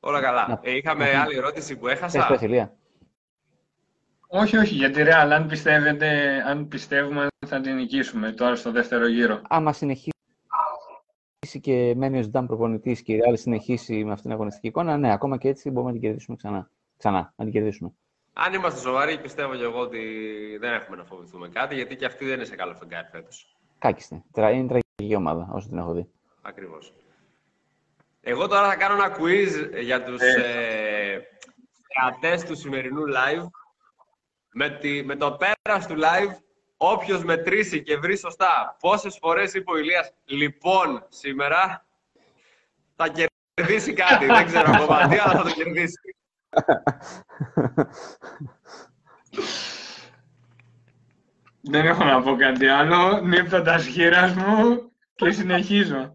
[0.00, 0.60] Όλα καλά.
[0.62, 2.18] Ε, είχαμε άλλη ερώτηση που έχασα.
[2.18, 2.78] Έχεις
[4.32, 6.08] όχι, όχι, γιατί Real, αν, πιστεύετε,
[6.46, 9.40] αν πιστεύουμε θα την νικήσουμε τώρα στο δεύτερο γύρο.
[9.48, 10.10] Άμα συνεχίσει
[11.60, 15.12] και μένει ο Ζητάν προπονητής και η Real συνεχίσει με αυτήν την αγωνιστική εικόνα, ναι,
[15.12, 16.70] ακόμα και έτσι μπορούμε να την κερδίσουμε ξανά.
[16.96, 17.92] Ξανά, να την κερδίσουμε.
[18.32, 20.00] Αν είμαστε σοβαροί, πιστεύω και εγώ ότι
[20.60, 23.56] δεν έχουμε να φοβηθούμε κάτι, γιατί και αυτή δεν είναι σε καλό φεγγάρι φέτος.
[23.78, 24.22] Κάκιστε.
[24.36, 26.10] Είναι τραγική ομάδα, όσο την έχω δει.
[26.42, 26.92] Ακριβώς.
[28.20, 31.26] Εγώ τώρα θα κάνω ένα quiz για τους ε.
[32.20, 33.46] ε, του σημερινού live.
[34.52, 36.36] Με, τη, με το πέρας του live,
[36.76, 41.86] όποιος μετρήσει και βρει σωστά πόσες φορές είπε ο Ηλίας λοιπόν σήμερα,
[42.96, 43.08] θα
[43.54, 44.26] κερδίσει κάτι.
[44.26, 46.00] δεν ξέρω ακόμα τι, αλλά θα το κερδίσει.
[51.60, 53.20] Δεν έχω να πω κάτι άλλο.
[53.20, 56.14] Νύπτω τα σχήρας μου και συνεχίζω.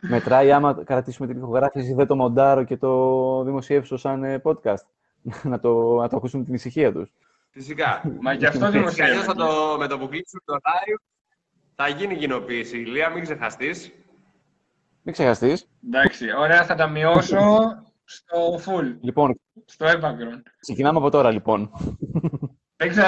[0.00, 4.86] Μετράει άμα κρατήσουμε την ηχογράφηση, δεν το μοντάρω και το δημοσιεύσω σαν ε, podcast.
[5.22, 7.10] Να, το, να το ακούσουν την ησυχία τους.
[7.50, 8.02] Φυσικά.
[8.22, 9.32] Μα και αυτό δημοσιεύεται.
[9.32, 11.00] το, με το που κλείσουμε το live
[11.74, 12.76] θα γίνει κοινοποίηση.
[12.76, 13.92] Λία, μην ξεχαστείς.
[15.02, 15.66] Μην ξεχαστείς.
[15.86, 17.38] Εντάξει, ωραία, θα τα μειώσω
[18.04, 18.96] στο full.
[19.00, 20.30] Λοιπόν, στο έπακρο.
[20.60, 21.70] Ξεκινάμε από τώρα, λοιπόν.
[22.76, 23.06] Δεν ξέρω.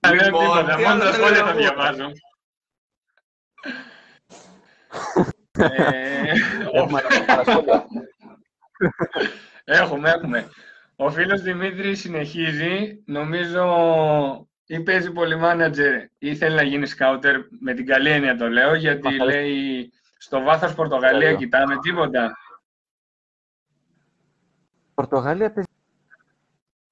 [0.00, 2.06] Δεν τίποτα, μόνο τα σχόλια θα διαβάζω.
[5.60, 6.32] Ε,
[6.72, 7.86] Έχουμε παρασχόλια.
[9.70, 10.48] Έχουμε, έχουμε.
[10.96, 13.64] Ο φίλος Δημήτρης συνεχίζει, νομίζω
[14.66, 18.74] ή παίζει πολύ μάνατζερ ή θέλει να γίνει σκάουτερ, με την καλή έννοια το λέω,
[18.74, 19.24] γιατί Αχα.
[19.24, 21.36] λέει στο βάθος Πορτογαλία Τέλειο.
[21.36, 22.36] κοιτάμε τίποτα.
[24.94, 25.52] Πορτογαλία,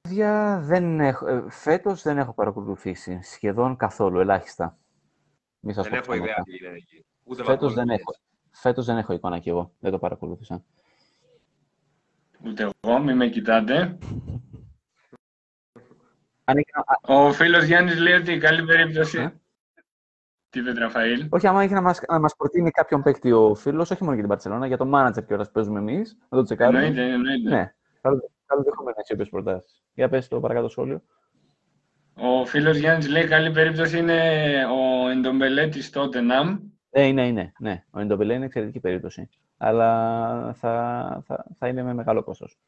[0.03, 3.21] παιδιά, δεν έχω, ε, φέτος δεν έχω παρακολουθήσει.
[3.23, 4.79] Σχεδόν καθόλου, ελάχιστα.
[5.61, 6.43] Μη σας Δεν πω έχω ιδέα ψέματα.
[6.43, 7.05] τι γίνεται εκεί.
[7.25, 8.01] Ούτε Φέτος δεν, παρακολουθίες.
[8.01, 9.73] έχω, φέτος δεν έχω εικόνα κι εγώ.
[9.79, 10.65] Δεν το παρακολούθησα.
[12.47, 13.99] Ούτε εγώ, μη με κοιτάτε.
[16.45, 19.19] Αν έχει, να- Ο φίλος Γιάννης λέει ότι η καλή περίπτωση...
[19.19, 19.33] Ε;
[20.49, 21.27] Τι είπε, Ραφαήλ.
[21.31, 24.23] όχι, άμα έχει να μας, να μας προτείνει κάποιον παίκτη ο φίλος, όχι μόνο για
[24.25, 26.79] την Παρσελόνα, για το manager και που παίζουμε εμείς, να το τσεκάρουμε.
[26.85, 27.49] Εννοείται, εννοείται.
[27.51, 29.83] Ναι, καλό καλό δεχόμενο έτσι όποιες προτάσεις.
[29.93, 31.03] Για πες το παρακάτω σχόλιο.
[32.15, 34.21] Ο φίλος Γιάννης λέει καλή περίπτωση είναι
[34.67, 36.59] ο Εντομπελέ της Τότεναμ.
[36.99, 37.53] Ε, είναι, είναι.
[37.59, 39.29] Ναι, ο Εντομπελέ είναι εξαιρετική περίπτωση.
[39.57, 42.59] Αλλά θα, θα, θα είναι με μεγάλο κόστος.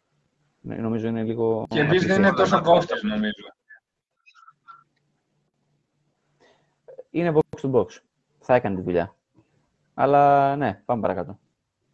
[0.60, 1.66] Ναι, Νομίζω είναι λίγο...
[1.68, 2.58] Και επίσης δεν είναι απρίσιο.
[2.58, 3.54] τόσο κόστος, νομίζω.
[7.10, 7.86] Είναι box to box.
[8.38, 9.16] Θα έκανε τη δουλειά.
[9.94, 11.38] Αλλά ναι, πάμε παρακάτω.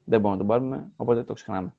[0.05, 1.75] Δεν μπορούμε να τον πάρουμε, οπότε το ξεχνάμε.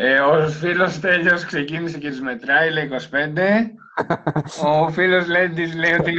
[0.00, 4.64] Ε, ο φίλος Τέλειος ξεκίνησε και τις μετράει, λέει 25.
[4.64, 6.12] ο φίλος Λέντης λέει ότι...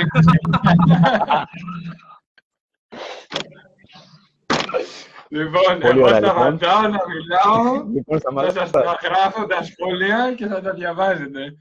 [5.30, 6.58] λοιπόν, Πολύ εγώ ωραία, λοιπόν.
[6.58, 11.58] σταματάω να μιλάω, Λοιπόν, θα σας τα γράφω τα σχόλια και θα τα διαβάζετε.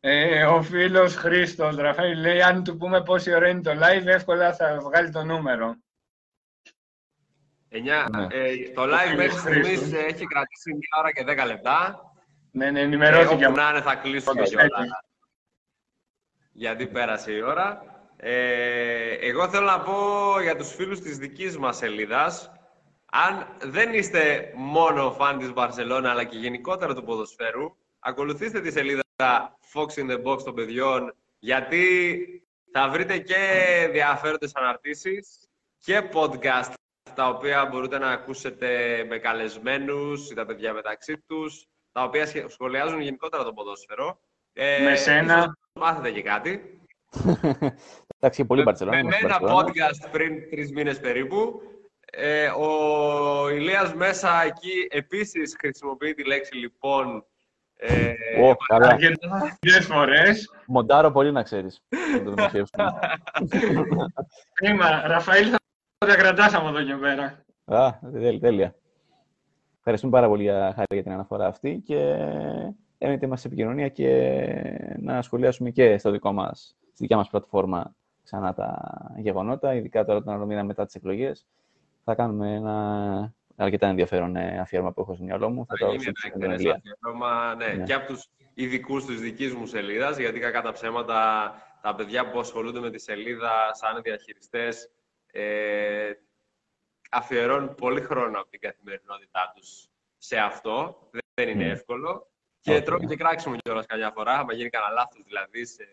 [0.00, 4.54] Ε, ο φίλος Χρήστος Ραφαήλ λέει αν του πούμε πόση ώρα είναι το live, εύκολα
[4.54, 5.74] θα βγάλει το νούμερο.
[7.74, 7.80] 9.
[8.10, 8.26] Ναι.
[8.30, 9.40] Ε, το live μέχρι Χρήστος.
[9.40, 12.00] στιγμής ε, έχει κρατήσει μία ώρα και 10 λεπτά.
[12.50, 13.46] Ναι, ναι, Ε, ενημερώθηκε.
[13.46, 14.68] όπου να είναι θα κλείσουμε Όντως, κιόλας.
[14.80, 14.90] έτσι.
[16.52, 17.82] Γιατί πέρασε η ώρα.
[18.16, 19.94] Ε, εγώ θέλω να πω
[20.42, 22.50] για τους φίλους της δικής μας σελίδας,
[23.10, 29.02] αν δεν είστε μόνο φαν της Μπαρσελόνα, αλλά και γενικότερα του ποδοσφαίρου, ακολουθήστε της σελίδα
[29.74, 31.84] Fox in the Box των παιδιών, γιατί
[32.72, 33.36] θα βρείτε και
[33.86, 35.48] ενδιαφέροντες αναρτήσεις
[35.78, 36.72] και podcast
[37.14, 38.68] τα οποία μπορείτε να ακούσετε
[39.08, 44.18] με καλεσμένους ή τα παιδιά μεταξύ τους, τα οποία σχε- σχολιάζουν γενικότερα το ποδόσφαιρο.
[44.52, 45.38] Ε, Με σένα.
[45.38, 46.80] ίσως μάθετε και κάτι.
[48.18, 48.96] Εντάξει, και πολύ Με, Μπαρσελόνα.
[48.96, 49.72] με είμαστε ένα Μπαρσελόνα.
[49.72, 51.60] podcast πριν τρεις μήνες περίπου.
[52.16, 57.26] Ε, ο Ηλίας μέσα εκεί επίσης χρησιμοποιεί τη λέξη λοιπόν.
[57.76, 58.12] Ε,
[58.42, 58.88] Ω, καλά.
[58.88, 60.50] Αρκετές φορές.
[60.66, 61.80] Μοντάρω πολύ να ξέρεις.
[62.16, 62.92] Να το δημοσιεύσουμε.
[64.52, 65.56] Κρίμα, Ραφαήλ θα
[66.04, 67.44] τα κρατάς από εδώ και πέρα.
[67.64, 68.74] Α, τέλεια, τέλεια.
[69.78, 71.96] Ευχαριστούμε πάρα πολύ για, χάρη για την αναφορά αυτή και
[72.98, 74.40] έμεινε μας σε επικοινωνία και
[74.98, 77.94] να σχολιάσουμε και στο δικό μας, στη δικιά μας πλατφόρμα
[78.24, 78.78] ξανά τα
[79.16, 81.46] γεγονότα, ειδικά τώρα τον άλλο μήνα μετά τις εκλογές.
[82.04, 85.66] Θα κάνουμε ένα αρκετά ενδιαφέρον ε, αφιέρωμα που έχω στο μυαλό μου.
[85.66, 86.74] θα το γίνει αφήσουμε ένα στην εκτενές Ελία.
[86.74, 87.84] αφιέρωμα ναι, Ναι.
[87.84, 91.52] και από τους ειδικούς της δικής μου σελίδας, γιατί κακά τα ψέματα,
[91.82, 94.90] τα παιδιά που ασχολούνται με τη σελίδα σαν διαχειριστές
[95.36, 96.12] ε,
[97.10, 101.08] αφιερώνουν πολύ χρόνο από την καθημερινότητά τους σε αυτό.
[101.34, 101.70] Δεν είναι Μμ.
[101.70, 102.28] εύκολο.
[102.60, 103.06] Και Όχι, τρώει ναι.
[103.06, 105.88] και κράξιμο κιόλας καμιά φορά, άμα γίνει κανένα λάθος δηλαδή, σε,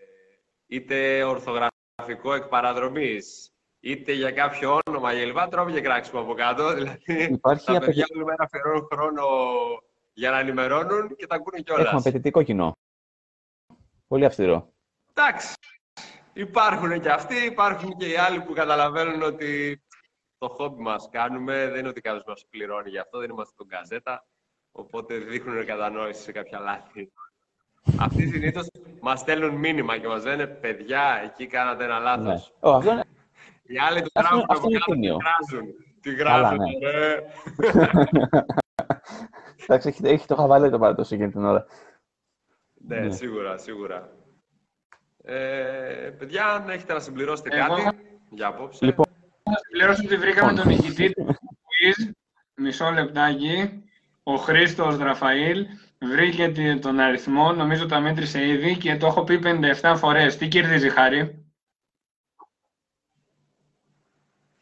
[0.67, 5.37] είτε ορθογραφικό εκ παραδρομής, είτε για κάποιο όνομα κλπ.
[5.49, 6.73] Τρώει και κράξιμο από κάτω.
[6.73, 8.13] Δηλαδή, Υπάρχει τα παιδιά απαιτη...
[8.13, 9.25] όλη μέρα αφιερώνουν χρόνο
[10.13, 11.97] για να ενημερώνουν και τα ακούνε Έχουμε κιόλα.
[11.97, 12.77] απαιτητικό κοινό.
[14.07, 14.73] Πολύ αυστηρό.
[15.13, 15.53] Εντάξει.
[16.33, 19.81] Υπάρχουν και αυτοί, υπάρχουν και οι άλλοι που καταλαβαίνουν ότι
[20.37, 23.67] το χόμπι μας κάνουμε, δεν είναι ότι κάποιος μας πληρώνει γι' αυτό, δεν είμαστε τον
[23.67, 24.25] καζέτα,
[24.71, 27.11] οπότε δείχνουν κατανόηση σε κάποια λάθη.
[27.99, 28.67] Αυτοί συνήθως
[29.01, 32.03] μας στέλνουν μήνυμα και μας λένε «Παιδιά, εκεί κάνατε ένα Ναι.
[32.03, 32.53] λάθος».
[32.59, 33.03] Ω, αυτό είναι...
[33.63, 35.17] Οι άλλοι τους Αυτό- γράφουν αυτό από είναι κάτω, τη τίμιο.
[35.17, 35.73] γράζουν.
[36.01, 36.89] Τη Καλά, γράζουν, ναι.
[36.89, 37.23] ρε.
[39.63, 41.65] Εντάξει, έχει, έχει το χαβαλέ το παρατός εκείνη την ώρα.
[42.73, 43.11] Ναι, Ναι.
[43.11, 44.09] σίγουρα, σίγουρα.
[45.23, 48.85] Ε, παιδιά, αν έχετε να συμπληρώσετε Εγώ- κάτι για απόψε.
[48.85, 49.05] Λοιπόν,
[49.43, 52.11] Να συμπληρώσω ότι βρήκαμε τον νικητή του quiz.
[52.55, 53.83] Μισό λεπτάκι.
[54.23, 55.65] Ο Χρήστος Ραφαήλ
[55.99, 60.37] βρήκε τη- τον αριθμό, νομίζω τα μέτρησε ήδη και το έχω πει 57 φορές.
[60.37, 61.45] Τι κερδίζει, Χάρη;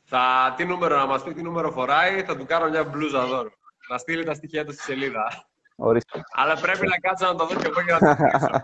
[0.04, 3.50] Θα, τι νούμερο να μας πει, τι νούμερο φοράει, θα του κάνω μια μπλούζα δώρο.
[3.90, 5.48] Να στείλει τα στοιχεία του στη σελίδα.
[5.76, 6.22] ορίστε.
[6.32, 8.62] Αλλά πρέπει να κάτσω να το δω και εγώ για να το στήσω.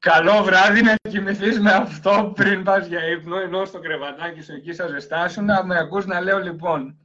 [0.00, 4.72] Καλό βράδυ να κοιμηθείς με αυτό πριν πας για ύπνο, ενώ στο κρεβατάκι σου εκεί
[4.72, 6.98] σα ζεστάσουν, να με ακούς να λέω λοιπόν.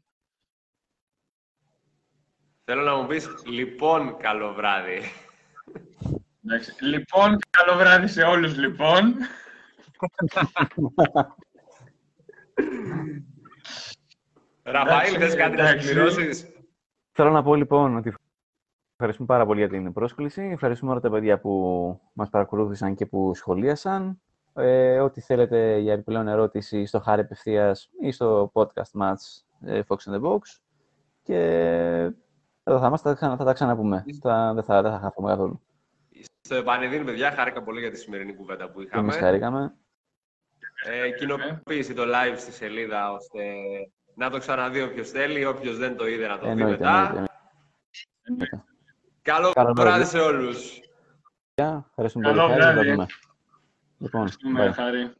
[2.63, 5.01] Θέλω να μου πεις, λοιπόν, καλό βράδυ.
[6.45, 6.85] Εντάξει.
[6.85, 9.15] Λοιπόν, καλό βράδυ σε όλους λοιπόν.
[14.63, 15.87] Ραφαήλ, θες κάτι να Εντάξει.
[15.87, 16.45] συμπληρώσεις;
[17.11, 18.13] Θέλω να πω λοιπόν ότι
[18.97, 20.41] ευχαριστούμε πάρα πολύ για την πρόσκληση.
[20.41, 21.51] Ευχαριστούμε όλα τα παιδιά που
[22.13, 24.19] μας παρακολούθησαν και που σχολίασαν.
[24.53, 29.95] Ε, ό,τι θέλετε για επιπλέον ερώτηση στο χάρη απευθείας ή στο podcast match ε, Fox
[29.97, 30.39] in the Box.
[31.23, 31.39] Και
[32.63, 34.05] εδώ θα είμαστε, θα, ξανα- θα τα ξαναπούμε.
[34.21, 35.61] Θα, δεν, θα, δεν θα χαθούμε καθόλου.
[36.41, 39.01] Στο επανειδήν, παιδιά, χάρηκα πολύ για τη σημερινή κουβέντα που Και είχαμε.
[39.03, 39.75] εμείς χαρήκαμε.
[40.85, 43.41] Ε, κοινοποίηση το live στη σελίδα, ώστε
[44.15, 47.27] να το ξαναδεί όποιος θέλει, όποιος δεν το είδε να το δει Εννοείται, μετά.
[48.23, 48.63] εννοείται.
[49.25, 49.31] Εννοείται.
[49.31, 50.05] Καλό Καλό βράδυ βράδυ.
[50.05, 50.79] σε όλους.
[51.89, 52.51] Ευχαριστούμε Καλό πολύ.
[52.51, 52.89] Χάρη, θα τα βράδυ.
[52.91, 53.05] δούμε.
[53.97, 54.73] Λοιπόν, Ευχαριστούμε, bye.
[54.73, 55.13] Χάρη.